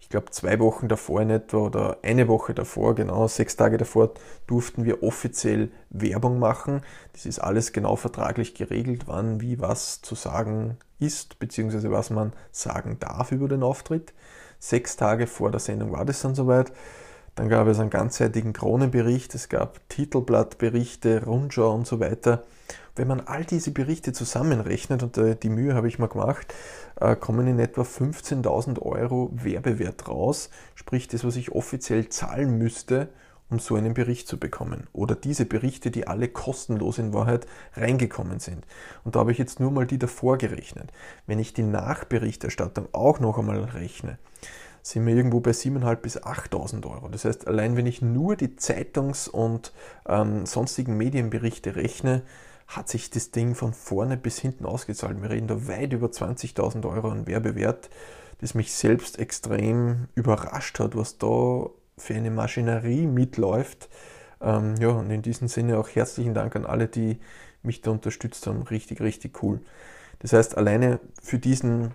ich 0.00 0.08
glaube, 0.08 0.30
zwei 0.30 0.58
Wochen 0.58 0.88
davor 0.88 1.20
in 1.20 1.30
etwa 1.30 1.58
oder 1.58 1.98
eine 2.02 2.26
Woche 2.26 2.54
davor, 2.54 2.94
genau 2.94 3.28
sechs 3.28 3.54
Tage 3.56 3.76
davor, 3.76 4.12
durften 4.46 4.84
wir 4.84 5.02
offiziell 5.02 5.70
Werbung 5.90 6.38
machen. 6.38 6.82
Das 7.12 7.26
ist 7.26 7.38
alles 7.38 7.72
genau 7.72 7.96
vertraglich 7.96 8.54
geregelt, 8.54 9.04
wann, 9.06 9.40
wie, 9.40 9.60
was 9.60 10.00
zu 10.02 10.14
sagen 10.14 10.78
ist, 10.98 11.38
beziehungsweise 11.38 11.90
was 11.90 12.10
man 12.10 12.32
sagen 12.50 12.96
darf 12.98 13.30
über 13.30 13.46
den 13.46 13.62
Auftritt. 13.62 14.12
Sechs 14.58 14.96
Tage 14.96 15.26
vor 15.26 15.50
der 15.50 15.60
Sendung 15.60 15.92
war 15.92 16.04
das 16.04 16.22
dann 16.22 16.34
soweit. 16.34 16.72
Dann 17.34 17.48
gab 17.48 17.68
es 17.68 17.78
einen 17.78 17.90
ganzseitigen 17.90 18.52
Kronenbericht, 18.52 19.34
es 19.34 19.48
gab 19.48 19.88
Titelblattberichte, 19.88 21.24
Rundschau 21.24 21.72
und 21.72 21.86
so 21.86 22.00
weiter. 22.00 22.44
Wenn 23.00 23.08
man 23.08 23.22
all 23.22 23.46
diese 23.46 23.70
Berichte 23.70 24.12
zusammenrechnet, 24.12 25.02
und 25.02 25.16
äh, 25.16 25.34
die 25.34 25.48
Mühe 25.48 25.74
habe 25.74 25.88
ich 25.88 25.98
mal 25.98 26.08
gemacht, 26.08 26.52
äh, 27.00 27.16
kommen 27.16 27.46
in 27.46 27.58
etwa 27.58 27.80
15.000 27.80 28.78
Euro 28.82 29.30
Werbewert 29.32 30.06
raus, 30.06 30.50
sprich 30.74 31.08
das, 31.08 31.24
was 31.24 31.36
ich 31.36 31.50
offiziell 31.50 32.10
zahlen 32.10 32.58
müsste, 32.58 33.08
um 33.48 33.58
so 33.58 33.74
einen 33.76 33.94
Bericht 33.94 34.28
zu 34.28 34.38
bekommen. 34.38 34.86
Oder 34.92 35.14
diese 35.14 35.46
Berichte, 35.46 35.90
die 35.90 36.08
alle 36.08 36.28
kostenlos 36.28 36.98
in 36.98 37.14
Wahrheit 37.14 37.46
reingekommen 37.72 38.38
sind. 38.38 38.66
Und 39.02 39.16
da 39.16 39.20
habe 39.20 39.32
ich 39.32 39.38
jetzt 39.38 39.60
nur 39.60 39.70
mal 39.70 39.86
die 39.86 39.98
davor 39.98 40.36
gerechnet. 40.36 40.92
Wenn 41.26 41.38
ich 41.38 41.54
die 41.54 41.62
Nachberichterstattung 41.62 42.88
auch 42.92 43.18
noch 43.18 43.38
einmal 43.38 43.64
rechne, 43.64 44.18
sind 44.82 45.06
wir 45.06 45.16
irgendwo 45.16 45.40
bei 45.40 45.52
7.500 45.52 45.96
bis 45.96 46.22
8.000 46.22 46.84
Euro. 46.86 47.08
Das 47.08 47.24
heißt, 47.24 47.46
allein 47.46 47.78
wenn 47.78 47.86
ich 47.86 48.02
nur 48.02 48.36
die 48.36 48.56
Zeitungs- 48.56 49.26
und 49.26 49.72
ähm, 50.06 50.44
sonstigen 50.44 50.98
Medienberichte 50.98 51.76
rechne, 51.76 52.24
hat 52.70 52.88
sich 52.88 53.10
das 53.10 53.32
Ding 53.32 53.54
von 53.54 53.72
vorne 53.74 54.16
bis 54.16 54.38
hinten 54.38 54.64
ausgezahlt. 54.64 55.20
Wir 55.20 55.30
reden 55.30 55.48
da 55.48 55.66
weit 55.66 55.92
über 55.92 56.06
20.000 56.06 56.88
Euro 56.88 57.10
an 57.10 57.26
Werbewert, 57.26 57.90
das 58.40 58.54
mich 58.54 58.72
selbst 58.72 59.18
extrem 59.18 60.06
überrascht 60.14 60.78
hat, 60.78 60.96
was 60.96 61.18
da 61.18 61.68
für 61.98 62.14
eine 62.14 62.30
Maschinerie 62.30 63.06
mitläuft. 63.06 63.88
Ähm, 64.40 64.76
ja, 64.80 64.90
und 64.90 65.10
in 65.10 65.22
diesem 65.22 65.48
Sinne 65.48 65.78
auch 65.78 65.88
herzlichen 65.88 66.32
Dank 66.32 66.54
an 66.54 66.64
alle, 66.64 66.86
die 66.86 67.18
mich 67.62 67.82
da 67.82 67.90
unterstützt 67.90 68.46
haben. 68.46 68.62
Richtig, 68.62 69.00
richtig 69.00 69.42
cool. 69.42 69.60
Das 70.20 70.32
heißt, 70.32 70.56
alleine 70.56 71.00
für 71.20 71.38
diesen 71.38 71.94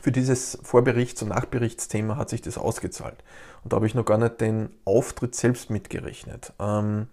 für 0.00 0.10
dieses 0.10 0.58
Vorberichts- 0.62 1.22
und 1.22 1.28
Nachberichtsthema 1.28 2.16
hat 2.16 2.30
sich 2.30 2.40
das 2.40 2.56
ausgezahlt. 2.56 3.22
Und 3.62 3.72
da 3.72 3.76
habe 3.76 3.86
ich 3.86 3.94
noch 3.94 4.06
gar 4.06 4.16
nicht 4.16 4.40
den 4.40 4.70
Auftritt 4.86 5.34
selbst 5.34 5.68
mitgerechnet. 5.68 6.54
Ähm, 6.58 7.08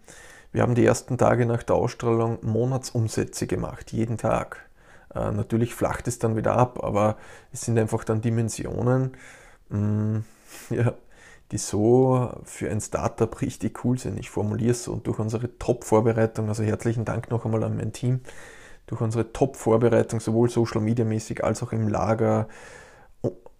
wir 0.51 0.61
haben 0.61 0.75
die 0.75 0.85
ersten 0.85 1.17
Tage 1.17 1.45
nach 1.45 1.63
der 1.63 1.75
Ausstrahlung 1.75 2.39
Monatsumsätze 2.41 3.47
gemacht, 3.47 3.91
jeden 3.91 4.17
Tag. 4.17 4.69
Äh, 5.13 5.31
natürlich 5.31 5.75
flacht 5.75 6.07
es 6.07 6.19
dann 6.19 6.35
wieder 6.35 6.55
ab, 6.55 6.83
aber 6.83 7.17
es 7.51 7.61
sind 7.61 7.77
einfach 7.77 8.03
dann 8.03 8.21
Dimensionen, 8.21 9.17
mh, 9.69 9.79
mm, 9.79 10.23
ja, 10.71 10.93
die 11.51 11.57
so 11.57 12.31
für 12.43 12.69
ein 12.69 12.81
Startup 12.81 13.41
richtig 13.41 13.83
cool 13.83 13.97
sind. 13.97 14.19
Ich 14.19 14.29
formuliere 14.29 14.71
es 14.71 14.83
so 14.83 14.93
und 14.93 15.07
durch 15.07 15.19
unsere 15.19 15.57
Top-Vorbereitung, 15.57 16.47
also 16.47 16.63
herzlichen 16.63 17.05
Dank 17.05 17.31
noch 17.31 17.45
einmal 17.45 17.63
an 17.63 17.77
mein 17.77 17.93
Team, 17.93 18.21
durch 18.87 19.01
unsere 19.01 19.33
Top-Vorbereitung, 19.33 20.19
sowohl 20.19 20.49
Social 20.49 20.81
Media 20.81 21.05
mäßig 21.05 21.43
als 21.43 21.63
auch 21.63 21.71
im 21.71 21.87
Lager, 21.87 22.47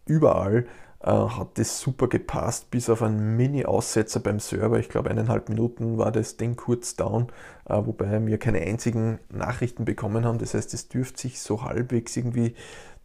überall, 0.06 0.66
hat 1.08 1.58
das 1.58 1.80
super 1.80 2.08
gepasst, 2.08 2.72
bis 2.72 2.90
auf 2.90 3.02
einen 3.02 3.38
Mini-Aussetzer 3.38 4.20
beim 4.20 4.40
Server. 4.40 4.80
Ich 4.80 4.90
glaube, 4.90 5.10
eineinhalb 5.10 5.48
Minuten 5.48 5.98
war 5.98 6.12
das 6.12 6.36
Ding 6.36 6.58
kurz 6.58 6.96
down, 6.96 7.28
äh, 7.66 7.76
wobei 7.76 8.26
wir 8.26 8.38
keine 8.38 8.60
einzigen 8.60 9.20
Nachrichten 9.30 9.86
bekommen 9.86 10.26
haben. 10.26 10.40
Das 10.40 10.54
heißt, 10.54 10.74
es 10.74 10.90
dürfte 10.90 11.22
sich 11.22 11.40
so 11.40 11.64
halbwegs 11.64 12.18
irgendwie 12.18 12.54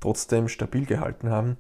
trotzdem 0.01 0.49
stabil 0.49 0.87
gehalten 0.87 1.31
haben. 1.31 1.57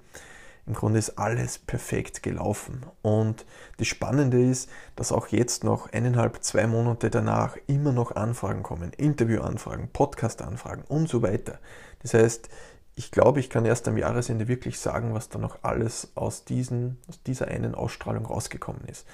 Im 0.66 0.72
Grunde 0.72 0.99
ist 0.99 1.18
alles 1.18 1.59
perfekt 1.59 2.22
gelaufen. 2.22 2.87
Und 3.03 3.45
das 3.76 3.87
Spannende 3.87 4.43
ist, 4.43 4.70
dass 4.97 5.12
auch 5.12 5.28
jetzt 5.28 5.62
noch 5.62 5.93
eineinhalb, 5.93 6.43
zwei 6.43 6.66
Monate 6.66 7.11
danach 7.11 7.57
immer 7.66 7.93
noch 7.93 8.16
Anfragen 8.16 8.62
kommen. 8.62 8.93
Interviewanfragen, 8.97 9.89
Podcast-Anfragen 9.93 10.85
und 10.89 11.09
so 11.09 11.22
weiter. 11.22 11.59
Das 12.03 12.14
heißt, 12.14 12.49
ich 12.97 13.11
glaube, 13.11 13.40
ich 13.40 13.51
kann 13.51 13.64
erst 13.64 13.88
am 13.88 13.97
Jahresende 13.97 14.49
wirklich 14.49 14.78
sagen, 14.78 15.14
was 15.14 15.28
da 15.28 15.38
noch 15.38 15.59
alles 15.62 16.12
aus, 16.14 16.45
diesen, 16.45 16.99
aus 17.09 17.22
dieser 17.22 17.49
einen 17.49 17.74
Ausstrahlung 17.74 18.26
rausgekommen 18.26 18.84
ist. 18.86 19.07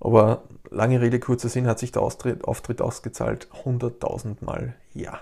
Aber 0.00 0.44
lange 0.70 1.00
Rede, 1.00 1.20
kurzer 1.20 1.50
Sinn, 1.50 1.66
hat 1.66 1.78
sich 1.78 1.92
der 1.92 2.02
Austritt, 2.02 2.44
Auftritt 2.44 2.80
ausgezahlt. 2.80 3.48
100.000 3.64 4.42
Mal 4.42 4.74
ja. 4.94 5.20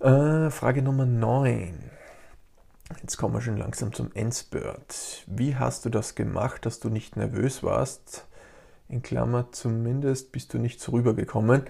Äh, 0.00 0.50
Frage 0.50 0.82
Nummer 0.82 1.06
9. 1.06 1.90
Jetzt 3.00 3.16
kommen 3.16 3.34
wir 3.34 3.40
schon 3.40 3.56
langsam 3.56 3.92
zum 3.94 4.10
Endspurt. 4.12 5.24
Wie 5.26 5.56
hast 5.56 5.84
du 5.84 5.90
das 5.90 6.14
gemacht, 6.14 6.66
dass 6.66 6.80
du 6.80 6.90
nicht 6.90 7.16
nervös 7.16 7.62
warst? 7.62 8.26
In 8.88 9.02
Klammer, 9.02 9.52
zumindest 9.52 10.32
bist 10.32 10.52
du 10.52 10.58
nicht 10.58 10.80
so 10.80 10.92
rübergekommen. 10.92 11.62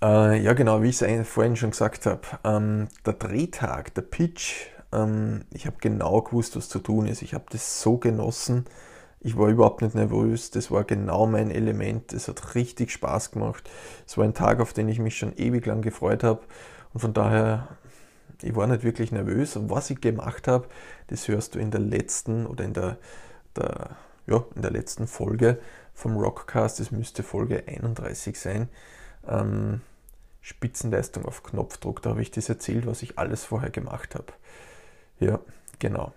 Äh, 0.00 0.40
ja, 0.42 0.52
genau, 0.52 0.82
wie 0.82 0.90
ich 0.90 1.02
es 1.02 1.28
vorhin 1.28 1.56
schon 1.56 1.70
gesagt 1.70 2.06
habe. 2.06 2.20
Ähm, 2.44 2.88
der 3.04 3.14
Drehtag, 3.14 3.94
der 3.94 4.02
Pitch, 4.02 4.66
ähm, 4.92 5.44
ich 5.52 5.66
habe 5.66 5.76
genau 5.80 6.22
gewusst, 6.22 6.56
was 6.56 6.68
zu 6.68 6.78
tun 6.78 7.06
ist. 7.06 7.22
Ich 7.22 7.34
habe 7.34 7.44
das 7.50 7.82
so 7.82 7.96
genossen. 7.98 8.66
Ich 9.20 9.36
war 9.36 9.48
überhaupt 9.48 9.82
nicht 9.82 9.96
nervös. 9.96 10.52
Das 10.52 10.70
war 10.70 10.84
genau 10.84 11.26
mein 11.26 11.50
Element. 11.50 12.12
Es 12.12 12.28
hat 12.28 12.54
richtig 12.54 12.92
Spaß 12.92 13.32
gemacht. 13.32 13.68
Es 14.06 14.16
war 14.16 14.24
ein 14.24 14.34
Tag, 14.34 14.60
auf 14.60 14.72
den 14.72 14.88
ich 14.88 15.00
mich 15.00 15.18
schon 15.18 15.36
ewig 15.36 15.66
lang 15.66 15.82
gefreut 15.82 16.22
habe. 16.22 16.42
Und 16.94 17.00
von 17.00 17.12
daher, 17.12 17.68
ich 18.42 18.54
war 18.54 18.68
nicht 18.68 18.84
wirklich 18.84 19.10
nervös. 19.10 19.56
Und 19.56 19.68
was 19.68 19.90
ich 19.90 20.00
gemacht 20.00 20.46
habe, 20.46 20.68
das 21.08 21.26
hörst 21.26 21.56
du 21.56 21.58
in 21.58 21.72
der 21.72 21.80
letzten 21.80 22.46
oder 22.46 22.64
in 22.64 22.72
der, 22.72 22.98
der, 23.56 23.96
ja, 24.28 24.44
in 24.54 24.62
der 24.62 24.70
letzten 24.70 25.08
Folge 25.08 25.58
vom 25.92 26.16
Rockcast. 26.16 26.78
Das 26.78 26.92
müsste 26.92 27.24
Folge 27.24 27.64
31 27.66 28.38
sein 28.38 28.68
ähm, 29.28 29.80
Spitzenleistung 30.40 31.24
auf 31.24 31.42
Knopfdruck. 31.42 32.02
Da 32.02 32.10
habe 32.10 32.22
ich 32.22 32.30
das 32.30 32.48
erzählt, 32.48 32.86
was 32.86 33.02
ich 33.02 33.18
alles 33.18 33.44
vorher 33.44 33.70
gemacht 33.70 34.14
habe. 34.14 34.32
Ja, 35.20 35.40
genau. 35.78 36.12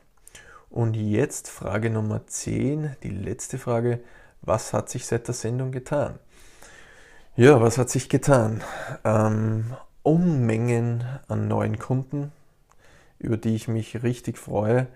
Und 0.69 0.93
jetzt 0.95 1.49
Frage 1.49 1.89
Nummer 1.89 2.25
10, 2.25 2.95
die 3.03 3.09
letzte 3.09 3.57
Frage. 3.57 3.99
Was 4.41 4.73
hat 4.73 4.89
sich 4.89 5.05
seit 5.05 5.27
der 5.27 5.35
Sendung 5.35 5.71
getan? 5.71 6.17
Ja, 7.35 7.61
was 7.61 7.77
hat 7.77 7.89
sich 7.89 8.09
getan? 8.09 8.61
Ähm, 9.03 9.75
Unmengen 10.03 11.03
an 11.27 11.47
neuen 11.47 11.77
Kunden, 11.77 12.31
über 13.19 13.37
die 13.37 13.55
ich 13.55 13.67
mich 13.67 14.01
richtig 14.01 14.37
freue. 14.37 14.87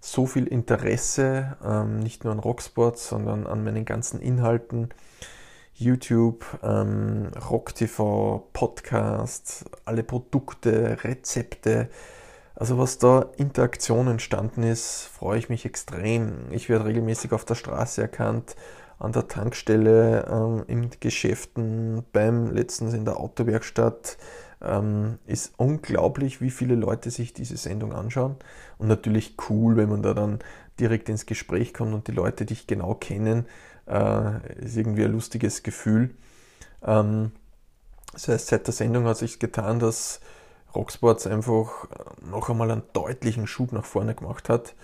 So 0.00 0.26
viel 0.26 0.46
Interesse, 0.46 1.56
ähm, 1.64 2.00
nicht 2.00 2.24
nur 2.24 2.32
an 2.32 2.38
Rocksports, 2.38 3.08
sondern 3.08 3.46
an 3.46 3.64
meinen 3.64 3.84
ganzen 3.84 4.20
Inhalten. 4.20 4.90
YouTube, 5.80 6.44
ähm, 6.62 7.28
RockTV, 7.48 8.48
Podcast, 8.52 9.64
alle 9.86 10.02
Produkte, 10.02 10.98
Rezepte. 11.02 11.88
Also 12.54 12.76
was 12.76 12.98
da 12.98 13.30
Interaktion 13.38 14.06
entstanden 14.08 14.62
ist, 14.62 15.04
freue 15.04 15.38
ich 15.38 15.48
mich 15.48 15.64
extrem. 15.64 16.50
Ich 16.50 16.68
werde 16.68 16.84
regelmäßig 16.84 17.32
auf 17.32 17.46
der 17.46 17.54
Straße 17.54 18.02
erkannt, 18.02 18.56
an 18.98 19.12
der 19.12 19.28
Tankstelle, 19.28 20.26
ähm, 20.30 20.64
in 20.66 20.90
Geschäften, 21.00 22.04
beim 22.12 22.50
letztens 22.50 22.92
in 22.92 23.06
der 23.06 23.18
Autowerkstatt. 23.18 24.18
Ähm, 24.62 25.18
ist 25.26 25.54
unglaublich, 25.56 26.42
wie 26.42 26.50
viele 26.50 26.74
Leute 26.74 27.10
sich 27.10 27.32
diese 27.32 27.56
Sendung 27.56 27.94
anschauen. 27.94 28.36
Und 28.76 28.88
natürlich 28.88 29.36
cool, 29.48 29.78
wenn 29.78 29.88
man 29.88 30.02
da 30.02 30.12
dann 30.12 30.40
direkt 30.78 31.08
ins 31.08 31.24
Gespräch 31.24 31.72
kommt 31.72 31.94
und 31.94 32.06
die 32.08 32.12
Leute 32.12 32.44
dich 32.44 32.66
genau 32.66 32.94
kennen 32.94 33.46
äh, 33.90 34.64
ist 34.64 34.76
irgendwie 34.76 35.04
ein 35.04 35.12
lustiges 35.12 35.62
Gefühl. 35.62 36.14
Ähm, 36.82 37.32
das 38.12 38.28
heißt, 38.28 38.46
seit 38.48 38.66
der 38.66 38.74
Sendung 38.74 39.04
hat 39.04 39.18
sich 39.18 39.38
getan, 39.38 39.78
dass 39.78 40.20
Rocksports 40.74 41.26
einfach 41.26 41.88
noch 42.30 42.48
einmal 42.48 42.70
einen 42.70 42.82
deutlichen 42.92 43.46
Schub 43.46 43.72
nach 43.72 43.84
vorne 43.84 44.14
gemacht 44.14 44.48
hat. 44.48 44.74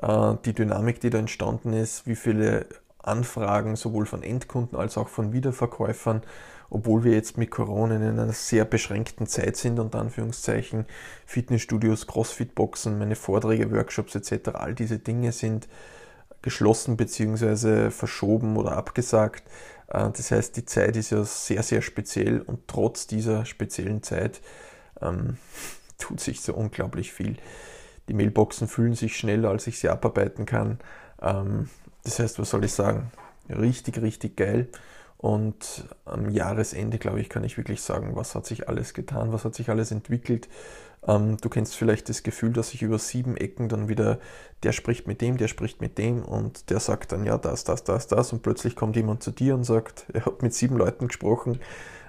Äh, 0.00 0.34
die 0.44 0.52
Dynamik, 0.52 1.00
die 1.00 1.10
da 1.10 1.18
entstanden 1.18 1.72
ist, 1.72 2.06
wie 2.06 2.16
viele 2.16 2.66
Anfragen 2.98 3.74
sowohl 3.76 4.06
von 4.06 4.22
Endkunden 4.22 4.78
als 4.78 4.96
auch 4.96 5.08
von 5.08 5.32
Wiederverkäufern, 5.32 6.22
obwohl 6.70 7.02
wir 7.02 7.12
jetzt 7.12 7.36
mit 7.36 7.50
Corona 7.50 7.96
in 7.96 8.02
einer 8.02 8.32
sehr 8.32 8.64
beschränkten 8.64 9.26
Zeit 9.26 9.56
sind, 9.56 9.80
unter 9.80 9.98
Anführungszeichen, 9.98 10.86
Fitnessstudios, 11.26 12.06
Crossfit-Boxen, 12.06 12.98
meine 12.98 13.16
Vorträge, 13.16 13.72
Workshops 13.72 14.14
etc., 14.14 14.50
all 14.54 14.74
diese 14.74 14.98
Dinge 14.98 15.32
sind 15.32 15.68
geschlossen 16.42 16.96
bzw. 16.96 17.90
verschoben 17.90 18.56
oder 18.56 18.72
abgesagt. 18.72 19.44
Äh, 19.88 20.10
das 20.10 20.30
heißt, 20.30 20.56
die 20.56 20.64
Zeit 20.64 20.96
ist 20.96 21.10
ja 21.10 21.24
sehr, 21.24 21.62
sehr 21.62 21.82
speziell 21.82 22.40
und 22.40 22.68
trotz 22.68 23.06
dieser 23.06 23.44
speziellen 23.46 24.02
Zeit 24.02 24.40
ähm, 25.00 25.38
tut 25.98 26.20
sich 26.20 26.40
so 26.40 26.54
unglaublich 26.54 27.12
viel. 27.12 27.36
Die 28.08 28.14
Mailboxen 28.14 28.68
fühlen 28.68 28.94
sich 28.94 29.16
schneller, 29.16 29.50
als 29.50 29.66
ich 29.66 29.78
sie 29.78 29.88
abarbeiten 29.88 30.44
kann. 30.46 30.78
Ähm, 31.20 31.68
das 32.04 32.18
heißt, 32.18 32.38
was 32.38 32.50
soll 32.50 32.64
ich 32.64 32.72
sagen? 32.72 33.12
Richtig, 33.48 34.00
richtig 34.02 34.36
geil. 34.36 34.68
Und 35.18 35.84
am 36.04 36.30
Jahresende, 36.30 36.98
glaube 36.98 37.20
ich, 37.20 37.28
kann 37.28 37.44
ich 37.44 37.56
wirklich 37.56 37.80
sagen, 37.80 38.16
was 38.16 38.34
hat 38.34 38.44
sich 38.44 38.68
alles 38.68 38.92
getan, 38.92 39.32
was 39.32 39.44
hat 39.44 39.54
sich 39.54 39.70
alles 39.70 39.92
entwickelt. 39.92 40.48
Ähm, 41.06 41.36
du 41.38 41.48
kennst 41.48 41.76
vielleicht 41.76 42.08
das 42.08 42.22
Gefühl, 42.22 42.52
dass 42.52 42.70
sich 42.70 42.82
über 42.82 42.98
sieben 42.98 43.36
Ecken 43.36 43.68
dann 43.68 43.88
wieder, 43.88 44.18
der 44.62 44.72
spricht 44.72 45.06
mit 45.06 45.20
dem, 45.20 45.36
der 45.36 45.48
spricht 45.48 45.80
mit 45.80 45.98
dem 45.98 46.24
und 46.24 46.70
der 46.70 46.80
sagt 46.80 47.12
dann, 47.12 47.24
ja, 47.24 47.38
das, 47.38 47.64
das, 47.64 47.84
das, 47.84 48.06
das 48.06 48.32
und 48.32 48.42
plötzlich 48.42 48.76
kommt 48.76 48.96
jemand 48.96 49.22
zu 49.22 49.30
dir 49.30 49.54
und 49.54 49.64
sagt, 49.64 50.06
er 50.12 50.26
hat 50.26 50.42
mit 50.42 50.54
sieben 50.54 50.76
Leuten 50.76 51.08
gesprochen 51.08 51.58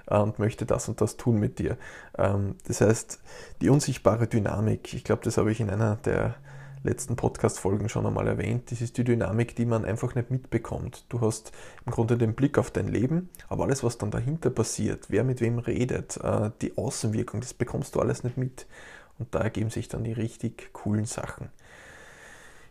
äh, 0.06 0.18
und 0.18 0.38
möchte 0.38 0.66
das 0.66 0.88
und 0.88 1.00
das 1.00 1.16
tun 1.16 1.38
mit 1.38 1.58
dir. 1.58 1.76
Ähm, 2.16 2.56
das 2.66 2.80
heißt, 2.80 3.20
die 3.60 3.70
unsichtbare 3.70 4.26
Dynamik, 4.26 4.94
ich 4.94 5.04
glaube, 5.04 5.22
das 5.24 5.38
habe 5.38 5.50
ich 5.50 5.60
in 5.60 5.70
einer 5.70 5.96
der 5.96 6.36
letzten 6.84 7.16
Podcast-Folgen 7.16 7.88
schon 7.88 8.06
einmal 8.06 8.28
erwähnt. 8.28 8.70
Das 8.70 8.80
ist 8.80 8.96
die 8.98 9.04
Dynamik, 9.04 9.56
die 9.56 9.64
man 9.64 9.84
einfach 9.84 10.14
nicht 10.14 10.30
mitbekommt. 10.30 11.06
Du 11.08 11.20
hast 11.20 11.52
im 11.86 11.92
Grunde 11.92 12.16
den 12.16 12.34
Blick 12.34 12.58
auf 12.58 12.70
dein 12.70 12.88
Leben, 12.88 13.30
aber 13.48 13.64
alles, 13.64 13.82
was 13.82 13.98
dann 13.98 14.10
dahinter 14.10 14.50
passiert, 14.50 15.06
wer 15.08 15.24
mit 15.24 15.40
wem 15.40 15.58
redet, 15.58 16.18
äh, 16.18 16.50
die 16.60 16.76
Außenwirkung, 16.76 17.40
das 17.40 17.54
bekommst 17.54 17.94
du 17.94 18.00
alles 18.00 18.22
nicht 18.22 18.36
mit. 18.36 18.66
Und 19.18 19.34
da 19.34 19.40
ergeben 19.40 19.70
sich 19.70 19.88
dann 19.88 20.04
die 20.04 20.12
richtig 20.12 20.72
coolen 20.72 21.06
Sachen. 21.06 21.48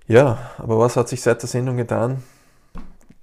Ja, 0.08 0.52
aber 0.58 0.78
was 0.80 0.96
hat 0.96 1.10
sich 1.10 1.22
seit 1.22 1.42
der 1.42 1.50
Sendung 1.50 1.78
getan? 1.78 2.22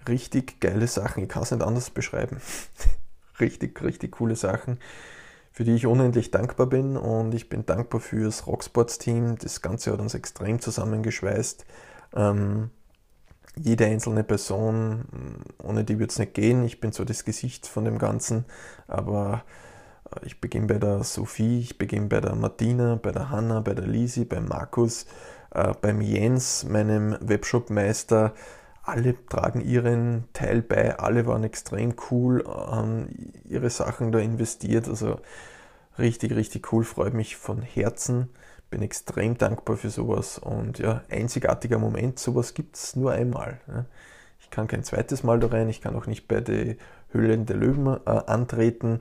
Richtig 0.08 0.60
geile 0.60 0.86
Sachen. 0.86 1.22
Ich 1.22 1.28
kann 1.28 1.42
es 1.42 1.50
nicht 1.50 1.62
anders 1.62 1.90
beschreiben. 1.90 2.40
richtig, 3.40 3.82
richtig 3.82 4.12
coole 4.12 4.36
Sachen 4.36 4.78
für 5.52 5.64
die 5.64 5.74
ich 5.74 5.86
unendlich 5.86 6.30
dankbar 6.30 6.66
bin 6.66 6.96
und 6.96 7.34
ich 7.34 7.48
bin 7.48 7.66
dankbar 7.66 8.00
fürs 8.00 8.46
Rocksports-Team. 8.46 9.36
Das 9.38 9.62
Ganze 9.62 9.92
hat 9.92 10.00
uns 10.00 10.14
extrem 10.14 10.60
zusammengeschweißt. 10.60 11.64
Ähm, 12.14 12.70
jede 13.56 13.86
einzelne 13.86 14.24
Person, 14.24 15.04
ohne 15.62 15.84
die 15.84 15.98
wird 15.98 16.12
es 16.12 16.18
nicht 16.18 16.34
gehen. 16.34 16.64
Ich 16.64 16.80
bin 16.80 16.92
so 16.92 17.04
das 17.04 17.24
Gesicht 17.24 17.66
von 17.66 17.84
dem 17.84 17.98
Ganzen, 17.98 18.44
aber 18.86 19.44
äh, 20.14 20.24
ich 20.26 20.40
beginne 20.40 20.66
bei 20.66 20.78
der 20.78 21.02
Sophie, 21.02 21.60
ich 21.60 21.78
beginne 21.78 22.06
bei 22.06 22.20
der 22.20 22.34
Martina, 22.36 22.96
bei 22.96 23.10
der 23.10 23.30
Hanna, 23.30 23.60
bei 23.60 23.74
der 23.74 23.86
Lisi, 23.86 24.24
beim 24.24 24.46
Markus, 24.46 25.06
äh, 25.50 25.74
beim 25.80 26.00
Jens, 26.00 26.64
meinem 26.64 27.16
Webshop-Meister, 27.20 28.34
alle 28.90 29.14
tragen 29.26 29.60
ihren 29.60 30.24
Teil 30.32 30.62
bei, 30.62 30.98
alle 30.98 31.24
waren 31.26 31.44
extrem 31.44 31.94
cool, 32.10 32.44
haben 32.46 33.08
ihre 33.48 33.70
Sachen 33.70 34.10
da 34.10 34.18
investiert. 34.18 34.88
Also 34.88 35.20
richtig, 35.98 36.34
richtig 36.34 36.72
cool, 36.72 36.82
freut 36.82 37.14
mich 37.14 37.36
von 37.36 37.62
Herzen, 37.62 38.30
bin 38.68 38.82
extrem 38.82 39.38
dankbar 39.38 39.76
für 39.76 39.90
sowas 39.90 40.38
und 40.38 40.80
ja, 40.80 41.02
einzigartiger 41.08 41.78
Moment, 41.78 42.18
sowas 42.18 42.54
gibt 42.54 42.76
es 42.76 42.96
nur 42.96 43.12
einmal. 43.12 43.60
Ich 44.40 44.50
kann 44.50 44.66
kein 44.66 44.82
zweites 44.82 45.22
Mal 45.22 45.38
da 45.38 45.46
rein, 45.46 45.68
ich 45.68 45.80
kann 45.80 45.94
auch 45.94 46.06
nicht 46.06 46.26
bei 46.26 46.40
der 46.40 46.74
Höhlen 47.12 47.46
der 47.46 47.56
Löwen 47.56 47.86
äh, 47.86 48.10
antreten. 48.10 49.00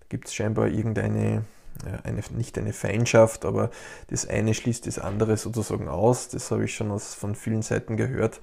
Da 0.00 0.06
gibt 0.08 0.28
es 0.28 0.34
scheinbar 0.34 0.68
irgendeine, 0.68 1.44
ja, 1.84 1.98
eine, 2.04 2.20
nicht 2.36 2.56
eine 2.56 2.72
Feindschaft, 2.72 3.44
aber 3.44 3.70
das 4.10 4.28
eine 4.28 4.54
schließt 4.54 4.86
das 4.86 5.00
andere 5.00 5.36
sozusagen 5.36 5.88
aus. 5.88 6.28
Das 6.28 6.52
habe 6.52 6.64
ich 6.64 6.74
schon 6.74 6.92
aus, 6.92 7.14
von 7.14 7.34
vielen 7.34 7.62
Seiten 7.62 7.96
gehört 7.96 8.40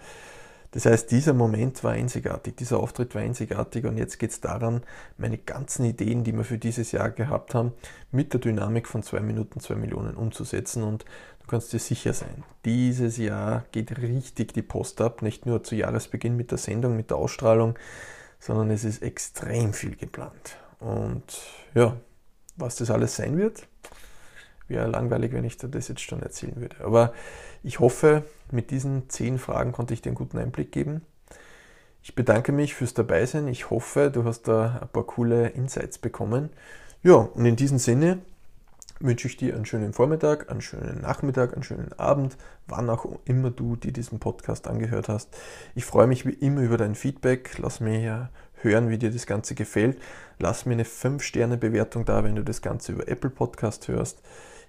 Das 0.72 0.86
heißt, 0.86 1.12
dieser 1.12 1.34
Moment 1.34 1.84
war 1.84 1.92
einzigartig, 1.92 2.56
dieser 2.56 2.80
Auftritt 2.80 3.14
war 3.14 3.22
einzigartig 3.22 3.86
und 3.86 3.98
jetzt 3.98 4.20
geht 4.20 4.32
es 4.32 4.40
daran, 4.40 4.84
meine 5.18 5.38
ganzen 5.38 5.84
Ideen, 5.84 6.24
die 6.24 6.34
wir 6.34 6.46
für 6.46 6.58
dieses 6.58 6.94
Jahr 6.94 7.12
gehabt 7.12 7.54
haben, 7.54 7.74
mit 8.12 8.32
der 8.34 8.40
Dynamik 8.40 8.88
von 8.88 9.04
2 9.04 9.20
Minuten 9.20 9.60
2 9.60 9.76
Millionen 9.76 10.16
umzusetzen 10.16 10.84
und 10.84 11.04
du 11.42 11.48
kannst 11.48 11.74
dir 11.74 11.80
sicher 11.80 12.14
sein, 12.14 12.44
dieses 12.64 13.18
Jahr 13.18 13.66
geht 13.74 13.98
richtig 14.00 14.54
die 14.54 14.62
Post 14.62 15.02
ab, 15.02 15.22
nicht 15.22 15.46
nur 15.46 15.62
zu 15.64 15.76
Jahresbeginn 15.76 16.38
mit 16.38 16.52
der 16.52 16.58
Sendung, 16.58 16.96
mit 16.96 17.10
der 17.10 17.18
Ausstrahlung, 17.18 17.78
sondern 18.40 18.72
es 18.72 18.86
ist 18.86 19.04
extrem 19.04 19.74
viel 19.74 19.98
geplant. 19.98 20.58
Und 20.80 21.24
ja, 21.76 21.98
was 22.56 22.78
das 22.78 22.90
alles 22.90 23.16
sein 23.16 23.38
wird, 23.38 23.68
wäre 24.72 24.88
langweilig, 24.88 25.34
wenn 25.34 25.44
ich 25.44 25.58
dir 25.58 25.68
das 25.68 25.88
jetzt 25.88 26.02
schon 26.02 26.22
erzählen 26.22 26.56
würde. 26.56 26.78
Aber 26.84 27.14
ich 27.64 27.80
hoffe, 27.80 28.24
mit 28.52 28.72
diesen 28.72 29.10
zehn 29.10 29.38
Fragen 29.38 29.72
konnte 29.72 29.94
ich 29.94 30.02
dir 30.02 30.10
einen 30.10 30.16
guten 30.16 30.38
Einblick 30.38 30.72
geben. 30.72 31.02
Ich 32.04 32.16
bedanke 32.16 32.52
mich 32.52 32.74
fürs 32.74 32.96
Dabeisein. 32.96 33.48
Ich 33.48 33.70
hoffe, 33.70 34.10
du 34.12 34.24
hast 34.24 34.48
da 34.48 34.80
ein 34.82 34.88
paar 34.88 35.06
coole 35.06 35.50
Insights 35.50 36.00
bekommen. 36.00 36.50
Ja, 37.04 37.14
und 37.14 37.46
in 37.46 37.56
diesem 37.56 37.78
Sinne 37.78 38.20
wünsche 39.00 39.28
ich 39.28 39.38
dir 39.38 39.56
einen 39.56 39.66
schönen 39.66 39.94
Vormittag, 39.94 40.50
einen 40.50 40.62
schönen 40.62 41.02
Nachmittag, 41.02 41.54
einen 41.54 41.64
schönen 41.64 41.94
Abend, 41.94 42.38
wann 42.68 42.90
auch 42.90 43.06
immer 43.26 43.52
du 43.52 43.76
dir 43.76 43.92
diesen 43.92 44.20
Podcast 44.20 44.68
angehört 44.68 45.10
hast. 45.10 45.30
Ich 45.76 45.86
freue 45.86 46.08
mich 46.08 46.26
wie 46.26 46.34
immer 46.34 46.62
über 46.62 46.78
dein 46.78 46.96
Feedback. 46.96 47.58
Lass 47.58 47.80
mir 47.80 48.30
hören, 48.62 48.90
wie 48.90 48.98
dir 48.98 49.12
das 49.12 49.26
Ganze 49.26 49.56
gefällt. 49.56 50.00
Lass 50.40 50.66
mir 50.66 50.74
eine 50.74 50.84
5-Sterne-Bewertung 50.84 52.06
da, 52.06 52.24
wenn 52.24 52.36
du 52.36 52.44
das 52.44 52.62
Ganze 52.62 52.94
über 52.94 53.08
Apple 53.08 53.30
Podcast 53.30 53.88
hörst. 53.88 54.22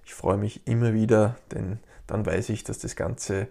Ich 0.05 0.13
freue 0.13 0.37
mich 0.37 0.67
immer 0.67 0.93
wieder, 0.93 1.37
denn 1.51 1.79
dann 2.07 2.25
weiß 2.25 2.49
ich, 2.49 2.63
dass 2.63 2.79
das 2.79 2.95
Ganze 2.95 3.47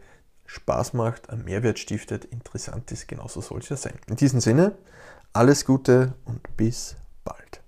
Spaß 0.47 0.93
macht, 0.93 1.31
einen 1.31 1.45
Mehrwert 1.45 1.79
stiftet, 1.79 2.27
interessant 2.27 2.91
ist. 2.93 3.09
Genauso 3.09 3.41
soll 3.41 3.61
es 3.61 3.71
ja 3.71 3.77
sein. 3.77 3.95
In 4.07 4.17
diesem 4.17 4.41
Sinne, 4.41 4.77
alles 5.33 5.65
Gute 5.65 6.15
und 6.25 6.57
bis 6.57 6.97
bald. 7.25 7.62